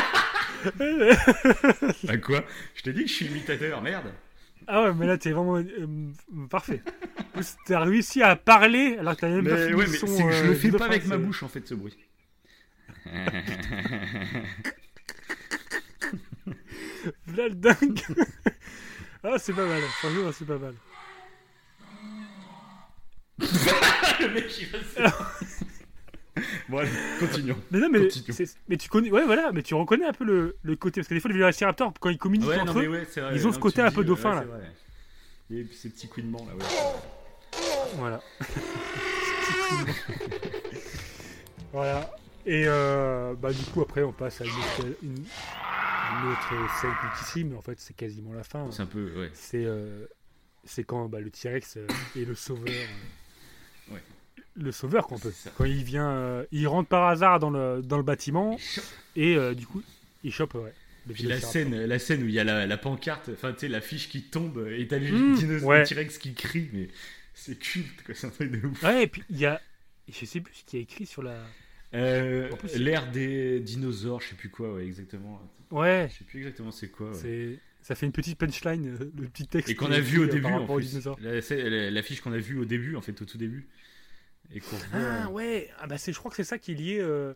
[2.04, 2.44] Bah quoi?
[2.74, 4.12] Je t'ai dit que je suis imitateur, merde.
[4.66, 5.86] Ah ouais, mais là, t'es vraiment euh,
[6.48, 6.82] parfait.
[7.66, 10.32] T'as réussi à parler alors que t'as même pas fini ouais, le mais son, que
[10.32, 11.96] je euh, le fais pas avec ma bouche en fait ce bruit.
[17.36, 18.00] Là, le dingue.
[19.24, 19.80] ah, c'est pas mal.
[19.82, 20.74] Franchement, c'est pas mal.
[23.38, 25.64] le mec il va se-
[26.68, 27.57] Bon allez, continuons.
[27.70, 28.09] Mais non, mais,
[28.68, 31.14] mais tu connais, ouais, voilà, mais tu reconnais un peu le, le côté parce que
[31.14, 33.35] des fois les vélociraptors quand ils communiquent Ouais, non, entre mais eux, ouais, c'est vrai.
[33.35, 34.59] ils ont non, ce côté un dis, peu dauphin, ouais, là.
[35.51, 36.64] Et puis ces petits couinements là, ouais.
[37.97, 38.22] voilà.
[41.72, 42.11] voilà.
[42.47, 46.91] Et euh, bah du coup après on passe à une autre, une, une autre scène
[47.01, 48.68] cultissime, mais en fait c'est quasiment la fin.
[48.70, 49.30] C'est un peu, ouais.
[49.35, 50.07] C'est euh,
[50.64, 52.72] c'est quand bah, le T-Rex euh, est le sauveur.
[53.91, 54.03] Ouais.
[54.55, 55.32] Le sauveur qu'on peut.
[55.57, 58.59] Quand il vient, euh, il rentre par hasard dans le, dans le bâtiment
[59.16, 59.82] et euh, du coup
[60.24, 60.72] il chope ouais.
[61.07, 63.61] le Puis la scène, la scène où il y a la, la pancarte, enfin tu
[63.61, 65.80] sais, l'affiche qui tombe et t'as le Mmh, dinosaure ouais.
[65.80, 66.88] le T-Rex qui crie, mais
[67.34, 68.82] c'est culte c'est un truc de ouf.
[68.82, 69.61] Ouais, et puis il y a.
[70.09, 71.36] Je sais plus ce qu'il y a écrit sur la.
[71.94, 75.40] Euh, L'ère des dinosaures, je sais plus quoi, ouais, exactement.
[75.70, 77.09] Ouais, Je sais plus exactement c'est quoi.
[77.11, 77.14] ouais.
[77.14, 77.59] c'est.
[77.82, 79.68] Ça fait une petite punchline, euh, le petit texte.
[79.68, 81.00] Et qu'on a vu au euh, début en plus.
[81.18, 83.66] L'affiche qu'on a vue au début, en fait, au tout début.
[84.51, 84.61] Et.
[84.93, 87.34] Ah ouais, ah bah c'est, je crois que c'est ça qui est lié, euh,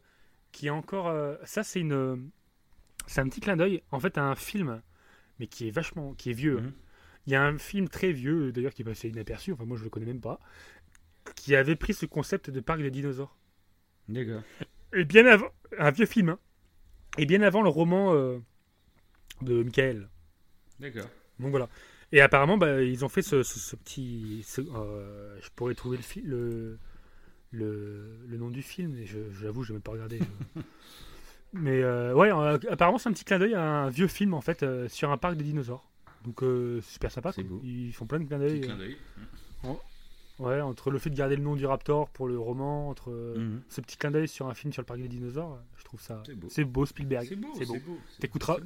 [0.52, 1.08] qui est encore.
[1.08, 2.16] euh, ça c'est une, euh,
[3.06, 4.82] c'est un petit clin d'œil en fait à un film,
[5.38, 6.60] mais qui est vachement, qui est vieux.
[6.60, 6.72] Mhm.
[7.26, 9.84] Il y a un film très vieux d'ailleurs qui est passé inaperçu, enfin moi je
[9.84, 10.40] le connais même pas,
[11.36, 13.36] qui avait pris ce concept de parc des dinosaures.
[14.08, 14.42] D'accord.
[14.94, 15.48] Et bien avant,
[15.78, 16.38] un vieux film, hein,
[17.18, 18.38] et bien avant le roman euh,
[19.42, 20.08] de Michael.
[20.80, 21.08] D'accord.
[21.40, 21.68] Donc voilà.
[22.12, 24.42] Et apparemment, bah, ils ont fait ce, ce- ce petit.
[24.46, 26.78] ce- euh, je pourrais trouver le, le,
[27.52, 30.18] le, le nom du film, mais je- j'avoue, je n'ai même pas regardé.
[30.18, 30.60] je-
[31.54, 34.40] mais euh, ouais, euh, apparemment, c'est un petit clin d'œil à un vieux film en
[34.40, 35.88] fait euh, sur un parc de dinosaures.
[36.24, 37.32] Donc euh, c'est super sympa.
[37.32, 37.56] C'est quoi.
[37.56, 37.60] beau.
[37.64, 38.60] Ils font plein de clins Petit d'œil.
[38.62, 38.96] clin d'œil.
[40.40, 43.62] ouais, entre le fait de garder le nom du Raptor pour le roman, entre Mhm.
[43.68, 46.22] ce petit clin d'œil sur un film sur le parc des dinosaures, je trouve ça.
[46.26, 46.48] C'est beau.
[46.50, 47.26] C'est beau, Spielberg.
[47.28, 47.74] C'est beau, C'est beau.
[47.74, 47.98] c'est beau.
[48.10, 48.58] c'est- T'écouteras-.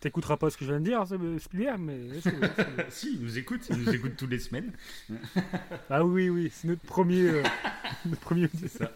[0.00, 1.04] T'écouteras pas ce que je viens de dire,
[1.40, 2.46] Spielberg, mais c'est beau.
[2.88, 4.72] si, il nous écoute, il nous écoute toutes les semaines.
[5.90, 7.42] Ah oui, oui, c'est notre premier.
[8.06, 8.90] notre premier C'est ça.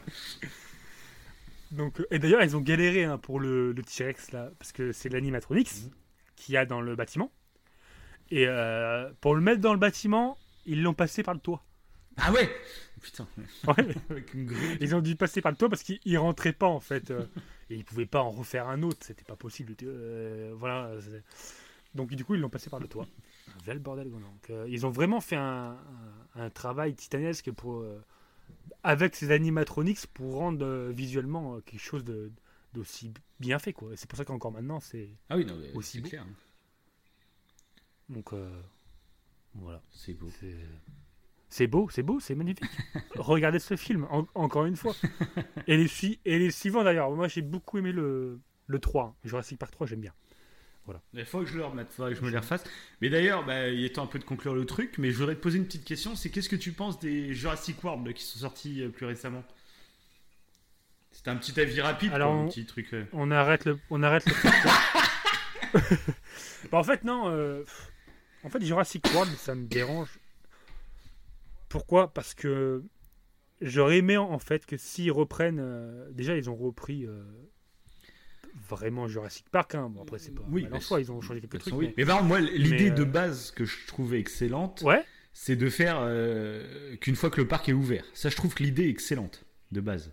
[1.71, 4.93] Donc, euh, et d'ailleurs, ils ont galéré hein, pour le, le T-Rex, là, parce que
[4.93, 5.91] c'est l'animatronics Mhm.
[6.37, 7.33] qu'il y a dans le bâtiment.
[8.31, 11.63] Et euh, pour le mettre dans le bâtiment, ils l'ont passé par le toit.
[12.19, 12.51] Ah ouais?
[13.01, 13.27] Putain,
[13.67, 13.75] Ouais,
[14.81, 17.11] ils ont dû passer par le toit parce qu'ils rentrait pas, en fait.
[17.11, 17.27] euh,
[17.71, 19.75] et ils pouvaient pas en refaire un autre, c'était pas possible.
[19.83, 20.93] euh, voilà.
[21.95, 23.07] Donc du coup, ils l'ont passé par le toit.
[23.49, 24.11] Un vel bordel.
[24.11, 25.77] Donc, euh, ils ont vraiment fait un,
[26.37, 27.85] un- un travail titanesque pour,
[28.83, 32.31] avec ces animatronics pour rendre euh, visuellement euh, quelque chose de-
[32.75, 33.73] d'aussi bien fait.
[33.73, 33.91] quoi.
[33.97, 35.11] C'est pour ça qu'encore maintenant, c'est.
[35.29, 36.09] Ah oui, non, mais Aussi beau.
[36.09, 36.23] clair.
[36.23, 36.35] hein.
[38.09, 38.51] Donc euh,
[39.55, 39.83] voilà.
[39.91, 40.29] C'est beau.
[41.49, 42.65] C'est- beau, c'est beau, c'est magnifique.
[43.17, 44.95] Regardez ce film, en- encore une fois.
[45.67, 47.11] Et les, sui- et les suivants d'ailleurs.
[47.13, 49.05] Moi j'ai beaucoup aimé le, le 3.
[49.05, 49.15] hein.
[49.25, 50.13] Jurassic Park 3, j'aime bien.
[51.15, 52.65] Il faut que je le remette, il faudrait que je me les refasse.
[53.01, 55.35] Mais d'ailleurs, bah, il est temps un peu de conclure le truc, mais je voudrais
[55.37, 58.25] te poser une petite question, c'est qu'est-ce que tu penses des Jurassic World là, qui
[58.25, 59.45] sont sortis euh, plus récemment?
[61.13, 62.93] C'était un petit avis rapide, Alors, quoi, un on- petit truc.
[62.95, 63.05] euh.
[63.13, 63.79] On arrête le.
[63.91, 64.33] On arrête le
[66.71, 67.29] Bah, en fait, non.
[67.29, 67.65] euh,
[68.45, 70.19] En fait, Jurassic World, ça me dérange.
[71.69, 72.13] Pourquoi?
[72.13, 72.83] Parce que
[73.61, 75.63] j'aurais aimé en fait que s'ils reprennent.
[76.11, 77.07] Déjà, ils ont repris.
[78.69, 79.89] Vraiment Jurassic Park, hein.
[79.91, 81.75] bon après c'est pas Oui, en mais soi, ils ont changé quelques trucs.
[81.75, 81.95] oui.
[81.97, 85.05] Mais par contre, moi, l'idée mais, de euh, base que je trouvais excellente, mais- Ouais,
[85.33, 88.05] c'est de faire euh, qu'une fois que le parc est ouvert.
[88.13, 90.13] Ça, je trouve que l'idée est excellente, de base.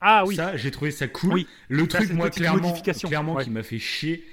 [0.00, 1.32] ah oui, Ça, j'ai trouvé ça cool.
[1.34, 1.46] Oui.
[1.68, 3.44] Le Ça, truc, moi, clairement, clairement Ouais.
[3.44, 4.24] qui m'a fait chier,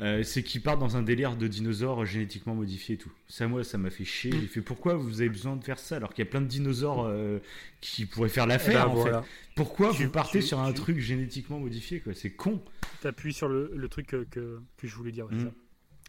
[0.00, 3.12] euh, c'est qu'ils partent dans un délire de dinosaures génétiquement modifiés et tout.
[3.28, 4.32] Ça, moi, ça m'a fait chier.
[4.32, 4.40] Mm.
[4.40, 6.46] J'ai fait pourquoi vous avez besoin de faire ça alors qu'il y a plein de
[6.46, 7.38] dinosaures euh,
[7.80, 9.22] qui pourraient faire Eh l'affaire ben, en voilà.
[9.22, 9.28] fait.
[9.54, 12.12] Pourquoi Tu- vous partez tu- sur un tu- truc génétiquement modifié quoi?
[12.14, 12.60] C'est con.
[13.02, 15.26] T'appuies sur le, le truc que, que, que je voulais dire.
[15.26, 15.44] ouais, Mm.
[15.44, 15.52] ça.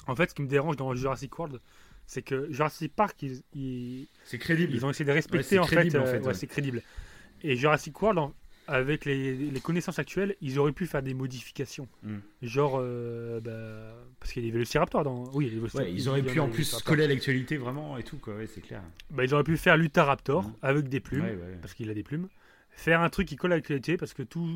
[0.08, 1.60] En fait, ce qui me dérange dans Jurassic World,
[2.08, 4.74] c'est que Jurassic Park, ils, ils, C'est crédible.
[4.74, 6.34] ils ont essayé de respecter en, fait, en euh, fait, ouais, ouais.
[6.34, 6.82] c'est crédible.
[7.44, 8.34] Et Jurassic World, en-
[8.68, 11.88] avec les, les connaissances actuelles, ils auraient pu faire des modifications.
[12.04, 12.16] Mm.
[12.42, 15.26] Genre, euh, bah, parce qu'il y a des vélociraptors dans.
[15.34, 17.98] Oui, il y a des Ouais, ils auraient pu en plus coller à l'actualité vraiment
[17.98, 18.36] et tout quoi.
[18.36, 18.82] Ouais, c'est clair.
[19.12, 20.54] Bah, ils auraient pu faire l'Utaraptor Mm.
[20.62, 21.24] avec des plumes.
[21.24, 22.28] Ouais, parce qu'il a des plumes.
[22.72, 24.48] Faire un truc qui colle à l'actualité, parce que tous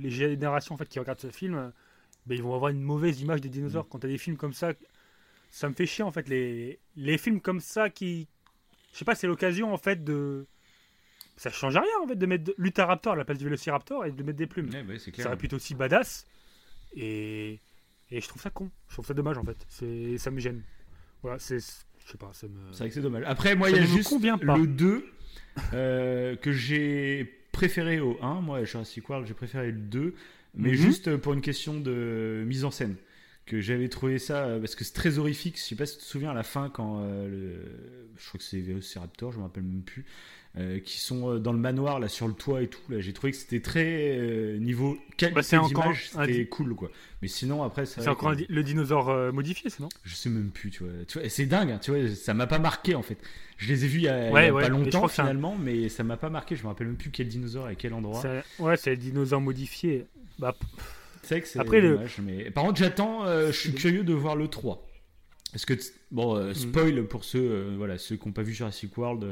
[0.00, 1.72] les générations en fait, qui regardent ce film,
[2.26, 3.84] ben, ils vont avoir une mauvaise image des dinosaures.
[3.84, 3.88] Mm.
[3.90, 4.72] Quand tu as des films comme ça,
[5.50, 6.28] ça me fait chier en fait.
[6.28, 8.26] Les, les films comme ça qui.
[8.92, 10.46] Je sais pas, c'est l'occasion en fait de.
[11.38, 14.22] Ça change rien en fait de mettre l'Utaraptor à la place du Vélociraptor et de
[14.22, 14.68] mettre des plumes.
[14.70, 16.26] Ouais, ouais, c'est Ça aurait pu être aussi badass.
[16.96, 17.60] Et,
[18.10, 18.70] et je trouve ça con.
[18.88, 19.56] Je trouve ça dommage en fait.
[19.68, 20.62] C'est, ça me gêne.
[21.22, 21.58] Voilà, c'est.
[21.58, 22.54] Je sais pas, ça me.
[22.72, 23.22] C'est vrai que c'est dommage.
[23.26, 25.04] Après, moi, il y a juste le 2
[25.74, 28.40] euh, que j'ai préféré au 1.
[28.40, 30.14] Moi, Jurassic World, j'ai préféré le 2.
[30.54, 30.74] Mais Mhm.
[30.76, 32.96] juste pour une question de mise en scène.
[33.46, 35.56] Que j'avais trouvé ça, euh, parce que c'est très horrifique.
[35.56, 37.62] Je sais pas si tu te souviens à la fin, quand euh, le,
[38.16, 40.04] je crois que c'est Velociraptor, je me rappelle même plus,
[40.58, 42.80] euh, qui sont euh, dans le manoir, là, sur le toit et tout.
[42.88, 46.90] Là, j'ai trouvé que c'était très euh, niveau qualité Bah, d'image, c'était cool, quoi.
[47.22, 49.88] Mais sinon, après, c'est encore que- le dinosaure euh, modifié, c'est non?
[50.04, 50.92] Je sais même plus, tu vois.
[51.06, 53.18] Tu vois, et c'est dingue, hein, tu vois, ça m'a pas marqué en fait.
[53.56, 55.08] Je les ai vus il y a, il y a Ouais, ouais, pas longtemps un-
[55.08, 56.56] finalement, mais ça m'a pas marqué.
[56.56, 58.22] Je me rappelle même plus quel dinosaure et à quel endroit.
[58.58, 60.06] Ouais, c'est le dinosaure modifié.
[60.38, 60.54] Bah,
[61.22, 64.34] C'est que c'est Après, le- dommage, mais par contre, j'attends, je suis curieux de voir
[64.36, 64.84] le 3.
[65.52, 66.38] Parce que, t- bon, Mm.
[66.38, 69.24] euh, spoil pour ceux, voilà, ceux qui n'ont pas vu Jurassic World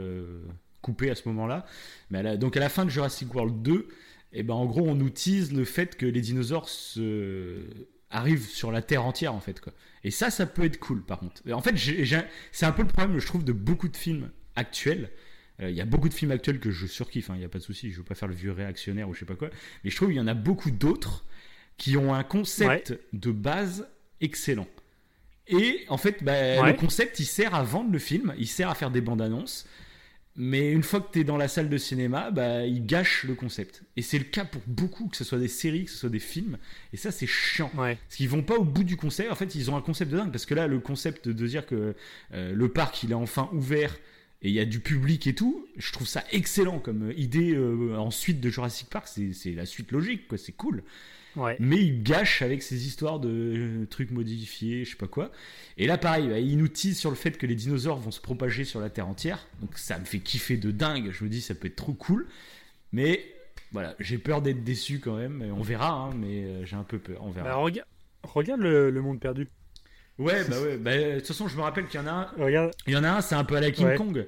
[0.86, 1.66] coupé à ce moment-là.
[2.10, 3.88] Mais à la- donc à la fin de Jurassic World 2,
[4.32, 7.60] et ben, en gros, on nous tease le fait que les dinosaures se...
[8.10, 9.60] arrivent sur la Terre entière, en fait.
[9.60, 9.72] Quoi.
[10.04, 11.42] Et ça, ça peut être cool, par contre.
[11.52, 11.74] En fait,
[12.52, 15.10] c'est un peu le problème, je trouve, de beaucoup de films actuels.
[15.60, 17.58] Euh, Il y a beaucoup de films actuels que je surkiffe, il n'y a pas
[17.58, 19.48] de souci, je veux pas faire le vieux réactionnaire ou je sais pas quoi.
[19.84, 21.24] Mais je trouve qu'il y en a beaucoup d'autres
[21.78, 23.88] qui ont un concept de base
[24.20, 24.68] excellent.
[25.48, 26.32] Et en fait, bah,
[26.62, 26.72] Ouais.
[26.72, 29.66] le concept, il sert à vendre le film, il sert à faire des bandes annonces.
[30.36, 33.34] Mais une fois que tu es dans la salle de cinéma, bah, il gâche le
[33.34, 33.82] concept.
[33.96, 36.18] Et c'est le cas pour beaucoup, que ce soit des séries, que ce soit des
[36.18, 36.58] films.
[36.92, 37.70] Et ça, c'est chiant.
[37.78, 37.96] ouais.
[37.96, 39.30] Parce qu'ils vont pas au bout du concept.
[39.30, 40.30] En fait, ils ont un concept de dingue.
[40.30, 41.94] Parce que là, le concept de dire que
[42.34, 43.96] euh, le parc, il est enfin ouvert
[44.42, 47.96] et il y a du public et tout, je trouve ça excellent comme idée euh,
[47.96, 49.08] en suite de Jurassic Park.
[49.08, 50.36] C'est c'est la suite logique, quoi.
[50.36, 50.82] C'est cool.
[51.36, 51.56] Ouais.
[51.60, 55.30] Mais ils gâchent avec ces histoires de euh, trucs modifiés, je sais pas quoi.
[55.76, 58.20] Et là, pareil, bah, ils nous teasent sur le fait que les dinosaures vont se
[58.20, 59.46] propager sur la Terre entière.
[59.60, 61.10] Donc ça me fait kiffer de dingue.
[61.12, 62.26] Je me dis, ça peut être trop cool.
[62.92, 63.24] Mais
[63.72, 65.44] voilà, j'ai peur d'être déçu quand même.
[65.56, 67.18] On verra, hein, mais euh, j'ai un peu peur.
[67.22, 67.48] On verra.
[67.48, 67.84] Bah, rega-
[68.22, 69.48] regarde le, le monde perdu.
[70.18, 70.78] Ouais, bah ouais.
[70.78, 72.42] Bah, de toute façon, je me rappelle qu'il y en a un.
[72.42, 72.70] Regarde.
[72.86, 73.96] Il y en a un, c'est un peu à la King Ouais.
[73.96, 74.26] Kong,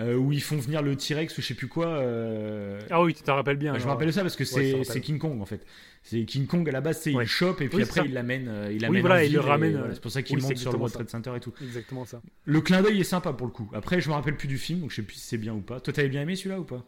[0.00, 1.86] euh, où ils font venir le T-Rex ou je sais plus quoi.
[1.88, 3.76] euh, Ah oui, tu t'en rappelles bien.
[3.78, 5.64] je me rappelle ça parce que c'est King Kong en fait.
[6.04, 7.24] C'est King Kong à la base, c'est Ouais.
[7.24, 8.06] il chope et puis Oui, après ça.
[8.06, 10.42] il l'amène, euh, il Oui, voilà, il le ramène, voilà, c'est pour ça qu'il oui,
[10.42, 10.94] monte sur le World.
[10.94, 11.52] Trade Center et tout.
[11.62, 12.22] Exactement ça.
[12.44, 13.68] Le clin d'œil est sympa pour le coup.
[13.74, 15.60] Après, je me rappelle plus du film, donc je sais plus si c'est bien ou
[15.60, 15.80] pas.
[15.80, 16.82] Toi, t'avais bien aimé celui-là ou pas?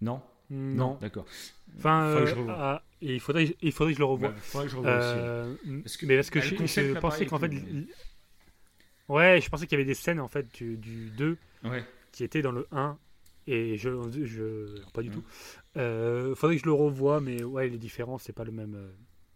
[0.00, 0.22] Non?
[0.48, 0.96] Non.
[1.02, 1.26] D'accord.
[1.78, 2.54] Enfin, Faudrait que je revoie.
[2.56, 4.28] ah, et il faudrait, il faudrait que je le revoie.
[4.30, 5.98] Ouais, faudrait que je revoie aussi.
[5.98, 7.50] Que- mais parce que bah, je, je pensais qu'en fait.
[9.08, 11.84] Ouais, je pensais qu'il y avait des scènes en fait du, du 2 Ouais.
[12.16, 12.98] Qui étaient dans le 1
[13.46, 13.90] et je.
[14.24, 15.14] je pas du Ouais.
[15.14, 15.24] tout.
[15.76, 18.74] Euh, faudrait que je le revoie, mais ouais, les différences, c'est pas le même.
[18.74, 18.88] euh,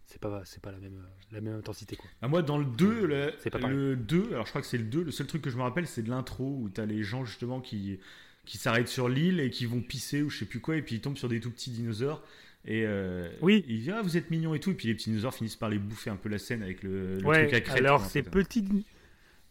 [0.07, 1.01] c'est pas, c'est pas la même,
[1.31, 2.09] la même intensité quoi.
[2.21, 4.83] Ah, moi, dans le 2, le, pas le 2, alors je crois que c'est le
[4.83, 7.23] 2, le seul truc que je me rappelle, c'est de l'intro où t'as les gens
[7.23, 7.97] justement qui,
[8.45, 10.95] qui s'arrêtent sur l'île et qui vont pisser ou je sais plus quoi, et puis
[10.95, 12.23] ils tombent sur des tout petits dinosaures.
[12.65, 13.63] Et euh, Oui.
[13.69, 15.69] ils disent Ah, vous êtes mignons et tout, et puis les petits dinosaures finissent par
[15.69, 17.43] les bouffer un peu la scène avec le, le ouais.
[17.47, 17.77] truc à crête.
[17.77, 18.85] alors ces petits,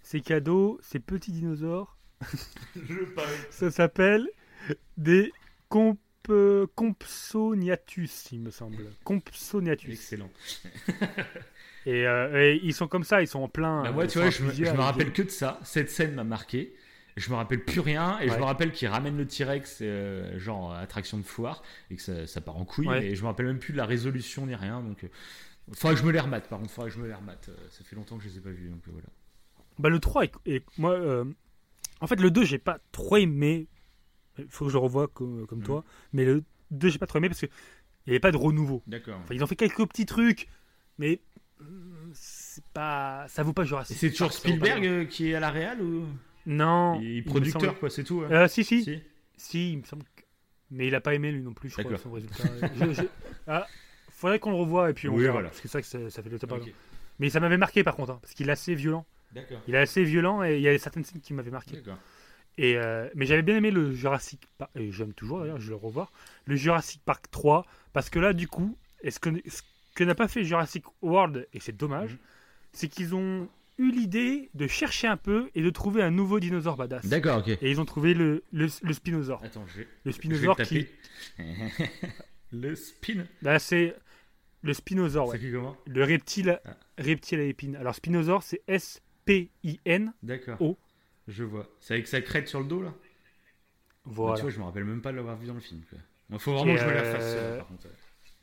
[0.03, 1.97] ces cadeaux, ces petits dinosaures,
[2.77, 2.95] Je
[3.51, 4.29] ça s'appelle
[4.97, 5.33] des
[5.69, 5.99] comp,
[6.29, 8.85] euh, compsognathus, il me semble.
[9.05, 9.93] Compsognathus.
[9.93, 10.31] Excellent.
[11.87, 13.83] Et, euh, et ils sont comme ça, ils sont en plein.
[13.85, 15.59] Bah, moi, ils tu vois, je me, je me rappelle que de ça.
[15.65, 16.75] Cette scène m'a marqué.
[17.17, 18.39] Je me rappelle plus rien et je Ouais.
[18.39, 22.43] me rappelle qu'il ramène le T-Rex, euh, genre attraction de foire, et que ça, ça
[22.43, 22.87] part en couille.
[22.87, 23.07] Ouais.
[23.07, 24.83] Et je me rappelle même plus de la résolution ni rien.
[24.83, 25.09] Donc, euh,
[25.73, 26.49] faudrait que je me les remate.
[26.49, 27.49] Par contre, faudrait que je me les remate.
[27.49, 28.69] Euh, ça fait longtemps que je les ai pas vus.
[28.69, 29.09] Donc euh, voilà.
[29.79, 31.25] Bah, le 3, est- est- moi, euh,
[32.01, 33.67] en fait, le 2, j'ai pas trop aimé.
[34.39, 35.65] Il faut que je le revoie comme, comme Mhm.
[35.65, 35.85] toi.
[36.13, 37.49] Mais le 2, j'ai pas trop aimé parce qu'il
[38.07, 38.83] n'y avait pas de renouveau.
[38.87, 39.19] D'accord.
[39.23, 40.49] Enfin, ils ont fait quelques petits trucs,
[40.99, 41.21] mais
[41.61, 43.97] hum, c'est pas, ça vaut pas Et Jurassic.
[43.99, 46.07] c'est toujours ça pas Spielberg euh, qui est à la réal ou?
[46.47, 46.99] Non.
[47.01, 48.23] il est il producteur semble- quoi, c'est tout.
[48.23, 49.03] hein Euh, si, si, si,
[49.37, 50.05] Si il me semble.
[50.71, 52.45] Mais il a pas aimé lui non plus, je crois, son résultat.
[52.77, 53.03] Je- je-
[53.47, 53.67] Ah,
[54.11, 55.49] faudrait qu'on le revoie et puis on Oui, verra, voilà.
[55.49, 56.53] Parce que c'est vrai que ça, ça fait le top.
[56.53, 56.73] Ok.
[57.19, 59.05] Mais ça m'avait marqué par contre, hein, parce qu'il est assez violent.
[59.69, 61.83] Il est assez violent et il y a certaines scènes qui m'avaient marqué.
[62.59, 65.71] Et euh, mais j'avais bien aimé le Jurassic Park, et j'aime toujours d'ailleurs, je vais
[65.71, 66.13] le revoir,
[66.47, 69.63] le Jurassic Park 3, parce que là, du coup, est ce que, ce
[69.95, 72.19] que n'a pas fait Jurassic World, et c'est dommage, Mhm.
[72.73, 73.49] c'est qu'ils ont
[73.79, 77.07] eu l'idée de chercher un peu et de trouver un nouveau dinosaure badass.
[77.07, 77.49] D'accord, ok.
[77.49, 79.43] Et ils ont trouvé le, le, le Spinosaure.
[79.43, 80.87] Attends, je vais, Le je vais Spinosaure qui.
[82.53, 83.25] le spin.
[83.43, 83.95] Là, c'est
[84.63, 85.39] le Spinosaure, ouais.
[85.39, 85.77] C'est qui comment?
[85.87, 86.77] Le reptile, Ah.
[86.99, 87.77] reptile à épines.
[87.77, 88.61] Alors, Spinosaure, c'est
[89.27, 90.13] S-P-I-N.
[90.23, 90.59] D'accord.
[91.29, 91.67] Je vois.
[91.81, 92.95] C'est avec sa crête sur le dos là?
[94.05, 94.37] Voilà.
[94.37, 95.83] Tu vois, je me rappelle même pas de l'avoir vu dans le film.
[96.31, 97.37] Il faut vraiment Et que je me la euh, fasse.
[97.37, 97.87] euh, par contre.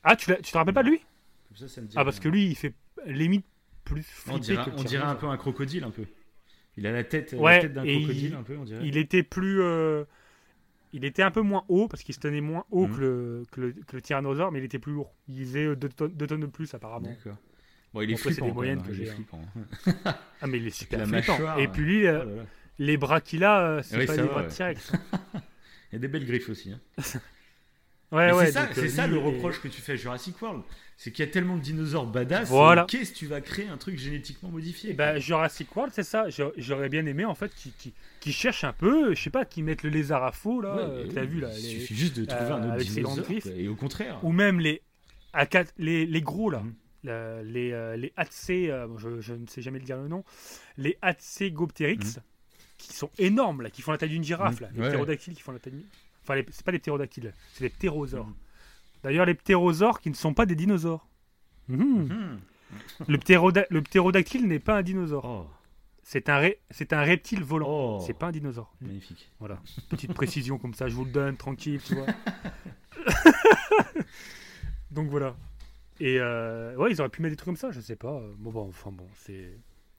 [0.03, 1.01] Ah, tu, l'as- tu te rappelles pas de lui?
[1.47, 2.23] Comme ça, ça me dit Ah, parce rien.
[2.23, 2.73] que lui, il fait
[3.05, 3.45] limite
[3.83, 6.05] plus on flipper dirait, que on dirait un peu un crocodile un peu.
[6.77, 8.85] Il a la tête, la Ouais, tête d'un et crocodile il- un peu, on dirait.
[8.85, 9.61] Il était plus.
[9.61, 10.05] euh,
[10.93, 12.95] il était un peu moins haut parce qu'il se tenait moins haut Mhm.
[12.95, 15.13] que, le, que, le, que le tyrannosaure, mais il était plus lourd.
[15.29, 17.15] Il faisait 2 tonnes, deux tonnes de plus apparemment.
[17.15, 17.37] D'accord.
[17.93, 18.45] Bon, il est après, c'est flippant.
[18.47, 19.13] des moyennes hein, que j'ai, hein.
[19.15, 19.41] flippant.
[20.41, 21.57] Ah, mais il est super La flippant.
[21.57, 22.43] Et puis lui, euh,
[22.79, 24.91] les bras qu'il a, euh, c'est pas des bras de T-Rex.
[25.91, 26.71] Il y a des belles griffes aussi.
[26.71, 26.79] hein.
[28.09, 28.45] Ouais, ouais.
[28.45, 30.61] c'est ça, donc, c'est euh, ça le reproche que tu fais à Jurassic World.
[30.95, 32.47] C'est qu'il y a tellement de dinosaures badass.
[32.47, 32.83] Voilà.
[32.83, 36.29] euh, Qu'est-ce que tu vas créer un truc génétiquement modifié ben, Jurassic World, c'est ça.
[36.29, 37.73] J'a- J'aurais bien aimé en fait qu'ils
[38.21, 40.81] qui, cherchent un peu, je sais pas, qu'ils mettent le lézard à faux là, Ouais,
[40.83, 43.25] euh, t'as oui, vu là, Il les- suffit juste de trouver euh, un autre dinosaure.
[43.57, 44.19] Et au contraire.
[44.23, 44.81] ou même les
[45.33, 46.73] A4 les, les gros là, Mhm.
[47.03, 50.23] Les euh, les Atse, euh, je, je ne sais jamais le dire le nom,
[50.77, 52.19] les Atsegopteryx
[52.77, 54.61] qui sont énormes là, qui font la taille d'une girafe Mhm.
[54.61, 54.87] là, les Ouais.
[54.89, 55.85] ptérodactyles qui font la taille d'une...
[56.23, 58.27] Enfin, les- c'est pas des ptérodactyles, c'est des ptérosaures.
[58.27, 58.35] Mhm.
[59.03, 61.07] D'ailleurs, les ptérosaures qui ne sont pas des dinosaures.
[61.69, 61.79] Mhm.
[62.09, 62.39] Mhm.
[63.07, 65.23] Le, ptéroda- le ptérodactyle n'est pas un dinosaure.
[65.25, 65.47] Oh,
[66.03, 67.67] C'est un, ré- c'est un reptile volant.
[67.69, 68.03] oh.
[68.05, 68.73] C'est pas un dinosaure.
[68.81, 69.31] magnifique.
[69.39, 69.59] Voilà.
[69.89, 72.05] Petite précision comme ça, je vous le donne, tranquille, tu vois.
[74.91, 75.35] Donc voilà.
[75.99, 78.21] Et euh, ouais, ils auraient pu mettre des trucs comme ça, je sais pas.
[78.37, 79.51] Bon, bon enfin bon, c'est.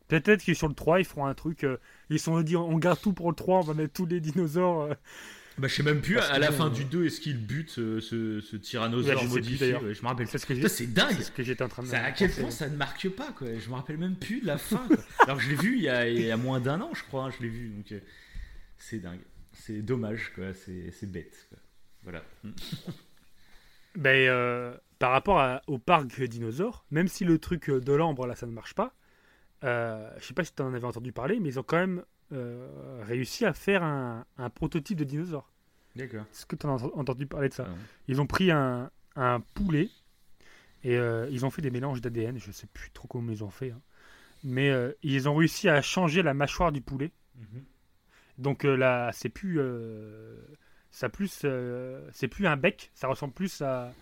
[0.08, 1.64] Peut-être que sur le 3, ils feront un truc.
[1.64, 1.76] euh,
[2.08, 4.20] ils se sont dit, on garde tout pour le 3, on va mettre tous les
[4.20, 4.82] dinosaures.
[4.82, 4.94] euh.
[5.58, 7.68] Bah, je sais même plus, Parce à la fin euh, du 2, est-ce qu'il bute
[7.68, 9.82] ce, ce, ce Ouais, tyrannosaure plus, modifié d'ailleurs.
[9.82, 10.28] ouais, Je me rappelle.
[10.28, 12.02] C'est ce que j'ai- Putain, c'est dingue c'est ce que j'étais en train de Ça,
[12.04, 14.56] à quel point ça ne marque pas quoi Je me rappelle même plus de la
[14.56, 14.86] fin.
[14.86, 14.96] quoi.
[15.26, 17.24] Alors je l'ai vu il y, a, il y a moins d'un an, je crois.
[17.24, 17.98] hein, je l'ai vu, donc euh,
[18.78, 19.18] c'est dingue.
[19.52, 20.54] C'est dommage, quoi.
[20.54, 21.48] C'est c'est bête.
[21.50, 21.58] quoi.
[22.04, 22.22] Voilà.
[23.96, 28.34] Ben, euh, par rapport à- au parc dinosaures, même si le truc de l'ambre là
[28.34, 28.94] ça ne marche pas,
[29.64, 32.04] euh, je sais pas si tu en avais entendu parler, mais ils ont quand même
[32.32, 35.50] euh, réussi à faire un, un prototype de dinosaure.
[35.96, 36.24] D'accord.
[36.32, 37.66] Est-ce que tu en as entendu parler de ça?
[37.68, 37.74] Ah.
[38.06, 39.88] Ils ont pris un, un poulet
[40.84, 43.50] et euh, ils ont fait des mélanges d'ADN, je sais plus trop comment ils ont
[43.50, 43.80] fait, hein.
[44.44, 47.12] mais euh, ils ont réussi à changer la mâchoire du poulet.
[47.36, 47.64] Mhm.
[48.38, 50.36] Donc euh, là, c'est plus, euh,
[50.90, 53.92] ça plus, euh, c'est plus un bec, ça ressemble plus à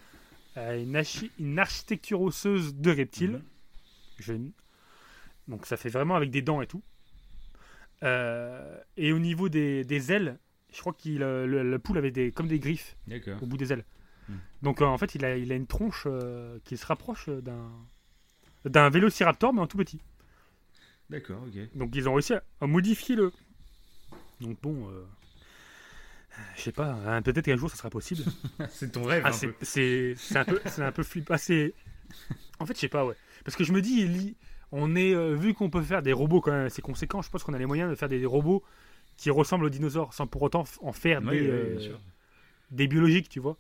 [0.57, 3.43] une, archi- une architecture osseuse de reptile.
[4.27, 4.53] Mhm.
[5.49, 6.83] Donc ça fait vraiment avec des dents et tout.
[8.03, 10.39] Euh, et au niveau des, des ailes,
[10.73, 12.97] je crois qu'il euh, le, le poule avait des comme des griffes
[13.41, 13.85] au bout des ailes.
[14.29, 14.35] Hmm.
[14.63, 17.71] Donc euh, en fait, il a, il a une tronche euh, qui se rapproche d'un
[18.65, 20.01] d'un vélociraptor mais en tout petit.
[21.09, 21.77] D'accord, ok.
[21.77, 23.33] Donc ils ont réussi à, à modifier le.
[24.41, 25.05] Donc bon, euh,
[26.57, 28.23] je sais pas, hein, peut-être qu'un jour ça sera possible.
[28.71, 31.37] c'est ton rêve Ah, c'est c'est c'est un peu c'est un peu flippant.
[31.39, 31.75] C'est
[32.61, 33.15] en fait je sais pas ouais,
[33.45, 34.37] parce que je me dis
[34.73, 37.23] on est euh, vu qu'on peut faire des robots quand même assez conséquents.
[37.23, 38.63] Je pense qu'on a les moyens de faire des robots
[39.17, 41.97] qui ressemblent aux dinosaures sans pour autant en faire Oui, des oui, euh,
[42.71, 43.57] des biologiques, tu vois.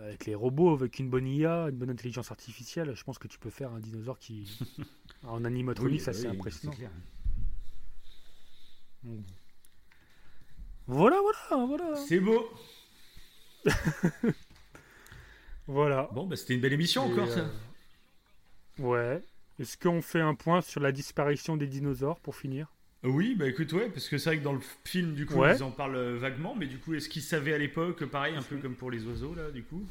[0.00, 3.38] avec les robots, avec une bonne IA, une bonne intelligence artificielle, je pense que tu
[3.38, 4.58] peux faire un dinosaure qui.
[5.24, 6.74] en animatronique, ça c'est impressionnant.
[6.76, 6.90] clair.
[10.86, 11.96] Voilà, voilà, voilà.
[11.96, 12.48] C'est beau.
[15.66, 16.08] Voilà.
[16.12, 17.40] Bon, bah, c'était une belle émission Et, encore, ça.
[17.40, 19.22] euh, Ouais.
[19.58, 22.68] Est-ce qu'on fait un point sur la disparition des dinosaures pour finir?
[23.02, 25.56] Oui, bah écoute, ouais, parce que c'est vrai que dans le film, du coup, Ouais.
[25.56, 28.42] ils en parlent euh, vaguement, mais du coup, est-ce qu'ils savaient à l'époque, pareil, un
[28.42, 29.86] peu comme pour les oiseaux, là, du coup?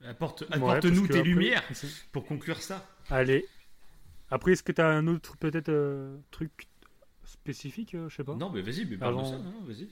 [0.00, 1.64] Ouais, Apporte-nous tes lumières
[2.12, 2.86] pour conclure ça.
[3.10, 3.46] Allez.
[4.30, 6.67] Après, est-ce que tu as un autre peut-être euh, truc
[7.28, 8.34] spécifique euh, Je sais pas.
[8.34, 9.88] Non, mais vas-y, mais parle de ça, non, vas-y.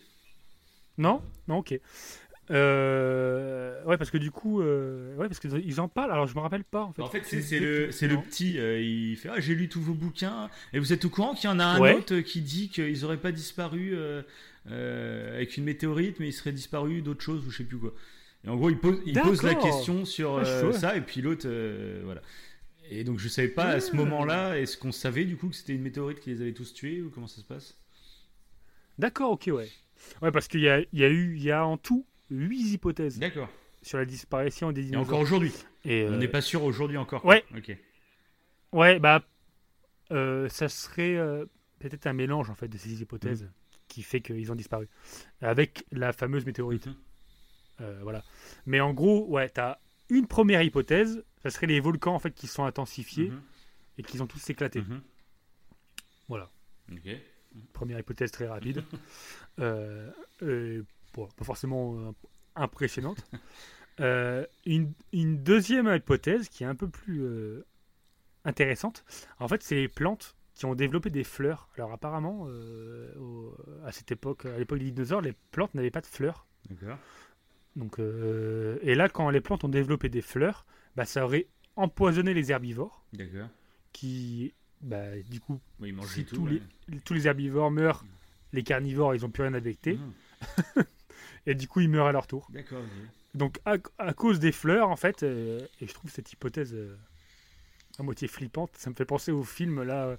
[0.99, 1.21] Non?
[1.47, 1.79] Non, ok.
[2.51, 6.13] Euh, ouais, parce que du coup, euh, ouais, parce qu'ils en parlent.
[6.13, 7.03] Alors, je me rappelle pas en fait.
[7.03, 10.49] En fait, c'est le, c'est petit, euh, il fait Ah, j'ai lu tous vos bouquins,
[10.73, 11.95] et vous êtes au courant qu'il y en a un Ouais.
[11.95, 13.97] autre qui dit qu'ils auraient pas disparu
[14.67, 17.93] avec une météorite, mais ils seraient disparus d'autre chose, ou je sais plus quoi.
[18.45, 21.49] Et en gros, il pose, il pose la question sur Ah, ça, et puis l'autre,
[22.05, 22.23] voilà.
[22.91, 23.97] Et donc, je savais pas à ce Ah.
[23.97, 27.03] moment-là, est-ce qu'on savait du coup que c'était une météorite qui les avait tous tués,
[27.03, 27.77] ou comment ça se passe?
[28.99, 29.69] D'accord, ok, ouais.
[30.23, 32.73] Ouais, parce qu'il y a, il y a eu, il y a en tout huit
[32.73, 33.49] hypothèses D'accord.
[33.83, 35.07] sur la disparition des Et dinosaures.
[35.09, 35.53] encore aujourd'hui?
[35.85, 37.25] Et, On euh, n'est pas sûr aujourd'hui encore.
[37.25, 37.45] ouais.
[37.57, 37.77] Ok.
[38.73, 39.25] Ouais, bah,
[40.13, 41.47] euh, ça serait euh,
[41.79, 43.51] peut-être un mélange en fait de ces hypothèses Mm.
[43.89, 44.89] qui fait qu'ils ont disparu
[45.41, 46.87] avec la fameuse météorite.
[46.87, 46.95] Mhm.
[47.83, 48.23] Euh, voilà.
[48.67, 52.47] Mais en gros, ouais, t'as une première hypothèse, ça serait les volcans en fait qui
[52.47, 53.43] sont intensifiés Mhm.
[53.99, 54.81] et qui ont tous éclaté.
[54.83, 55.01] Mhm.
[56.29, 56.51] Voilà.
[57.73, 58.83] Première hypothèse très rapide.
[59.59, 60.11] Euh,
[60.43, 60.83] euh,
[61.15, 62.13] bon, pas forcément euh,
[62.57, 63.25] impressionnante.
[63.99, 67.25] Euh, une, une deuxième hypothèse qui est un peu plus
[68.45, 69.07] intéressante.
[69.39, 71.71] En fait, c'est les plantes qui ont développé des fleurs.
[71.77, 72.43] Alors apparemment,
[73.19, 73.57] au-
[73.87, 76.47] à cette époque, à l'époque des dinosaures, les plantes n'avaient pas de fleurs.
[76.69, 76.99] D'accord.
[77.77, 80.65] Donc, euh, et là, quand les plantes ont développé des fleurs,
[80.97, 81.47] bah, ça aurait
[81.77, 83.49] empoisonné les herbivores D'accord.
[83.93, 86.37] qui, bah, du coup, Oui, ils Si tout.
[86.37, 86.63] tous ouais.
[87.05, 88.05] tous les herbivores meurent,
[88.53, 89.95] les carnivores, ils ont plus rien à becter.
[89.99, 90.13] Mhm.
[91.47, 92.49] et du coup ils meurent à leur tour.
[92.51, 92.81] D'accord.
[92.83, 93.09] ok.
[93.35, 96.97] Donc à, à cause des fleurs en fait, euh, et je trouve cette hypothèse euh,
[97.99, 100.17] à moitié flippante, ça me fait penser au film là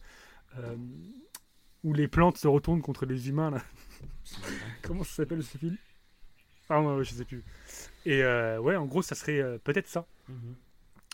[1.83, 3.63] où les plantes se retournent contre les humains là.
[4.83, 5.77] Comment ça s'appelle ce film?
[6.69, 7.43] Ah ouais, je sais plus.
[8.05, 10.05] Et euh, ouais, en gros ça serait euh, peut-être ça.
[10.29, 10.55] Mhm.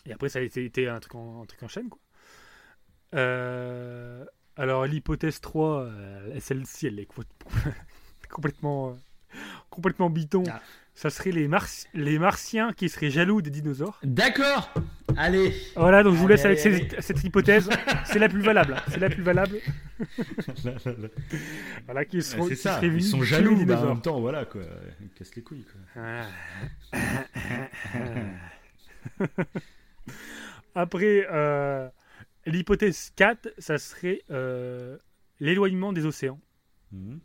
[0.06, 2.00] Et après ça a été, été un, truc en, un truc en chaîne quoi.
[3.14, 4.24] Euh,
[4.56, 7.22] alors l'hypothèse 3, euh, celle-ci elle est co-
[8.30, 8.96] complètement,
[9.70, 10.44] complètement biton.
[10.48, 10.60] Ah.
[10.94, 11.48] Ça serait les,
[11.94, 13.98] les martiens qui seraient jaloux des dinosaures.
[14.04, 14.72] D'accord.
[15.16, 15.52] Allez.
[15.74, 17.68] Voilà, donc je vous Allez, laisse avec allez, cette, cette hypothèse.
[18.04, 18.76] C'est la plus valable.
[18.88, 19.58] C'est la plus valable.
[21.84, 22.80] Voilà, qui seront, c'est qui ça.
[22.82, 23.64] Ils sont jaloux.
[23.64, 24.62] bah, en même temps, voilà quoi.
[25.00, 25.80] Ils cassent les couilles quoi.
[30.74, 31.88] Après, euh,
[32.46, 34.96] l'hypothèse 4, ça serait euh,
[35.40, 36.40] l'éloignement des océans.
[36.92, 37.20] Mhm.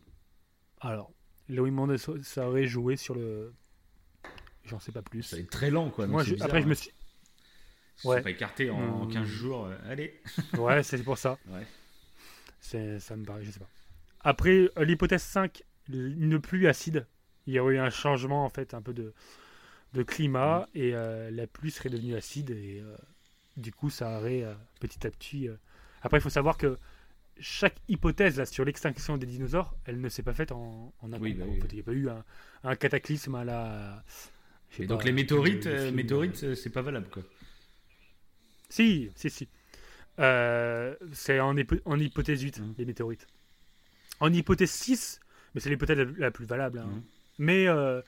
[0.82, 1.12] Alors,
[1.50, 3.54] l'éloignement des océans, ça aurait joué sur le.
[4.66, 5.24] J'en sais pas plus.
[5.24, 6.08] Ça va être très lent quoi.
[6.08, 6.76] Moi, je- bizarre, après, je me hein.
[6.76, 6.92] suis.
[7.96, 8.22] Se sont ouais.
[8.22, 9.12] pas écartés en, en Hmm.
[9.14, 9.66] 15 jours.
[9.66, 10.22] euh, Allez.
[10.58, 11.38] Ouais, c'est pour ça.
[11.48, 11.66] Ouais.
[12.62, 13.70] C'est, ça me paraît, je sais pas.
[14.22, 17.06] Après, euh, l'hypothèse 5, une pluie acide.
[17.48, 19.14] Il y aurait eu un changement, en fait, un peu de,
[19.94, 22.96] de climat, et euh, la pluie serait devenue acide, et euh,
[23.58, 25.50] du coup, ça aurait euh, petit à petit.
[26.02, 26.78] Après, il faut savoir que
[27.40, 31.20] chaque hypothèse là, sur l'extinction des dinosaures, elle ne s'est pas faite en, en un
[31.20, 31.40] Oui, coup.
[31.40, 32.24] bah En fait, il n'y a pas eu un,
[32.64, 34.04] un cataclysme à la.
[34.78, 37.24] Et donc pas, les météorites, le- le euh, film, météorites, euh, c'est pas valable quoi.
[38.70, 39.48] Si, si, si.
[40.20, 41.56] Euh, c'est en,
[41.86, 42.76] en hypothèse 8, Mhm.
[42.78, 43.26] les météorites.
[44.20, 45.20] En hypothèse 6,
[45.56, 46.80] mais c'est l'hypothèse la, la plus valable.
[46.80, 46.88] hein.
[46.88, 47.04] Mhm.
[47.40, 48.02] Mais euh,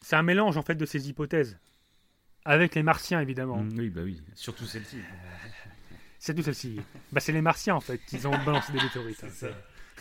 [0.00, 1.58] c'est un mélange en fait de ces hypothèses.
[2.44, 3.58] Avec les martiens évidemment.
[3.62, 4.20] Mhm, Oui, bah oui.
[4.34, 4.98] Surtout celle-ci.
[6.18, 6.80] C'est tout celle-ci.
[7.12, 9.22] bah, c'est les martiens en fait qui ont balancé des météorites.
[9.24, 9.28] hein.
[9.30, 9.48] ça.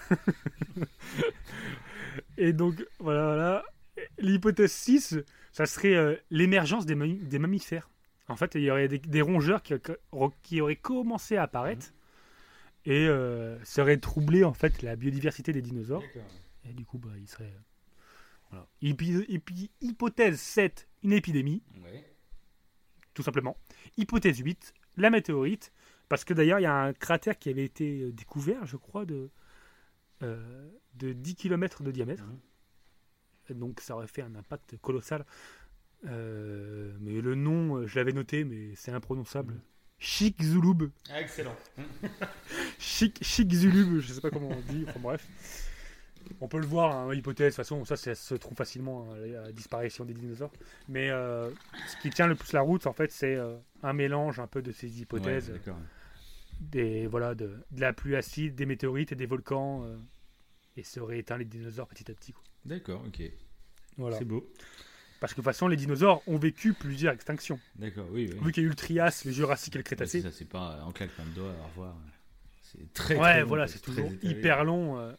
[2.38, 3.66] Et donc, voilà, voilà.
[4.20, 5.18] L'hypothèse 6,
[5.52, 7.90] ça serait euh, l'émergence des, mammifères.
[8.28, 9.74] En fait, il y aurait des, des rongeurs qui,
[10.44, 11.94] qui auraient commencé à apparaître
[12.86, 16.04] et euh, ça aurait troublé en fait la biodiversité des dinosaures.
[16.66, 17.46] Et du coup, bah, il serait.
[17.46, 18.68] euh, Voilà.
[18.82, 22.04] Hypi- hypothèse 7, une épidémie, Ouais.
[23.14, 23.58] tout simplement.
[23.98, 25.72] Hypothèse 8, la météorite.
[26.10, 29.06] Parce que d'ailleurs, il y a un cratère qui avait été euh, découvert, je crois,
[29.06, 29.30] de,
[30.24, 32.24] euh, de 10 km de diamètre.
[32.24, 33.58] Mhm.
[33.58, 35.26] Donc ça aurait fait un impact colossal.
[36.08, 39.56] Euh, mais le nom, je l'avais noté, mais c'est imprononçable.
[41.10, 41.56] Ah, excellent.
[42.80, 45.28] Chic, Chicxulub, je sais pas comment on dit, enfin bref.
[46.42, 49.18] On peut le voir, hein, hypothèse, de toute façon, ça, ça se trouve facilement, hein,
[49.26, 50.52] la disparition des dinosaures.
[50.90, 51.50] Mais euh,
[51.88, 54.62] ce qui tient le plus la route, en fait, c'est euh, un mélange un peu
[54.62, 55.52] de ces hypothèses.
[55.52, 55.74] Ouais.
[56.60, 59.84] Des, voilà, de, de la pluie acide, des météorites et des volcans.
[59.86, 59.98] euh,
[60.78, 62.34] et ça aurait éteint les dinosaures petit à petit.
[62.66, 63.22] D'accord, ok.
[63.98, 64.18] Voilà.
[64.18, 64.46] C'est beau.
[65.22, 67.60] Parce que de toute façon, les dinosaures ont vécu plusieurs extinctions.
[67.78, 68.40] D'accord, oui, oui.
[68.46, 70.22] Vu qu'il y a eu le Trias, le Jurassique et le c'est Crétacé.
[70.22, 71.96] ça, c'est pas en claquant le doigt, au revoir.
[72.62, 75.00] C'est très, Ouais, très voilà, c'est toujours hyper long.
[75.00, 75.14] euh.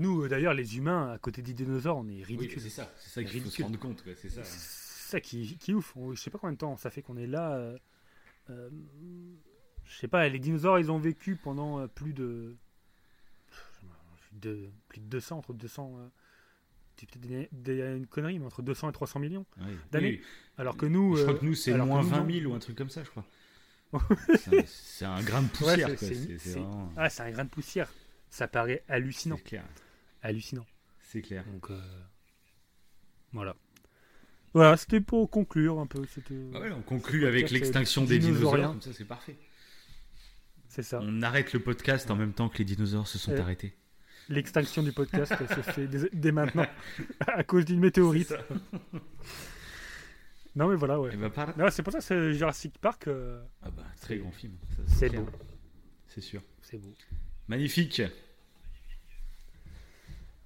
[0.00, 2.60] Nous, euh, d'ailleurs, les humains, à côté des dinosaures, on est Oui, ridicules.
[2.60, 4.42] c'est ça, c'est ça qu'il faut se rendre compte, c'est ça.
[4.42, 5.94] C'est ça qui, qui est ouf.
[6.14, 7.52] Je sais pas combien de temps ça fait qu'on est là.
[7.54, 7.78] euh,
[8.50, 8.70] euh,
[9.86, 12.56] je sais pas, les dinosaures, ils ont vécu pendant euh, plus de,
[14.32, 15.96] de plus de 200, entre 200.
[15.98, 16.08] euh,
[16.96, 19.46] c'est peut-être des- des- une connerie, mais entre 200 et 300 millions.
[19.58, 19.72] Oui.
[19.90, 20.10] D'années.
[20.20, 20.22] Oui,
[20.58, 21.16] Alors que nous.
[21.16, 22.30] Je crois euh, que nous, c'est moins nous, 20 non.
[22.30, 23.24] 000 ou un truc comme ça, je crois.
[24.66, 26.08] C'est un- grain de poussière, c'est- quoi.
[26.38, 26.92] c'est- vraiment.
[26.96, 27.92] Ah, un grain de poussière.
[28.28, 29.36] Ça paraît hallucinant.
[29.36, 29.64] C'est clair.
[30.22, 30.66] Hallucinant.
[31.00, 31.44] C'est clair.
[31.52, 31.80] Donc, euh,
[33.32, 33.54] voilà.
[34.52, 36.02] Voilà, c'était pour conclure un peu.
[36.52, 38.52] Bah ouais, on conclut avec l'extinction des dinosaures.
[38.70, 39.36] Comme ça, c'est parfait.
[40.74, 40.98] C'est ça.
[41.02, 43.74] On arrête le podcast en même temps que les dinosaures se sont arrêtés.
[44.28, 46.66] L'extinction du podcast se fait dès, dès maintenant
[47.20, 48.28] à cause d'une météorite.
[48.28, 48.98] C'est.
[50.56, 51.16] Non, mais voilà, ouais.
[51.16, 54.52] Bah, par- Non, c'est pour ça que Jurassic Park, euh, Ah bah, très grand film.
[54.76, 55.22] ça, c'est clair.
[55.22, 55.30] beau.
[56.06, 56.42] C'est sûr.
[56.62, 56.94] C'est beau.
[57.48, 58.00] Magnifique.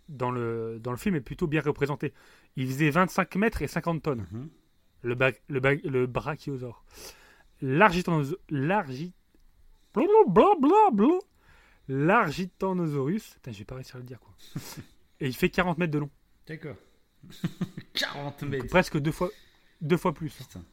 [0.10, 2.14] dans le dans le film est plutôt bien représenté.
[2.56, 4.26] Il faisait 25 mètres et 50 tonnes.
[4.32, 4.50] Mhm.
[5.04, 6.84] Le ba- le, ba- le brachiosaure.
[7.62, 8.40] L'argitanosaurus.
[8.50, 9.14] L'argi...
[9.94, 11.20] Blablabla.
[11.88, 13.34] L'argitanosaurus.
[13.36, 14.34] Putain, je vais pas réussir à le dire quoi.
[15.20, 16.10] et il fait 40 mètres de long.
[16.48, 16.76] D'accord.
[17.94, 18.68] 40 Donc, mètres.
[18.68, 19.30] presque deux fois
[19.82, 20.34] deux fois plus.
[20.42, 20.46] hein.
[20.48, 20.64] Putain,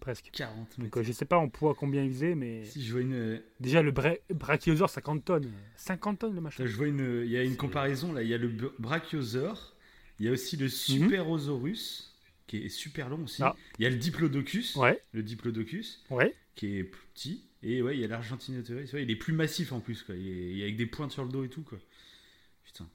[0.00, 0.30] Presque.
[0.32, 0.98] 40 Donc mètres.
[0.98, 3.40] euh, je sais pas en poids combien il faisait, mais Si je vois une.
[3.60, 5.52] déjà le bra- brachiosaure 50 tonnes.
[5.76, 6.66] 50 tonnes le machin.
[6.66, 7.22] Je vois une.
[7.24, 8.22] Il y a une comparaison là.
[8.22, 8.48] Il y a le
[8.78, 9.74] brachiosaure.
[10.18, 12.14] Il y a aussi le superosaurus
[12.46, 13.42] qui est super long aussi.
[13.42, 13.48] Mhm.
[13.52, 13.56] Ah.
[13.78, 14.74] Il y a le diplodocus.
[14.76, 16.34] Ouais, Le diplodocus ouais.
[16.54, 17.44] Qui est petit.
[17.62, 18.20] Et ouais, il y a.
[18.20, 20.02] Ouais, il est plus massif en plus.
[20.02, 20.14] Quoi.
[20.16, 21.62] Il, est, il est avec des pointes sur le dos et tout.
[21.62, 21.78] Quoi.
[22.64, 22.88] Putain.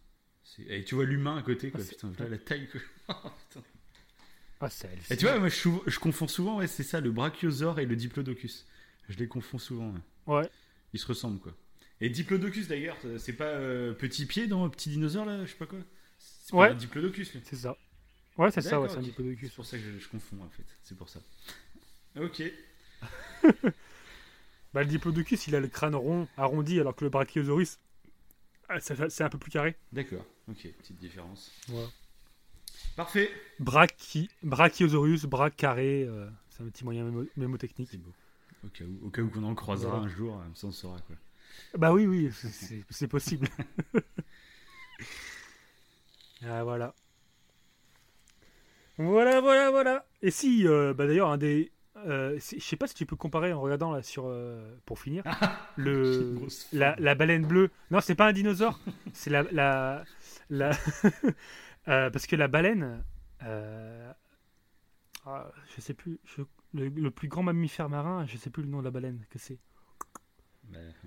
[0.67, 1.71] Et tu vois l'humain à côté.
[1.71, 1.81] Quoi.
[1.83, 2.67] Ah, Putain, là, la taille.
[2.69, 2.81] Quoi.
[3.09, 3.65] Oh, putain.
[4.59, 6.57] Ah, c'est Et tu vois, moi je, confonds souvent.
[6.57, 8.65] Ouais, c'est ça, le brachiosaure et le diplodocus.
[9.07, 9.93] Je les confonds souvent.
[9.93, 10.35] ouais.
[10.39, 10.49] Ouais.
[10.93, 11.53] Ils se ressemblent quoi.
[12.01, 15.65] Et diplodocus d'ailleurs, c'est pas euh, petit pied dans petit dinosaure là, je sais pas
[15.65, 15.79] quoi?
[16.17, 16.69] C'est pas Ouais.
[16.69, 17.31] un diplodocus.
[17.43, 17.77] C'est ça.
[18.37, 19.49] Ouais, c'est ça, ouais, c'est un diplodocus.
[19.49, 20.65] C'est pour ça que je, je confonds en fait.
[20.83, 21.19] C'est pour ça.
[22.19, 22.41] Ok.
[24.73, 27.79] Bah, le diplodocus, il a le crâne rond, arrondi, alors que le brachiosaurus,
[28.79, 29.75] ça- c'est un peu plus carré.
[29.91, 30.25] D'accord.
[30.49, 30.67] Ok.
[30.79, 31.51] Petite différence.
[31.69, 31.87] Voilà.
[32.95, 33.31] Parfait.
[33.59, 34.29] Brachi...
[34.43, 37.87] Brachiosaurus, bras carré, euh, c'est un petit moyen mémo- mémotechnique.
[37.89, 38.11] C'est beau.
[38.65, 40.05] Au cas où, au cas où qu'on en croisera Voilà.
[40.05, 41.15] un jour, euh, ça on saura quoi.
[41.77, 42.29] Bah oui, oui,
[42.89, 43.47] c'est possible.
[46.45, 46.93] ah, voilà.
[48.97, 50.05] Voilà, voilà, voilà.
[50.21, 51.71] Et si, euh, bah d'ailleurs, un des.
[52.05, 54.25] Euh, je sais pas si tu peux comparer en regardant là sur.
[54.27, 55.23] euh, pour finir.
[55.77, 56.35] Une le,
[56.73, 57.71] la, baleine bleue.
[57.91, 58.79] Non, c'est pas un dinosaure.
[59.13, 59.43] c'est la.
[59.51, 60.03] la,
[60.49, 60.71] la
[61.89, 63.01] Euh, parce que la baleine.
[63.43, 64.11] euh,
[65.25, 66.19] ah, je sais plus.
[66.25, 66.41] je-
[66.73, 69.39] le, le plus grand mammifère marin, je sais plus le nom de la baleine que
[69.39, 69.57] c'est.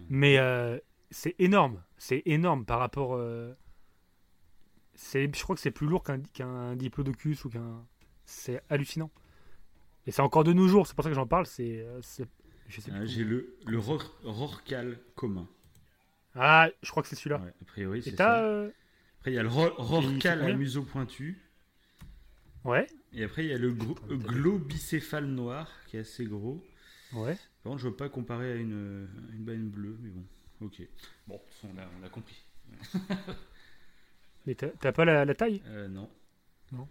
[0.09, 0.79] Mais euh,
[1.11, 1.83] c'est énorme.
[1.99, 3.21] C'est énorme par rapport.
[4.95, 7.85] c'est, je crois que c'est plus lourd qu'un, qu'un diplodocus ou qu'un.
[8.25, 9.11] C'est hallucinant.
[10.07, 11.47] Et c'est encore de nos jours, c'est pour ça que j'en parle.
[11.47, 12.01] C'est, euh,
[12.91, 15.49] Ah, J'ai le, le ror- rorcal commun.
[16.35, 17.39] Ah, je crois que c'est celui-là.
[17.41, 18.45] Ouais, a priori, c'est ça.
[18.45, 18.71] euh,
[19.19, 21.41] Après, il y a le ro- rorcal à museau pointu.
[22.65, 26.63] Ouais, Et après, il y a le t'as- globicéphale noir, qui est assez gros.
[27.13, 27.35] ouais.
[27.63, 30.25] Par contre, je veux pas comparer à une, une baleine bleue, mais bon,
[30.67, 30.83] ok.
[31.27, 32.43] Bon, on a, on a compris.
[34.47, 35.63] Mais t'as, t'as pas la, la taille?
[35.67, 36.09] Euh, non.
[36.73, 36.89] Non.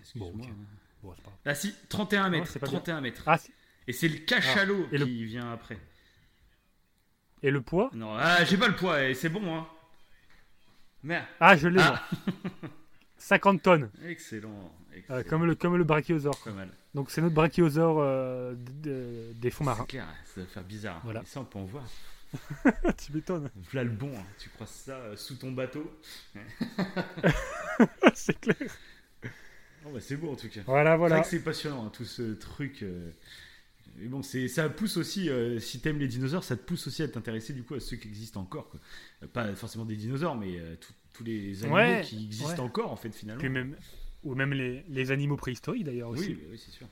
[0.00, 0.32] Excuse-moi.
[0.32, 0.48] Bon, ok.
[0.50, 0.56] hein.
[1.04, 1.30] Bon, pas.
[1.44, 2.46] Ah si, 31 mètres.
[2.48, 2.78] c'est pas bien.
[2.78, 3.22] 31 mètres.
[3.26, 3.52] Ah, c'est-
[3.86, 5.78] Et c'est le cachalot et le- qui vient après.
[7.42, 7.90] et le poids?
[7.92, 9.68] Non, ah, j'ai pas le poids, et c'est bon, hein.
[11.02, 11.26] Merde.
[11.40, 12.02] Ah, je l'ai, Ah.
[12.10, 12.70] moi.
[13.18, 14.50] 50 tonnes, Excellent.
[14.92, 15.22] euh, excellent.
[15.28, 16.38] comme, le, comme le brachiosaure.
[16.42, 16.68] Pas mal.
[16.94, 19.82] Donc c'est notre brachiosaure euh, des fonds marins.
[19.82, 21.00] C'est clair, ça va faire bizarre.
[21.04, 21.20] Voilà.
[21.22, 21.84] Et ça, on peut en voir.
[22.98, 23.50] tu m'étonnes.
[23.72, 24.24] Voilà le bon, hein.
[24.38, 25.98] tu croises ça euh, sous ton bateau.
[28.14, 28.56] c'est clair.
[29.86, 30.62] Oh, bah, c'est beau en tout cas.
[30.66, 31.20] Voilà, C'est vrai voilà.
[31.22, 32.82] que c'est passionnant, hein, tout ce truc.
[32.82, 33.10] euh.
[34.06, 37.08] Bon, c'est, ça pousse aussi, euh, si t'aimes les dinosaures, ça te pousse aussi à
[37.08, 38.68] t'intéresser du coup à ceux qui existent encore.
[38.70, 38.80] Quoi.
[39.22, 42.60] Euh, Pas forcément des dinosaures, mais euh, tout- tous les animaux Ouais, qui existent ouais.
[42.60, 43.38] encore en fait finalement.
[43.40, 43.76] Puis même,
[44.24, 46.30] ou même les, les animaux préhistoriques d'ailleurs aussi.
[46.30, 46.88] oui, oui, c'est sûr.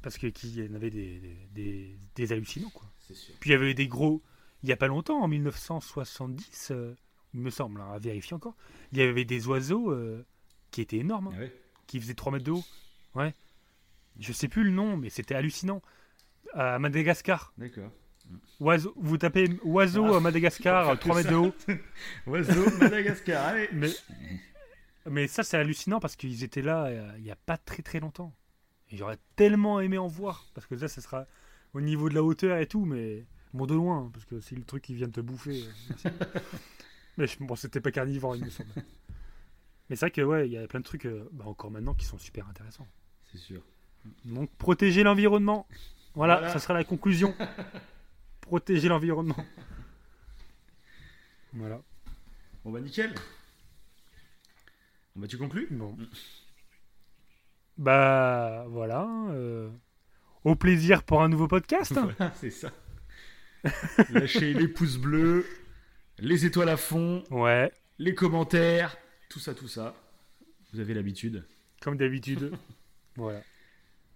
[0.00, 2.88] Parce que qu'il y en avait des, des, des- des hallucinants quoi.
[3.08, 3.34] C'est sûr.
[3.40, 4.22] Puis il y avait des gros.
[4.62, 6.94] Il n'y a pas longtemps, en 1970, euh,
[7.34, 8.54] il me semble, hein, à vérifier encore,
[8.92, 9.92] il y avait des oiseaux
[10.70, 11.52] qui étaient énormes, hein, Ah ouais.
[11.86, 12.64] Qui faisaient 3 mètres de haut.
[13.14, 13.34] Ouais.
[14.18, 15.82] Je sais plus le nom, mais c'était hallucinant.
[16.54, 17.52] À Madagascar.
[17.56, 17.90] D'accord.
[18.60, 21.34] Oiseau, vous tapez oiseau Ah, à Madagascar, faire 3 que mètres ça.
[21.34, 21.78] de haut.
[22.26, 23.68] Oiseau, Madagascar, allez.
[23.72, 23.90] Mais,
[25.10, 27.98] mais ça, c'est hallucinant parce qu'ils étaient là euh, il n'y a pas très très
[28.00, 28.32] longtemps.
[28.90, 30.46] Et j'aurais tellement aimé en voir.
[30.54, 31.26] Parce que là, ça sera
[31.74, 33.98] au niveau de la hauteur et tout, mais bon, de loin.
[33.98, 35.64] hein, Parce que c'est le truc qui vient de te bouffer.
[37.18, 38.70] euh, bon, c'était pas carnivore, il me semble.
[39.90, 41.94] Mais c'est vrai que, ouais, il y a plein de trucs, euh, bah, encore maintenant,
[41.94, 42.86] qui sont super intéressants.
[43.30, 43.62] C'est sûr.
[44.24, 45.66] Donc, protéger l'environnement.
[46.14, 46.52] Voilà, Voilà.
[46.52, 47.34] ça sera la conclusion.
[48.40, 49.36] protéger l'environnement.
[51.52, 51.80] Voilà.
[52.64, 53.14] Bon bah nickel.
[55.14, 55.68] Bon bah tu conclus?
[55.70, 55.96] Bon.
[57.78, 59.06] Bah voilà.
[59.30, 59.70] euh,
[60.44, 61.92] Au plaisir pour un nouveau podcast.
[62.18, 62.70] Voilà, c'est ça.
[64.10, 65.46] Lâchez les pouces bleus,
[66.18, 68.96] les étoiles à fond, Ouais, les commentaires,
[69.32, 69.94] tout ça, tout ça.
[70.72, 71.44] Vous avez l'habitude.
[71.80, 72.52] comme d'habitude.
[73.16, 73.40] voilà.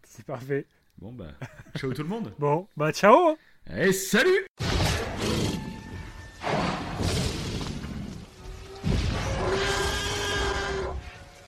[0.03, 0.67] C'est parfait.
[0.99, 1.33] Bon bah,
[1.77, 2.33] ciao tout le monde.
[2.39, 3.31] Bon, bah ciao.
[3.31, 3.37] hein.
[3.75, 4.47] Et salut